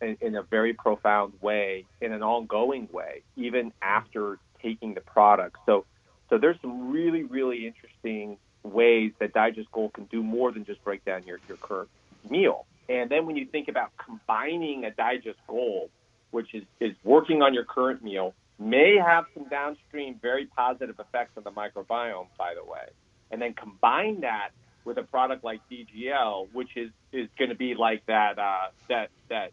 in, 0.00 0.16
in 0.20 0.34
a 0.34 0.42
very 0.42 0.72
profound 0.72 1.32
way, 1.40 1.84
in 2.00 2.12
an 2.12 2.22
ongoing 2.22 2.88
way, 2.92 3.22
even 3.36 3.72
after 3.82 4.38
taking 4.62 4.94
the 4.94 5.00
product. 5.00 5.56
So, 5.66 5.84
so 6.28 6.38
there's 6.38 6.60
some 6.60 6.90
really, 6.90 7.24
really 7.24 7.66
interesting 7.66 8.38
ways 8.62 9.12
that 9.18 9.32
Digest 9.32 9.70
Gold 9.72 9.94
can 9.94 10.04
do 10.04 10.22
more 10.22 10.52
than 10.52 10.64
just 10.64 10.82
break 10.84 11.04
down 11.04 11.24
your, 11.26 11.38
your 11.48 11.56
current 11.56 11.88
meal. 12.28 12.66
And 12.88 13.08
then 13.10 13.26
when 13.26 13.36
you 13.36 13.46
think 13.46 13.68
about 13.68 13.90
combining 14.04 14.84
a 14.84 14.90
Digest 14.90 15.38
Gold, 15.46 15.90
which 16.30 16.54
is, 16.54 16.64
is 16.80 16.92
working 17.04 17.42
on 17.42 17.54
your 17.54 17.64
current 17.64 18.02
meal, 18.02 18.34
may 18.58 18.96
have 18.96 19.24
some 19.34 19.48
downstream 19.48 20.18
very 20.20 20.46
positive 20.46 20.98
effects 21.00 21.32
on 21.36 21.44
the 21.44 21.50
microbiome, 21.50 22.26
by 22.38 22.54
the 22.54 22.64
way, 22.64 22.88
and 23.30 23.40
then 23.40 23.54
combine 23.54 24.20
that 24.20 24.50
with 24.84 24.98
a 24.98 25.02
product 25.02 25.44
like 25.44 25.60
DGL, 25.70 26.48
which 26.52 26.76
is 26.76 26.90
is 27.12 27.28
going 27.38 27.50
to 27.50 27.56
be 27.56 27.74
like 27.74 28.04
that 28.06 28.38
uh, 28.38 28.68
that 28.88 29.10
that 29.28 29.52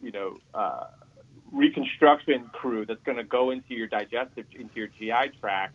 you 0.00 0.12
know 0.12 0.38
uh, 0.54 0.84
reconstruction 1.52 2.50
crew 2.52 2.86
that's 2.86 3.02
going 3.04 3.18
to 3.18 3.24
go 3.24 3.50
into 3.50 3.74
your 3.74 3.86
digestive 3.86 4.46
into 4.54 4.74
your 4.74 4.88
GI 4.88 5.38
tract 5.40 5.74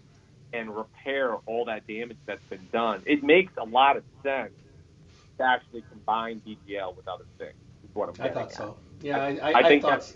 and 0.53 0.75
repair 0.75 1.35
all 1.47 1.65
that 1.65 1.87
damage 1.87 2.17
that's 2.25 2.43
been 2.49 2.67
done. 2.71 3.01
It 3.05 3.23
makes 3.23 3.51
a 3.57 3.65
lot 3.65 3.97
of 3.97 4.03
sense 4.21 4.53
to 5.37 5.43
actually 5.43 5.83
combine 5.89 6.41
DGL 6.45 6.95
with 6.95 7.07
other 7.07 7.25
things. 7.39 7.55
Is 7.83 7.95
what 7.95 8.09
I'm 8.09 8.25
I 8.25 8.29
thought 8.29 8.45
at. 8.45 8.53
so. 8.53 8.77
Yeah, 9.01 9.17
I, 9.17 9.51
I, 9.51 9.53
I 9.59 9.67
think 9.67 9.83
I 9.83 9.89
that's. 9.91 10.15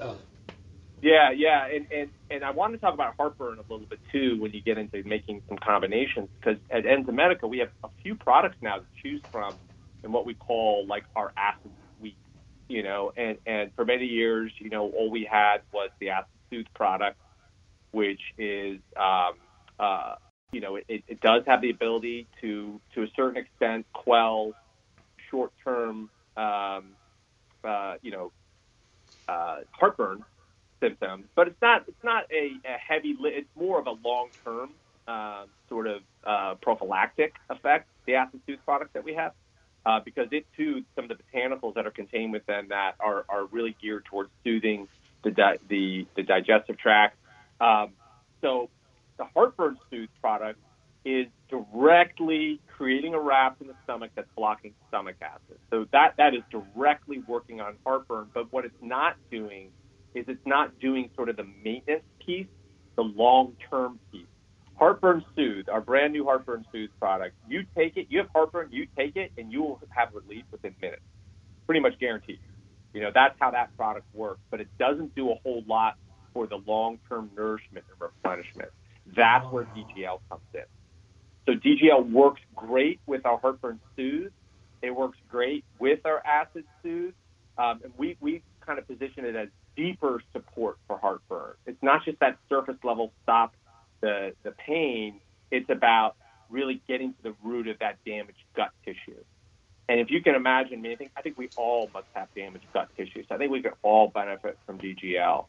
Yeah, 1.02 1.32
yeah, 1.32 1.68
and, 1.68 1.86
and 1.92 2.10
and 2.32 2.44
I 2.44 2.52
want 2.52 2.74
to 2.74 2.80
talk 2.80 2.94
about 2.94 3.14
heartburn 3.18 3.60
a 3.60 3.62
little 3.72 3.86
bit 3.88 4.00
too 4.12 4.40
when 4.40 4.52
you 4.52 4.62
get 4.62 4.78
into 4.78 5.04
making 5.04 5.44
some 5.48 5.58
combinations 5.58 6.30
because 6.40 6.60
at 6.72 6.86
Enzymedica 6.86 7.48
we 7.48 7.60
have 7.60 7.70
a 7.84 7.90
few 8.02 8.16
products 8.16 8.58
now 8.62 8.78
to 8.78 8.86
choose 9.04 9.22
from 9.32 9.54
in 10.04 10.12
what 10.12 10.26
we 10.26 10.34
call 10.34 10.86
like 10.88 11.04
our 11.16 11.32
acid 11.38 11.72
you 12.70 12.84
know, 12.84 13.12
and 13.18 13.38
and 13.46 13.72
for 13.76 13.86
many 13.86 14.06
years, 14.06 14.52
you 14.60 14.70
know, 14.70 14.90
all 14.90 15.12
we 15.12 15.28
had 15.32 15.60
was 15.74 15.92
the 16.00 16.10
acid 16.12 16.28
soothe 16.52 16.68
product, 16.76 17.18
which 17.92 18.22
is 18.38 18.80
um, 19.00 19.34
uh, 19.80 20.16
you 20.54 20.62
know, 20.62 20.78
it, 20.78 20.86
it 21.08 21.22
does 21.22 21.44
have 21.48 21.62
the 21.62 21.72
ability 21.72 22.28
to, 22.42 22.82
to 22.96 23.04
a 23.04 23.08
certain 23.16 23.38
extent, 23.44 23.86
quell 23.94 24.54
short-term, 25.32 26.10
um, 26.38 26.96
uh, 27.68 27.96
you 28.04 28.12
know, 28.12 28.32
uh, 29.28 29.58
heartburn 29.74 30.26
symptoms, 30.84 31.26
but 31.36 31.48
it's 31.48 31.58
not 31.62 31.84
it's 31.88 32.04
not 32.04 32.26
a, 32.32 32.60
a 32.66 32.78
heavy. 32.88 33.16
Li- 33.20 33.34
It's 33.36 33.50
more 33.58 33.80
of 33.80 33.88
a 33.88 33.96
long-term 34.06 34.72
uh, 35.08 35.46
sort 35.70 35.88
of 35.88 36.02
uh, 36.28 36.56
prophylactic 36.62 37.34
effect. 37.50 37.88
The 38.08 38.16
acid 38.16 38.42
soothe 38.48 38.60
product 38.66 38.94
that 38.96 39.04
we 39.06 39.16
have, 39.16 39.34
uh, 39.86 40.00
because 40.04 40.28
it 40.32 40.46
too, 40.56 40.84
some 40.96 41.10
of 41.10 41.18
the 41.18 41.24
botanicals 41.24 41.76
that 41.76 41.88
are 41.88 41.92
contained 41.92 42.34
within 42.34 42.68
that 42.70 42.94
are, 43.00 43.26
are 43.30 43.46
really 43.46 43.76
geared 43.82 44.06
towards 44.06 44.30
soothing 44.44 44.88
the 45.24 45.32
di- 45.32 45.58
the, 45.68 46.08
the 46.16 46.24
digestive 46.24 46.78
tract. 46.78 47.18
Um, 47.60 47.94
so 48.42 48.70
the 49.18 49.26
heartburn 49.34 49.78
soothe 49.90 50.10
product 50.22 50.60
is 51.06 51.28
directly 51.50 52.60
creating 52.76 53.14
a 53.14 53.20
wrap 53.20 53.58
in 53.62 53.68
the 53.68 53.76
stomach 53.84 54.12
that's 54.16 54.28
blocking 54.36 54.74
stomach 54.90 55.16
acid. 55.22 55.58
So 55.70 55.86
that 55.92 56.16
that 56.18 56.34
is 56.34 56.44
directly 56.52 57.24
working 57.26 57.62
on 57.62 57.78
heartburn. 57.86 58.30
But 58.34 58.52
what 58.52 58.66
it's 58.66 58.82
not 58.82 59.16
doing 59.32 59.70
is 60.14 60.26
it's 60.28 60.46
not 60.46 60.78
doing 60.80 61.10
sort 61.16 61.30
of 61.30 61.38
the 61.38 61.48
maintenance 61.64 62.04
piece, 62.26 62.48
the 62.96 63.04
long-term 63.04 64.00
piece. 64.12 64.26
Heartburn 64.78 65.26
Soothe, 65.36 65.70
our 65.70 65.82
brand 65.82 66.14
new 66.14 66.24
Heartburn 66.26 66.66
Soothe 66.72 66.90
product. 67.00 67.36
You 67.48 67.66
take 67.76 67.98
it, 67.98 68.08
you 68.10 68.20
have 68.20 68.28
heartburn, 68.34 68.70
you 68.72 68.88
take 68.98 69.16
it, 69.16 69.32
and 69.38 69.52
you 69.52 69.62
will 69.62 69.82
have 69.90 70.10
relief 70.14 70.44
within 70.52 70.76
minutes, 70.82 71.02
pretty 71.66 71.82
much 71.82 72.00
guaranteed. 72.00 72.40
You 72.94 73.02
know 73.02 73.12
that's 73.14 73.36
how 73.40 73.52
that 73.52 73.76
product 73.76 74.06
works, 74.14 74.42
but 74.50 74.62
it 74.62 74.68
doesn't 74.80 75.16
do 75.16 75.32
a 75.32 75.36
whole 75.44 75.64
lot 75.68 75.96
for 76.34 76.48
the 76.48 76.60
long-term 76.66 77.32
nourishment 77.36 77.86
and 77.92 78.00
replenishment. 78.00 78.70
That's 79.16 79.46
where 79.52 79.66
DGL 79.66 80.20
comes 80.30 80.42
in. 80.54 80.62
So 81.46 81.54
DGL 81.54 82.12
works 82.12 82.42
great 82.56 83.00
with 83.06 83.26
our 83.26 83.38
heartburn 83.38 83.80
soothe. 83.96 84.32
It 84.82 84.96
works 84.96 85.18
great 85.30 85.64
with 85.80 86.06
our 86.06 86.22
acid 86.26 86.66
soothe. 86.84 87.14
Um, 87.58 87.80
and 87.84 87.94
we, 87.98 88.18
we 88.20 88.44
kind 88.66 88.78
of 88.78 88.88
position 88.88 89.26
it 89.26 89.36
as 89.36 89.48
deeper 89.76 90.22
support 90.34 90.78
for 90.88 90.98
heartburn. 90.98 91.54
It's 91.66 91.82
not 91.82 92.04
just 92.06 92.20
that 92.20 92.38
surface 92.50 92.78
level 92.84 93.14
stop 93.24 93.54
the, 94.02 94.34
the 94.44 94.52
pain. 94.52 95.20
It's 95.52 95.70
about 95.70 96.16
really 96.50 96.82
getting 96.88 97.14
to 97.14 97.24
the 97.24 97.36
root 97.44 97.68
of 97.68 97.80
that 97.80 97.98
damaged 98.06 98.44
gut 98.56 98.72
tissue. 98.86 99.24
And 99.90 100.00
if 100.00 100.10
you 100.10 100.22
can 100.22 100.36
imagine, 100.36 100.80
I, 100.80 100.82
mean, 100.82 100.92
I 100.92 100.96
think 100.96 101.12
I 101.16 101.22
think 101.22 101.38
we 101.38 101.50
all 101.56 101.90
must 101.94 102.08
have 102.14 102.28
damaged 102.36 102.66
gut 102.74 102.90
tissue. 102.98 103.24
So 103.28 103.36
I 103.36 103.38
think 103.38 103.52
we 103.52 103.62
can 103.62 103.72
all 103.84 104.10
benefit 104.10 104.58
from 104.66 104.78
DGL. 104.80 105.46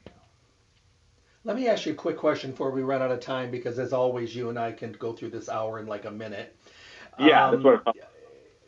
Let 1.44 1.56
me 1.56 1.68
ask 1.68 1.86
you 1.86 1.92
a 1.92 1.96
quick 1.96 2.16
question 2.16 2.50
before 2.50 2.70
we 2.70 2.82
run 2.82 3.02
out 3.02 3.10
of 3.10 3.20
time, 3.20 3.50
because 3.50 3.78
as 3.78 3.92
always, 3.92 4.34
you 4.34 4.48
and 4.48 4.58
I 4.58 4.72
can 4.72 4.92
go 4.92 5.12
through 5.12 5.30
this 5.30 5.48
hour 5.48 5.78
in 5.78 5.86
like 5.86 6.04
a 6.04 6.10
minute. 6.10 6.54
Yeah, 7.18 7.46
um, 7.46 7.62
that's 7.62 7.64
what. 7.64 7.96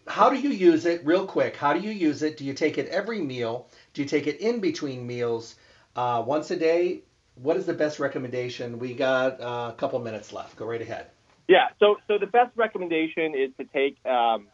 How 0.07 0.29
do 0.29 0.37
you 0.37 0.51
use 0.51 0.87
it, 0.87 1.05
real 1.05 1.25
quick? 1.25 1.57
How 1.57 1.73
do 1.73 1.79
you 1.79 1.91
use 1.91 2.23
it? 2.23 2.37
Do 2.37 2.45
you 2.45 2.53
take 2.53 2.79
it 2.79 2.89
every 2.89 3.21
meal? 3.21 3.69
Do 3.95 4.03
you 4.03 4.09
take 4.09 4.27
it 4.27 4.41
in 4.41 4.59
between 4.61 5.07
meals? 5.07 5.55
Uh, 5.95 6.25
once 6.27 6.51
a 6.51 6.57
day? 6.57 7.03
What 7.35 7.57
is 7.57 7.67
the 7.67 7.75
best 7.75 7.99
recommendation? 7.99 8.79
We 8.79 8.95
got 8.95 9.41
uh, 9.41 9.71
a 9.73 9.75
couple 9.77 9.99
minutes 10.01 10.33
left. 10.33 10.57
Go 10.57 10.67
right 10.67 10.83
ahead. 10.83 11.07
Yeah. 11.49 11.69
So, 11.79 11.97
so 12.07 12.19
the 12.19 12.27
best 12.27 12.57
recommendation 12.57 13.35
is 13.35 13.51
to 13.59 13.65
take 13.65 14.05
um, 14.07 14.49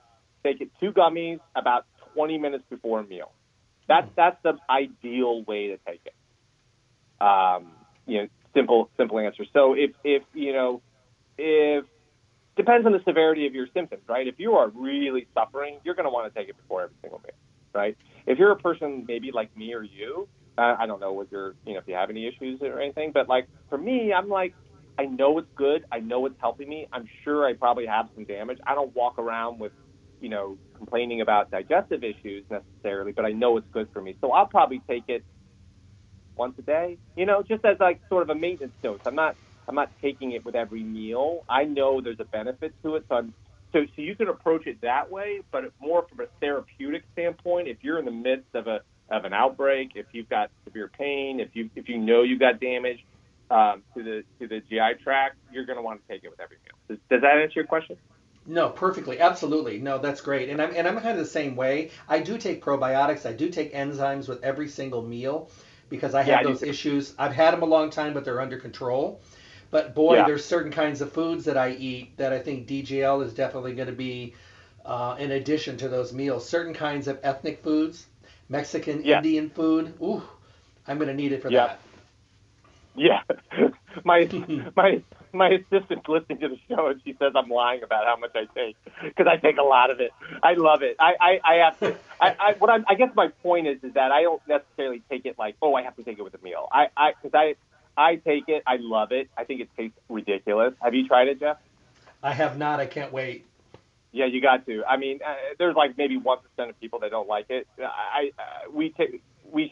take 0.45 0.61
it 0.61 0.71
two 0.81 0.93
gummies 0.93 1.41
about 1.55 1.85
20 2.15 2.39
minutes 2.39 2.65
before 2.71 3.01
a 3.01 3.05
meal. 3.05 3.33
That's 3.89 4.07
mm. 4.07 4.15
that's 4.17 4.37
the 4.43 4.55
ideal 4.71 5.43
way 5.45 5.69
to 5.69 5.79
take 5.87 6.01
it. 6.05 6.15
Um, 7.21 7.73
you 8.07 8.23
know, 8.23 8.29
simple 8.55 8.91
simple 8.97 9.19
answer. 9.19 9.45
So 9.53 9.75
if 9.75 9.91
if 10.05 10.23
you 10.33 10.53
know 10.53 10.83
if 11.39 11.85
depends 12.57 12.87
on 12.87 12.93
the 12.93 13.03
severity 13.07 13.47
of 13.47 13.55
your 13.55 13.67
symptoms, 13.75 14.03
right? 14.09 14.27
If 14.27 14.37
you 14.39 14.55
are 14.55 14.69
really 14.69 15.27
suffering, 15.35 15.79
you're 15.85 15.95
going 15.95 16.07
to 16.07 16.11
want 16.11 16.33
to 16.33 16.39
take 16.39 16.49
it 16.49 16.57
before 16.57 16.83
every 16.85 16.97
single 17.03 17.21
meal, 17.21 17.35
right? 17.75 17.97
If 18.27 18.39
you're 18.39 18.53
a 18.53 18.57
person 18.57 19.05
maybe 19.07 19.31
like 19.31 19.55
me 19.57 19.75
or 19.75 19.83
you, 19.83 20.29
uh, 20.59 20.77
I 20.79 20.87
don't 20.87 21.01
know 21.01 21.13
what 21.13 21.31
your 21.33 21.55
you 21.67 21.75
know 21.75 21.81
if 21.81 21.89
you 21.89 21.95
have 21.95 22.11
any 22.11 22.27
issues 22.27 22.61
or 22.63 22.81
anything, 22.81 23.13
but 23.15 23.29
like 23.29 23.49
for 23.69 23.79
me, 23.79 24.13
I'm 24.17 24.29
like 24.29 24.55
I 24.99 25.07
know 25.07 25.39
it's 25.39 25.49
good, 25.57 25.85
I 25.93 26.01
know 26.01 26.27
it's 26.27 26.37
helping 26.41 26.69
me. 26.69 26.87
I'm 26.93 27.09
sure 27.25 27.47
I 27.47 27.55
probably 27.55 27.87
have 27.87 28.07
some 28.15 28.25
damage. 28.27 28.59
I 28.67 28.75
don't 28.75 28.95
walk 28.97 29.19
around 29.19 29.61
with 29.61 29.73
you 30.21 30.29
know 30.31 30.59
complaining 30.77 31.21
about 31.23 31.51
digestive 31.51 32.05
issues 32.05 32.45
necessarily, 32.51 33.13
but 33.13 33.25
I 33.27 33.33
know 33.33 33.57
it's 33.59 33.69
good 33.73 33.89
for 33.93 34.03
me. 34.03 34.17
So 34.21 34.33
I'll 34.33 34.47
probably 34.49 34.83
take 34.89 35.05
it 35.09 35.25
once 36.37 36.55
a 36.59 36.63
day, 36.63 36.99
you 37.17 37.27
know, 37.27 37.43
just 37.47 37.65
as 37.65 37.77
like 37.81 38.01
sort 38.09 38.23
of 38.23 38.31
a 38.31 38.35
maintenance 38.41 38.75
dose. 38.83 39.01
I'm 39.07 39.15
not 39.15 39.37
I'm 39.69 39.75
not 39.75 39.93
taking 40.03 40.33
it 40.33 40.45
with 40.45 40.57
every 40.57 40.83
meal. 40.85 41.45
I 41.49 41.65
know 41.65 42.01
there's 42.03 42.21
a 42.21 42.25
benefit 42.27 42.75
to 42.85 42.97
it, 42.97 43.05
so 43.09 43.17
I'm 43.17 43.35
so 43.73 43.81
so 43.97 44.03
you 44.03 44.17
can 44.17 44.29
approach 44.29 44.67
it 44.67 44.79
that 44.83 45.11
way, 45.11 45.41
but 45.53 45.65
more 45.81 46.07
from 46.09 46.21
a 46.21 46.29
therapeutic 46.41 47.05
standpoint. 47.13 47.69
If 47.69 47.79
you're 47.83 47.99
in 47.99 48.05
the 48.07 48.11
midst 48.13 48.49
of 48.55 48.67
a 48.69 48.81
of 49.09 49.25
an 49.25 49.33
outbreak, 49.33 49.93
if 49.95 50.07
you've 50.13 50.29
got 50.29 50.51
severe 50.65 50.89
pain, 50.89 51.41
if 51.41 51.55
you 51.55 51.71
if 51.77 51.89
you 51.89 51.99
know 51.99 52.23
you've 52.23 52.41
got 52.41 52.61
damage 52.61 53.05
um, 53.51 53.83
to 53.95 54.03
the 54.03 54.25
to 54.41 54.49
the 54.49 54.61
GI 54.69 55.03
tract, 55.03 55.37
you're 55.53 55.65
going 55.65 55.77
to 55.77 55.83
want 55.83 56.01
to 56.01 56.13
take 56.13 56.25
it 56.25 56.31
with 56.31 56.41
every 56.41 56.57
meal. 56.65 56.75
Does, 56.89 56.99
does 57.09 57.23
that 57.23 57.39
answer 57.39 57.61
your 57.61 57.67
question? 57.67 57.97
No, 58.47 58.71
perfectly, 58.71 59.19
absolutely. 59.19 59.79
No, 59.79 59.99
that's 59.99 60.21
great. 60.21 60.49
And 60.49 60.63
I'm 60.63 60.75
and 60.75 60.87
I'm 60.87 60.95
kind 60.95 61.19
of 61.19 61.19
the 61.19 61.31
same 61.31 61.57
way. 61.57 61.91
I 62.09 62.21
do 62.21 62.39
take 62.39 62.65
probiotics. 62.65 63.27
I 63.27 63.33
do 63.33 63.49
take 63.49 63.75
enzymes 63.75 64.29
with 64.29 64.43
every 64.45 64.69
single 64.69 65.03
meal 65.03 65.51
because 65.89 66.15
I 66.15 66.23
have 66.23 66.43
yeah, 66.43 66.43
those 66.43 66.63
issues. 66.63 67.15
I've 67.19 67.33
had 67.33 67.53
them 67.53 67.63
a 67.63 67.67
long 67.67 67.91
time, 67.91 68.15
but 68.15 68.25
they're 68.25 68.41
under 68.41 68.59
control. 68.59 69.21
But 69.71 69.95
boy, 69.95 70.17
yeah. 70.17 70.27
there's 70.27 70.45
certain 70.45 70.71
kinds 70.71 71.01
of 71.01 71.13
foods 71.13 71.45
that 71.47 71.57
I 71.57 71.71
eat 71.71 72.17
that 72.19 72.33
I 72.33 72.39
think 72.39 72.69
DGL 72.69 73.25
is 73.25 73.35
definitely 73.35 73.75
going 73.75 73.89
to 73.89 73.95
be 73.95 74.35
uh, 74.85 75.17
in 75.19 75.33
addition 75.33 75.77
to 75.79 75.89
those 75.89 76.13
meals. 76.13 76.49
Certain 76.49 76.73
kinds 76.73 77.09
of 77.09 77.19
ethnic 77.25 77.63
foods, 77.63 78.07
Mexican, 78.49 79.03
yeah. 79.05 79.19
Indian 79.19 79.51
food. 79.51 79.95
Ooh, 80.03 80.23
I'm 80.87 80.99
going 80.99 81.09
to 81.09 81.15
need 81.15 81.33
it 81.33 81.43
for 81.43 81.51
that. 81.51 81.81
Yeah, 82.95 83.21
my 84.05 84.29
my 84.77 85.03
my 85.33 85.49
assistant's 85.49 86.09
listening 86.09 86.39
to 86.41 86.49
the 86.49 86.59
show 86.69 86.89
and 86.89 87.01
she 87.05 87.15
says 87.19 87.33
I'm 87.35 87.49
lying 87.49 87.83
about 87.83 88.05
how 88.07 88.17
much 88.17 88.33
I 88.35 88.47
take 88.55 88.77
because 89.03 89.27
I 89.27 89.37
take 89.37 89.59
a 89.59 89.63
lot 89.63 89.91
of 89.91 90.01
it. 90.01 90.11
I 90.43 90.55
love 90.55 90.83
it. 90.83 90.97
I 90.99 91.15
I, 91.21 91.41
I 91.45 91.55
have 91.65 91.79
to. 91.81 91.97
I, 92.21 92.37
I 92.39 92.53
what 92.59 92.71
I'm, 92.71 92.85
I 92.89 92.95
guess 92.95 93.11
my 93.15 93.29
point 93.43 93.67
is 93.67 93.79
is 93.83 93.95
that 93.95 94.13
I 94.13 94.23
don't 94.23 94.43
necessarily 94.49 95.03
take 95.11 95.27
it 95.27 95.37
like 95.39 95.57
oh 95.63 95.75
I 95.75 95.83
have 95.83 95.97
to 95.97 96.03
take 96.03 96.19
it 96.19 96.23
with 96.23 96.35
a 96.35 96.43
meal. 96.43 96.69
I 96.73 96.87
I 96.97 97.13
because 97.21 97.35
I 97.35 97.55
I 98.01 98.17
take 98.17 98.49
it. 98.49 98.63
I 98.67 98.77
love 98.79 99.13
it. 99.13 99.29
I 99.37 99.45
think 99.45 99.61
it 99.61 99.69
tastes 99.77 99.99
ridiculous. 100.09 100.75
Have 100.83 100.95
you 100.95 101.07
tried 101.07 101.29
it, 101.29 101.41
Jeff? 101.41 101.59
I 102.23 102.33
have 102.33 102.59
not. 102.59 102.81
I 102.81 102.87
can't 102.87 103.13
wait. 103.13 103.47
Yeah, 104.17 104.27
you 104.27 104.41
got 104.41 104.65
to. 104.65 104.83
I 104.89 104.97
mean, 104.97 105.21
uh, 105.25 105.35
there's 105.59 105.77
like 105.77 105.99
maybe 105.99 106.17
one 106.17 106.39
percent 106.39 106.71
of 106.71 106.81
people 106.81 107.01
that 107.01 107.11
don't 107.11 107.29
like 107.29 107.47
it. 107.51 107.67
I, 107.79 108.31
uh, 108.39 108.73
we 108.73 108.95
take 108.97 109.23
we 109.45 109.71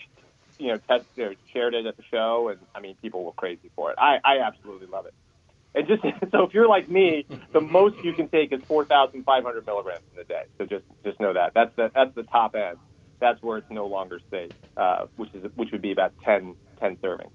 you 0.58 0.68
know, 0.68 0.78
test, 0.88 1.04
you 1.16 1.24
know, 1.24 1.34
shared 1.52 1.74
it 1.74 1.86
at 1.86 1.96
the 1.96 2.02
show, 2.12 2.48
and 2.48 2.60
I 2.74 2.80
mean, 2.80 2.96
people 3.02 3.24
were 3.24 3.32
crazy 3.32 3.70
for 3.74 3.90
it. 3.90 3.98
I, 3.98 4.18
I 4.24 4.46
absolutely 4.46 4.86
love 4.86 5.06
it. 5.06 5.14
And 5.74 5.88
just 5.88 6.02
so 6.32 6.44
if 6.44 6.54
you're 6.54 6.68
like 6.68 6.88
me, 6.88 7.26
the 7.52 7.60
most 7.60 7.96
you 8.04 8.12
can 8.12 8.28
take 8.28 8.52
is 8.52 8.60
4,500 8.68 9.66
milligrams 9.66 10.04
in 10.14 10.20
a 10.20 10.24
day. 10.24 10.42
So 10.58 10.66
just 10.66 10.84
just 11.04 11.18
know 11.20 11.32
that 11.34 11.52
that's 11.54 11.72
the 11.76 11.90
that's 11.94 12.14
the 12.14 12.22
top 12.24 12.54
end. 12.54 12.78
That's 13.20 13.42
where 13.42 13.58
it's 13.58 13.70
no 13.70 13.86
longer 13.86 14.20
safe, 14.30 14.52
uh, 14.76 15.06
which 15.16 15.34
is 15.34 15.44
which 15.54 15.70
would 15.72 15.82
be 15.82 15.92
about 15.92 16.12
10 16.24 16.54
10 16.80 16.96
servings. 17.04 17.30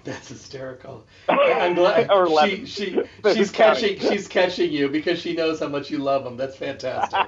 That's 0.04 0.28
hysterical. 0.28 1.06
I'm 1.28 1.74
glad 1.74 2.10
or 2.10 2.24
11. 2.26 2.66
she, 2.66 2.92
she 2.92 3.02
she's 3.34 3.50
catching 3.50 3.98
she's 3.98 4.26
catching 4.26 4.72
you 4.72 4.88
because 4.88 5.18
she 5.18 5.34
knows 5.34 5.60
how 5.60 5.68
much 5.68 5.90
you 5.90 5.98
love 5.98 6.24
them. 6.24 6.36
That's 6.36 6.56
fantastic. 6.56 7.18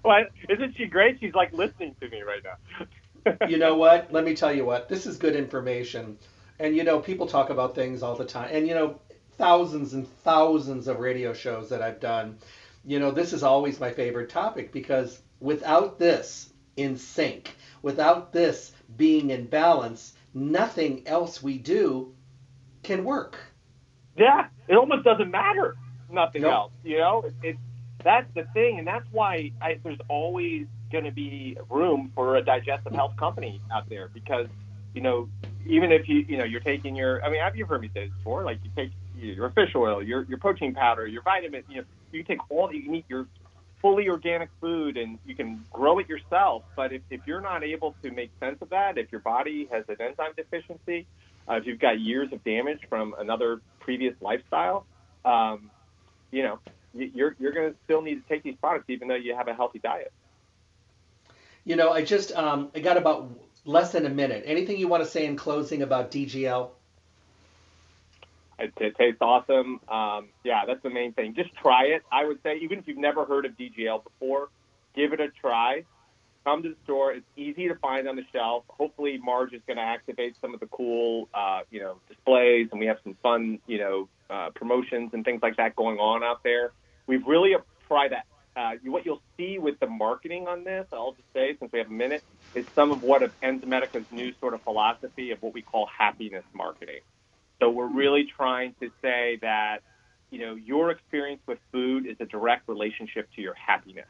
well, 0.04 0.24
isn't 0.48 0.76
she 0.76 0.86
great? 0.86 1.20
She's 1.20 1.34
like 1.34 1.52
listening 1.52 1.94
to 2.00 2.08
me 2.08 2.22
right 2.22 2.42
now. 2.42 3.46
you 3.48 3.58
know 3.58 3.76
what? 3.76 4.12
Let 4.12 4.24
me 4.24 4.34
tell 4.34 4.52
you 4.52 4.64
what. 4.64 4.88
This 4.88 5.06
is 5.06 5.16
good 5.16 5.36
information. 5.36 6.18
And 6.58 6.76
you 6.76 6.82
know, 6.82 6.98
people 6.98 7.26
talk 7.26 7.50
about 7.50 7.74
things 7.74 8.02
all 8.02 8.16
the 8.16 8.24
time. 8.24 8.48
And 8.52 8.66
you 8.66 8.74
know, 8.74 9.00
thousands 9.38 9.94
and 9.94 10.08
thousands 10.24 10.88
of 10.88 10.98
radio 10.98 11.32
shows 11.32 11.68
that 11.68 11.82
I've 11.82 12.00
done, 12.00 12.38
you 12.84 12.98
know, 12.98 13.12
this 13.12 13.32
is 13.32 13.42
always 13.42 13.78
my 13.78 13.92
favorite 13.92 14.28
topic 14.28 14.72
because 14.72 15.20
without 15.40 15.98
this 15.98 16.52
in 16.76 16.96
sync, 16.96 17.54
without 17.82 18.32
this 18.32 18.72
being 18.96 19.30
in 19.30 19.46
balance, 19.46 20.14
nothing 20.34 21.06
else 21.06 21.42
we 21.42 21.58
do 21.58 22.14
can 22.82 23.04
work. 23.04 23.36
Yeah, 24.16 24.46
it 24.68 24.76
almost 24.76 25.04
doesn't 25.04 25.30
matter. 25.30 25.76
Nothing 26.10 26.42
nope. 26.42 26.52
else, 26.52 26.72
you 26.84 26.98
know. 26.98 27.22
It's 27.24 27.34
it, 27.42 27.56
that's 28.04 28.28
the 28.34 28.44
thing, 28.52 28.78
and 28.78 28.86
that's 28.86 29.06
why 29.12 29.52
I, 29.60 29.78
there's 29.82 29.98
always 30.08 30.66
going 30.90 31.04
to 31.04 31.12
be 31.12 31.56
room 31.70 32.12
for 32.14 32.36
a 32.36 32.42
digestive 32.44 32.92
health 32.92 33.16
company 33.16 33.60
out 33.72 33.88
there 33.88 34.10
because 34.12 34.46
you 34.94 35.00
know 35.00 35.28
even 35.66 35.90
if 35.90 36.06
you 36.08 36.18
you 36.28 36.36
know 36.36 36.44
you're 36.44 36.60
taking 36.60 36.94
your 36.94 37.24
I 37.24 37.30
mean 37.30 37.40
have 37.40 37.56
you 37.56 37.64
heard 37.64 37.80
me 37.80 37.90
say 37.94 38.08
this 38.08 38.16
before 38.18 38.44
like 38.44 38.58
you 38.62 38.70
take 38.76 38.90
your 39.22 39.50
fish 39.50 39.70
oil, 39.74 40.02
your 40.02 40.24
your 40.24 40.38
protein 40.38 40.74
powder, 40.74 41.06
your 41.06 41.22
vitamin. 41.22 41.62
You 41.68 41.78
know, 41.78 41.84
you 42.10 42.22
take 42.24 42.38
all 42.50 42.72
you 42.72 42.82
can 42.82 42.94
eat 42.94 43.04
your 43.08 43.26
fully 43.82 44.08
organic 44.08 44.48
food 44.60 44.96
and 44.96 45.18
you 45.26 45.34
can 45.34 45.62
grow 45.70 45.98
it 45.98 46.08
yourself. 46.08 46.62
But 46.76 46.92
if, 46.92 47.02
if 47.10 47.20
you're 47.26 47.40
not 47.40 47.64
able 47.64 47.94
to 48.02 48.10
make 48.12 48.30
sense 48.40 48.56
of 48.62 48.70
that, 48.70 48.96
if 48.96 49.10
your 49.10 49.20
body 49.20 49.68
has 49.72 49.84
an 49.88 49.96
enzyme 50.00 50.32
deficiency, 50.36 51.06
uh, 51.48 51.54
if 51.54 51.66
you've 51.66 51.80
got 51.80 52.00
years 52.00 52.32
of 52.32 52.42
damage 52.44 52.78
from 52.88 53.14
another 53.18 53.60
previous 53.80 54.14
lifestyle, 54.20 54.86
um, 55.24 55.70
you 56.30 56.44
know, 56.44 56.58
you're 56.94 57.34
you're 57.38 57.52
going 57.52 57.72
to 57.72 57.76
still 57.84 58.02
need 58.02 58.14
to 58.14 58.28
take 58.28 58.42
these 58.42 58.56
products 58.60 58.84
even 58.88 59.08
though 59.08 59.16
you 59.16 59.34
have 59.34 59.48
a 59.48 59.54
healthy 59.54 59.80
diet. 59.80 60.12
You 61.64 61.76
know, 61.76 61.90
I 61.90 62.04
just 62.04 62.32
um, 62.32 62.70
I 62.74 62.80
got 62.80 62.96
about 62.96 63.30
less 63.64 63.92
than 63.92 64.06
a 64.06 64.10
minute. 64.10 64.44
Anything 64.46 64.78
you 64.78 64.88
want 64.88 65.02
to 65.02 65.08
say 65.08 65.26
in 65.26 65.36
closing 65.36 65.82
about 65.82 66.10
DGL? 66.10 66.70
It, 68.62 68.72
it 68.80 68.96
tastes 68.96 69.20
awesome. 69.20 69.80
Um, 69.88 70.28
yeah, 70.44 70.62
that's 70.66 70.82
the 70.84 70.90
main 70.90 71.12
thing. 71.12 71.34
Just 71.34 71.52
try 71.56 71.86
it. 71.86 72.02
I 72.12 72.24
would 72.24 72.40
say, 72.44 72.58
even 72.62 72.78
if 72.78 72.86
you've 72.86 72.96
never 72.96 73.24
heard 73.24 73.44
of 73.44 73.52
DGL 73.56 74.04
before, 74.04 74.50
give 74.94 75.12
it 75.12 75.20
a 75.20 75.28
try. 75.28 75.84
Come 76.44 76.62
to 76.62 76.68
the 76.68 76.76
store. 76.84 77.12
It's 77.12 77.26
easy 77.36 77.66
to 77.66 77.74
find 77.76 78.08
on 78.08 78.14
the 78.14 78.22
shelf. 78.32 78.62
Hopefully, 78.68 79.18
Marge 79.18 79.52
is 79.52 79.62
going 79.66 79.78
to 79.78 79.82
activate 79.82 80.36
some 80.40 80.54
of 80.54 80.60
the 80.60 80.66
cool, 80.66 81.28
uh, 81.34 81.62
you 81.72 81.80
know, 81.80 81.96
displays, 82.08 82.68
and 82.70 82.78
we 82.78 82.86
have 82.86 82.98
some 83.02 83.16
fun, 83.20 83.58
you 83.66 83.78
know, 83.78 84.08
uh, 84.30 84.50
promotions 84.54 85.10
and 85.12 85.24
things 85.24 85.42
like 85.42 85.56
that 85.56 85.74
going 85.74 85.98
on 85.98 86.22
out 86.22 86.44
there. 86.44 86.70
We've 87.08 87.26
really 87.26 87.56
tried 87.88 88.12
that. 88.12 88.26
Uh, 88.54 88.72
what 88.84 89.04
you'll 89.04 89.22
see 89.36 89.58
with 89.58 89.80
the 89.80 89.86
marketing 89.88 90.46
on 90.46 90.62
this, 90.62 90.86
I'll 90.92 91.12
just 91.12 91.32
say, 91.32 91.56
since 91.58 91.72
we 91.72 91.80
have 91.80 91.88
a 91.88 91.92
minute, 91.92 92.22
is 92.54 92.66
some 92.74 92.92
of 92.92 93.02
what 93.02 93.22
of 93.22 93.32
Enzymedica's 93.40 94.04
new 94.12 94.32
sort 94.40 94.54
of 94.54 94.62
philosophy 94.62 95.32
of 95.32 95.42
what 95.42 95.54
we 95.54 95.62
call 95.62 95.86
happiness 95.86 96.44
marketing. 96.52 97.00
So 97.60 97.70
we're 97.70 97.92
really 97.92 98.26
trying 98.36 98.74
to 98.82 98.90
say 99.02 99.38
that, 99.42 99.78
you 100.30 100.38
know, 100.40 100.54
your 100.54 100.90
experience 100.90 101.42
with 101.46 101.58
food 101.72 102.06
is 102.06 102.16
a 102.20 102.26
direct 102.26 102.68
relationship 102.68 103.28
to 103.36 103.42
your 103.42 103.54
happiness. 103.54 104.06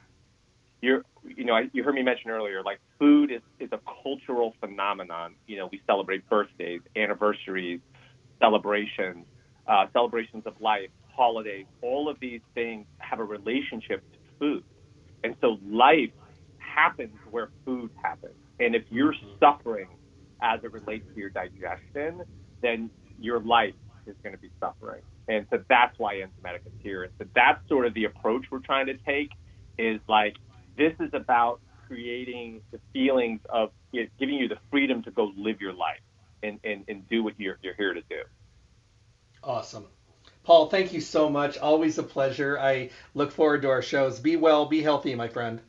You're, 0.80 1.02
you 1.24 1.44
know, 1.44 1.60
you 1.72 1.84
heard 1.84 1.94
me 1.94 2.02
mention 2.02 2.30
earlier, 2.30 2.62
like 2.62 2.80
food 2.98 3.30
is, 3.30 3.42
is 3.60 3.68
a 3.72 3.80
cultural 4.02 4.54
phenomenon. 4.60 5.36
You 5.46 5.58
know, 5.58 5.68
we 5.70 5.80
celebrate 5.86 6.28
birthdays, 6.28 6.80
anniversaries, 6.96 7.80
celebrations, 8.42 9.26
uh, 9.68 9.86
celebrations 9.92 10.42
of 10.46 10.54
life, 10.60 10.90
holidays. 11.14 11.66
All 11.82 12.08
of 12.08 12.16
these 12.20 12.40
things 12.54 12.86
have 12.98 13.20
a 13.20 13.24
relationship 13.24 14.02
to 14.12 14.18
food. 14.40 14.64
And 15.22 15.36
so 15.40 15.58
life 15.64 16.10
happens 16.58 17.14
where 17.30 17.50
food 17.64 17.90
happens. 18.02 18.34
And 18.58 18.74
if 18.74 18.82
you're 18.90 19.14
suffering 19.38 19.88
as 20.42 20.60
it 20.64 20.72
relates 20.72 21.04
to 21.14 21.20
your 21.20 21.30
digestion, 21.30 22.22
then 22.62 22.90
your 23.24 23.40
life 23.40 23.74
is 24.06 24.16
going 24.22 24.34
to 24.34 24.40
be 24.40 24.50
suffering. 24.60 25.02
And 25.28 25.46
so 25.50 25.62
that's 25.68 25.98
why 25.98 26.16
Enzymedica 26.16 26.66
is 26.66 26.72
here. 26.82 27.04
And 27.04 27.12
so 27.18 27.24
that's 27.34 27.66
sort 27.68 27.86
of 27.86 27.94
the 27.94 28.04
approach 28.04 28.46
we're 28.50 28.58
trying 28.58 28.86
to 28.86 28.96
take 28.96 29.30
is 29.78 30.00
like, 30.08 30.36
this 30.76 30.92
is 31.00 31.10
about 31.12 31.60
creating 31.86 32.62
the 32.70 32.80
feelings 32.92 33.40
of 33.48 33.70
you 33.92 34.02
know, 34.02 34.08
giving 34.18 34.36
you 34.36 34.48
the 34.48 34.58
freedom 34.70 35.02
to 35.02 35.10
go 35.10 35.32
live 35.36 35.60
your 35.60 35.72
life 35.72 36.00
and, 36.42 36.58
and, 36.64 36.84
and 36.88 37.08
do 37.08 37.22
what 37.22 37.38
you're, 37.38 37.58
you're 37.62 37.74
here 37.74 37.94
to 37.94 38.00
do. 38.02 38.22
Awesome. 39.44 39.86
Paul, 40.44 40.68
thank 40.68 40.92
you 40.92 41.00
so 41.00 41.28
much. 41.28 41.58
Always 41.58 41.98
a 41.98 42.02
pleasure. 42.02 42.58
I 42.58 42.90
look 43.14 43.30
forward 43.30 43.62
to 43.62 43.70
our 43.70 43.82
shows. 43.82 44.18
Be 44.18 44.36
well, 44.36 44.66
be 44.66 44.82
healthy, 44.82 45.14
my 45.14 45.28
friend. 45.28 45.60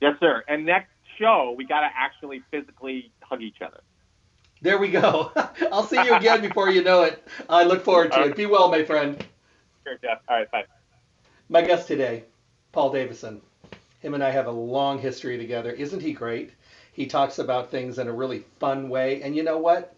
Yes, 0.00 0.14
sir. 0.18 0.42
And 0.48 0.66
next 0.66 0.90
show, 1.18 1.54
we 1.56 1.64
got 1.64 1.80
to 1.80 1.88
actually 1.94 2.42
physically 2.50 3.12
hug 3.22 3.42
each 3.42 3.58
other. 3.64 3.80
There 4.62 4.78
we 4.78 4.88
go. 4.88 5.32
I'll 5.72 5.86
see 5.86 6.02
you 6.02 6.14
again 6.14 6.42
before 6.42 6.70
you 6.70 6.82
know 6.82 7.02
it. 7.02 7.26
I 7.48 7.64
look 7.64 7.82
forward 7.82 8.12
to 8.12 8.24
it. 8.24 8.36
Be 8.36 8.46
well, 8.46 8.70
my 8.70 8.84
friend. 8.84 9.22
Sure, 9.84 9.98
Jeff. 10.02 10.20
All 10.28 10.36
right, 10.36 10.50
bye. 10.50 10.64
My 11.48 11.62
guest 11.62 11.88
today, 11.88 12.24
Paul 12.72 12.92
Davison. 12.92 13.40
Him 14.00 14.14
and 14.14 14.22
I 14.22 14.30
have 14.30 14.46
a 14.46 14.52
long 14.52 14.98
history 14.98 15.38
together. 15.38 15.70
Isn't 15.70 16.00
he 16.00 16.12
great? 16.12 16.52
He 16.92 17.06
talks 17.06 17.38
about 17.38 17.70
things 17.70 17.98
in 17.98 18.08
a 18.08 18.12
really 18.12 18.44
fun 18.58 18.88
way. 18.88 19.22
And 19.22 19.34
you 19.34 19.42
know 19.42 19.58
what? 19.58 19.94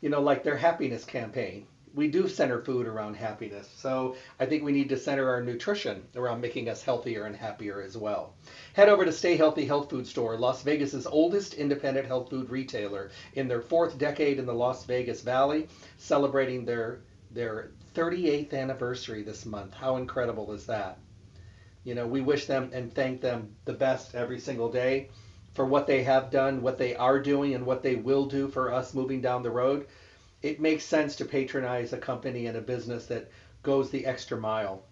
You 0.00 0.08
know, 0.08 0.20
like 0.20 0.42
their 0.42 0.56
happiness 0.56 1.04
campaign 1.04 1.66
we 1.94 2.08
do 2.08 2.28
center 2.28 2.60
food 2.60 2.86
around 2.86 3.14
happiness. 3.14 3.68
So 3.76 4.16
I 4.38 4.46
think 4.46 4.62
we 4.62 4.72
need 4.72 4.88
to 4.90 4.98
center 4.98 5.28
our 5.28 5.42
nutrition 5.42 6.02
around 6.14 6.40
making 6.40 6.68
us 6.68 6.82
healthier 6.82 7.24
and 7.24 7.34
happier 7.34 7.82
as 7.82 7.96
well. 7.96 8.34
Head 8.74 8.88
over 8.88 9.04
to 9.04 9.12
Stay 9.12 9.36
Healthy 9.36 9.66
Health 9.66 9.90
Food 9.90 10.06
Store, 10.06 10.36
Las 10.36 10.62
Vegas's 10.62 11.06
oldest 11.06 11.54
independent 11.54 12.06
health 12.06 12.30
food 12.30 12.50
retailer 12.50 13.10
in 13.34 13.48
their 13.48 13.60
fourth 13.60 13.98
decade 13.98 14.38
in 14.38 14.46
the 14.46 14.54
Las 14.54 14.84
Vegas 14.84 15.22
Valley, 15.22 15.68
celebrating 15.96 16.64
their 16.64 17.00
their 17.32 17.70
38th 17.94 18.54
anniversary 18.54 19.22
this 19.22 19.46
month. 19.46 19.72
How 19.74 19.96
incredible 19.96 20.52
is 20.52 20.66
that? 20.66 20.98
You 21.84 21.94
know, 21.94 22.06
we 22.06 22.20
wish 22.20 22.46
them 22.46 22.70
and 22.72 22.92
thank 22.92 23.20
them 23.20 23.54
the 23.64 23.72
best 23.72 24.14
every 24.14 24.38
single 24.38 24.70
day 24.70 25.08
for 25.54 25.64
what 25.64 25.86
they 25.86 26.02
have 26.04 26.30
done, 26.30 26.62
what 26.62 26.78
they 26.78 26.94
are 26.94 27.20
doing, 27.20 27.54
and 27.54 27.66
what 27.66 27.82
they 27.82 27.96
will 27.96 28.26
do 28.26 28.48
for 28.48 28.72
us 28.72 28.94
moving 28.94 29.20
down 29.20 29.42
the 29.42 29.50
road 29.50 29.86
it 30.42 30.60
makes 30.60 30.84
sense 30.84 31.16
to 31.16 31.24
patronize 31.24 31.92
a 31.92 31.98
company 31.98 32.46
and 32.46 32.56
a 32.56 32.62
business 32.62 33.06
that 33.06 33.30
goes 33.62 33.90
the 33.90 34.06
extra 34.06 34.38
mile. 34.38 34.82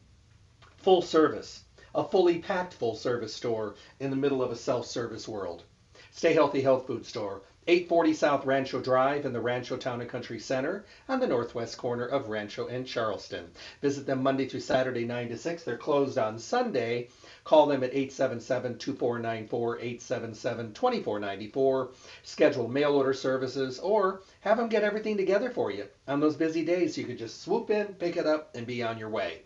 Full 0.76 1.02
service, 1.02 1.64
a 1.94 2.04
fully 2.04 2.38
packed 2.38 2.74
full 2.74 2.94
service 2.94 3.34
store 3.34 3.74
in 3.98 4.10
the 4.10 4.16
middle 4.16 4.42
of 4.42 4.50
a 4.50 4.56
self 4.56 4.86
service 4.86 5.26
world. 5.26 5.64
Stay 6.10 6.32
Healthy 6.34 6.60
Health 6.60 6.86
Food 6.86 7.06
Store, 7.06 7.42
840 7.70 8.14
South 8.14 8.46
Rancho 8.46 8.80
Drive 8.80 9.26
in 9.26 9.34
the 9.34 9.42
Rancho 9.42 9.76
Town 9.76 10.00
and 10.00 10.08
Country 10.08 10.38
Center 10.38 10.86
on 11.06 11.20
the 11.20 11.26
northwest 11.26 11.76
corner 11.76 12.06
of 12.06 12.30
Rancho 12.30 12.66
and 12.66 12.86
Charleston. 12.86 13.50
Visit 13.82 14.06
them 14.06 14.22
Monday 14.22 14.48
through 14.48 14.60
Saturday, 14.60 15.04
9 15.04 15.28
to 15.28 15.36
6. 15.36 15.64
They're 15.64 15.76
closed 15.76 16.16
on 16.16 16.38
Sunday. 16.38 17.10
Call 17.44 17.66
them 17.66 17.84
at 17.84 17.90
877 17.90 18.78
2494 18.78 19.80
877 19.80 20.72
2494. 20.72 21.90
Schedule 22.22 22.68
mail 22.68 22.94
order 22.94 23.12
services 23.12 23.78
or 23.80 24.22
have 24.40 24.56
them 24.56 24.70
get 24.70 24.82
everything 24.82 25.18
together 25.18 25.50
for 25.50 25.70
you 25.70 25.88
on 26.06 26.20
those 26.20 26.36
busy 26.36 26.64
days. 26.64 26.96
You 26.96 27.04
could 27.04 27.18
just 27.18 27.42
swoop 27.42 27.68
in, 27.68 27.88
pick 27.88 28.16
it 28.16 28.26
up, 28.26 28.56
and 28.56 28.66
be 28.66 28.82
on 28.82 28.96
your 28.96 29.10
way. 29.10 29.42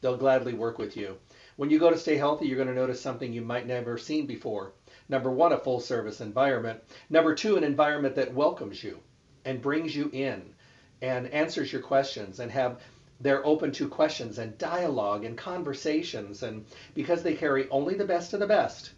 They'll 0.00 0.16
gladly 0.16 0.54
work 0.54 0.78
with 0.78 0.96
you. 0.96 1.18
When 1.58 1.70
you 1.70 1.80
go 1.80 1.90
to 1.90 1.98
Stay 1.98 2.16
Healthy, 2.16 2.46
you're 2.46 2.54
going 2.54 2.68
to 2.68 2.74
notice 2.74 3.00
something 3.00 3.32
you 3.32 3.40
might 3.40 3.66
never 3.66 3.98
seen 3.98 4.26
before. 4.26 4.74
Number 5.08 5.28
one, 5.28 5.52
a 5.52 5.58
full 5.58 5.80
service 5.80 6.20
environment. 6.20 6.80
Number 7.10 7.34
two, 7.34 7.56
an 7.56 7.64
environment 7.64 8.14
that 8.14 8.32
welcomes 8.32 8.84
you 8.84 9.00
and 9.44 9.60
brings 9.60 9.96
you 9.96 10.08
in 10.12 10.54
and 11.02 11.26
answers 11.26 11.72
your 11.72 11.82
questions 11.82 12.38
and 12.38 12.52
have 12.52 12.80
they're 13.18 13.44
open 13.44 13.72
to 13.72 13.88
questions 13.88 14.38
and 14.38 14.56
dialogue 14.56 15.24
and 15.24 15.36
conversations. 15.36 16.44
And 16.44 16.64
because 16.94 17.24
they 17.24 17.34
carry 17.34 17.68
only 17.70 17.94
the 17.94 18.04
best 18.04 18.34
of 18.34 18.38
the 18.38 18.46
best 18.46 18.92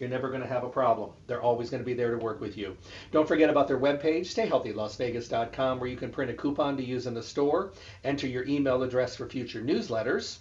you're 0.00 0.08
never 0.08 0.30
going 0.30 0.42
to 0.42 0.48
have 0.48 0.64
a 0.64 0.68
problem. 0.68 1.12
They're 1.28 1.40
always 1.40 1.70
going 1.70 1.80
to 1.80 1.86
be 1.86 1.94
there 1.94 2.10
to 2.10 2.18
work 2.18 2.40
with 2.40 2.58
you. 2.58 2.76
Don't 3.12 3.28
forget 3.28 3.50
about 3.50 3.68
their 3.68 3.78
webpage 3.78 4.34
stayhealthylasvegas.com 4.34 5.78
where 5.78 5.88
you 5.88 5.96
can 5.96 6.10
print 6.10 6.32
a 6.32 6.34
coupon 6.34 6.76
to 6.76 6.84
use 6.84 7.06
in 7.06 7.14
the 7.14 7.22
store 7.22 7.72
enter 8.02 8.26
your 8.26 8.44
email 8.48 8.82
address 8.82 9.14
for 9.14 9.28
future 9.28 9.62
newsletters 9.62 10.38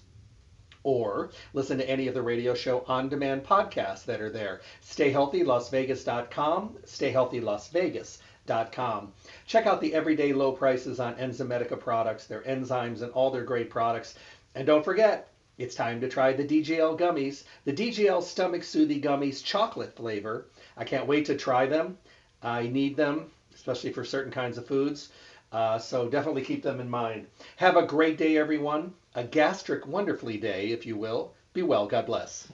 or 0.84 1.32
listen 1.54 1.78
to 1.78 1.90
any 1.90 2.08
of 2.08 2.14
the 2.14 2.22
radio 2.22 2.54
show 2.54 2.84
on 2.88 3.10
demand 3.10 3.44
podcasts 3.44 4.06
that 4.06 4.22
are 4.22 4.30
there. 4.30 4.62
StayHealthyLasVegas.com, 4.84 6.78
StayHealthyLasVegas.com. 6.86 9.14
Check 9.48 9.66
out 9.66 9.82
the 9.82 9.94
everyday 9.94 10.34
low 10.34 10.52
prices 10.52 11.00
on 11.00 11.16
Enzymedica 11.16 11.80
products, 11.80 12.26
their 12.26 12.42
enzymes, 12.42 13.02
and 13.02 13.12
all 13.14 13.32
their 13.32 13.44
great 13.44 13.70
products. 13.70 14.16
And 14.56 14.68
don't 14.68 14.86
forget, 14.86 15.30
it's 15.58 15.76
time 15.76 16.02
to 16.02 16.10
try 16.10 16.34
the 16.34 16.44
DGL 16.44 17.00
gummies, 17.00 17.44
the 17.66 17.74
DGL 17.74 18.24
Stomach 18.24 18.64
Soothie 18.64 19.02
Gummies 19.02 19.44
chocolate 19.44 19.96
flavor. 19.96 20.48
I 20.76 20.84
can't 20.84 21.08
wait 21.08 21.26
to 21.26 21.38
try 21.38 21.68
them. 21.68 21.98
I 22.42 22.68
need 22.68 22.98
them, 22.98 23.32
especially 23.54 23.94
for 23.94 24.04
certain 24.04 24.32
kinds 24.32 24.58
of 24.58 24.68
foods. 24.68 25.10
Uh, 25.52 25.78
so 25.78 26.10
definitely 26.10 26.42
keep 26.42 26.64
them 26.64 26.80
in 26.80 26.90
mind. 26.90 27.28
Have 27.58 27.78
a 27.78 27.86
great 27.86 28.18
day, 28.18 28.38
everyone. 28.38 28.94
A 29.16 29.24
gastric 29.24 29.86
wonderfully 29.86 30.38
day, 30.38 30.70
if 30.70 30.86
you 30.86 30.98
will. 30.98 31.34
Be 31.54 31.62
well. 31.62 31.88
God 31.88 32.06
bless. 32.06 32.48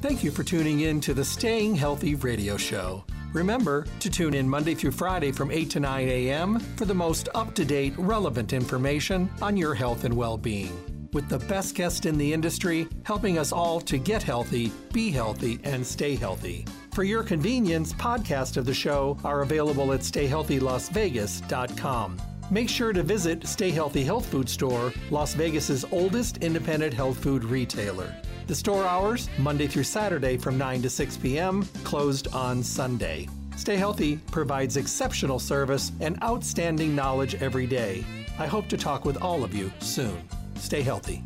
Thank 0.00 0.22
you 0.22 0.30
for 0.30 0.44
tuning 0.44 0.80
in 0.80 1.00
to 1.00 1.12
the 1.12 1.24
Staying 1.24 1.74
Healthy 1.74 2.14
radio 2.14 2.56
show. 2.56 3.04
Remember 3.32 3.84
to 3.98 4.08
tune 4.08 4.34
in 4.34 4.48
Monday 4.48 4.74
through 4.74 4.92
Friday 4.92 5.32
from 5.32 5.50
8 5.50 5.68
to 5.70 5.80
9 5.80 6.08
a.m. 6.08 6.60
for 6.76 6.84
the 6.84 6.94
most 6.94 7.28
up 7.34 7.52
to 7.56 7.64
date, 7.64 7.94
relevant 7.98 8.52
information 8.52 9.28
on 9.42 9.56
your 9.56 9.74
health 9.74 10.04
and 10.04 10.14
well 10.14 10.38
being. 10.38 11.08
With 11.12 11.28
the 11.28 11.40
best 11.40 11.74
guest 11.74 12.06
in 12.06 12.16
the 12.16 12.32
industry 12.32 12.86
helping 13.02 13.38
us 13.38 13.50
all 13.50 13.80
to 13.80 13.98
get 13.98 14.22
healthy, 14.22 14.70
be 14.92 15.10
healthy, 15.10 15.58
and 15.64 15.84
stay 15.84 16.14
healthy. 16.14 16.64
For 16.94 17.02
your 17.02 17.22
convenience, 17.22 17.92
podcasts 17.94 18.56
of 18.56 18.66
the 18.66 18.74
show 18.74 19.18
are 19.24 19.42
available 19.42 19.92
at 19.92 20.00
stayhealthylasvegas.com. 20.00 22.37
Make 22.50 22.70
sure 22.70 22.94
to 22.94 23.02
visit 23.02 23.46
Stay 23.46 23.70
Healthy 23.70 24.04
Health 24.04 24.24
Food 24.24 24.48
Store, 24.48 24.90
Las 25.10 25.34
Vegas's 25.34 25.84
oldest 25.92 26.38
independent 26.38 26.94
health 26.94 27.18
food 27.18 27.44
retailer. 27.44 28.14
The 28.46 28.54
store 28.54 28.86
hours, 28.86 29.28
Monday 29.36 29.66
through 29.66 29.82
Saturday 29.82 30.38
from 30.38 30.56
9 30.56 30.80
to 30.80 30.88
6 30.88 31.18
p.m., 31.18 31.68
closed 31.84 32.28
on 32.28 32.62
Sunday. 32.62 33.28
Stay 33.58 33.76
Healthy 33.76 34.16
provides 34.30 34.78
exceptional 34.78 35.38
service 35.38 35.92
and 36.00 36.16
outstanding 36.22 36.96
knowledge 36.96 37.34
every 37.34 37.66
day. 37.66 38.02
I 38.38 38.46
hope 38.46 38.68
to 38.68 38.78
talk 38.78 39.04
with 39.04 39.20
all 39.20 39.44
of 39.44 39.54
you 39.54 39.70
soon. 39.80 40.16
Stay 40.56 40.80
healthy. 40.80 41.22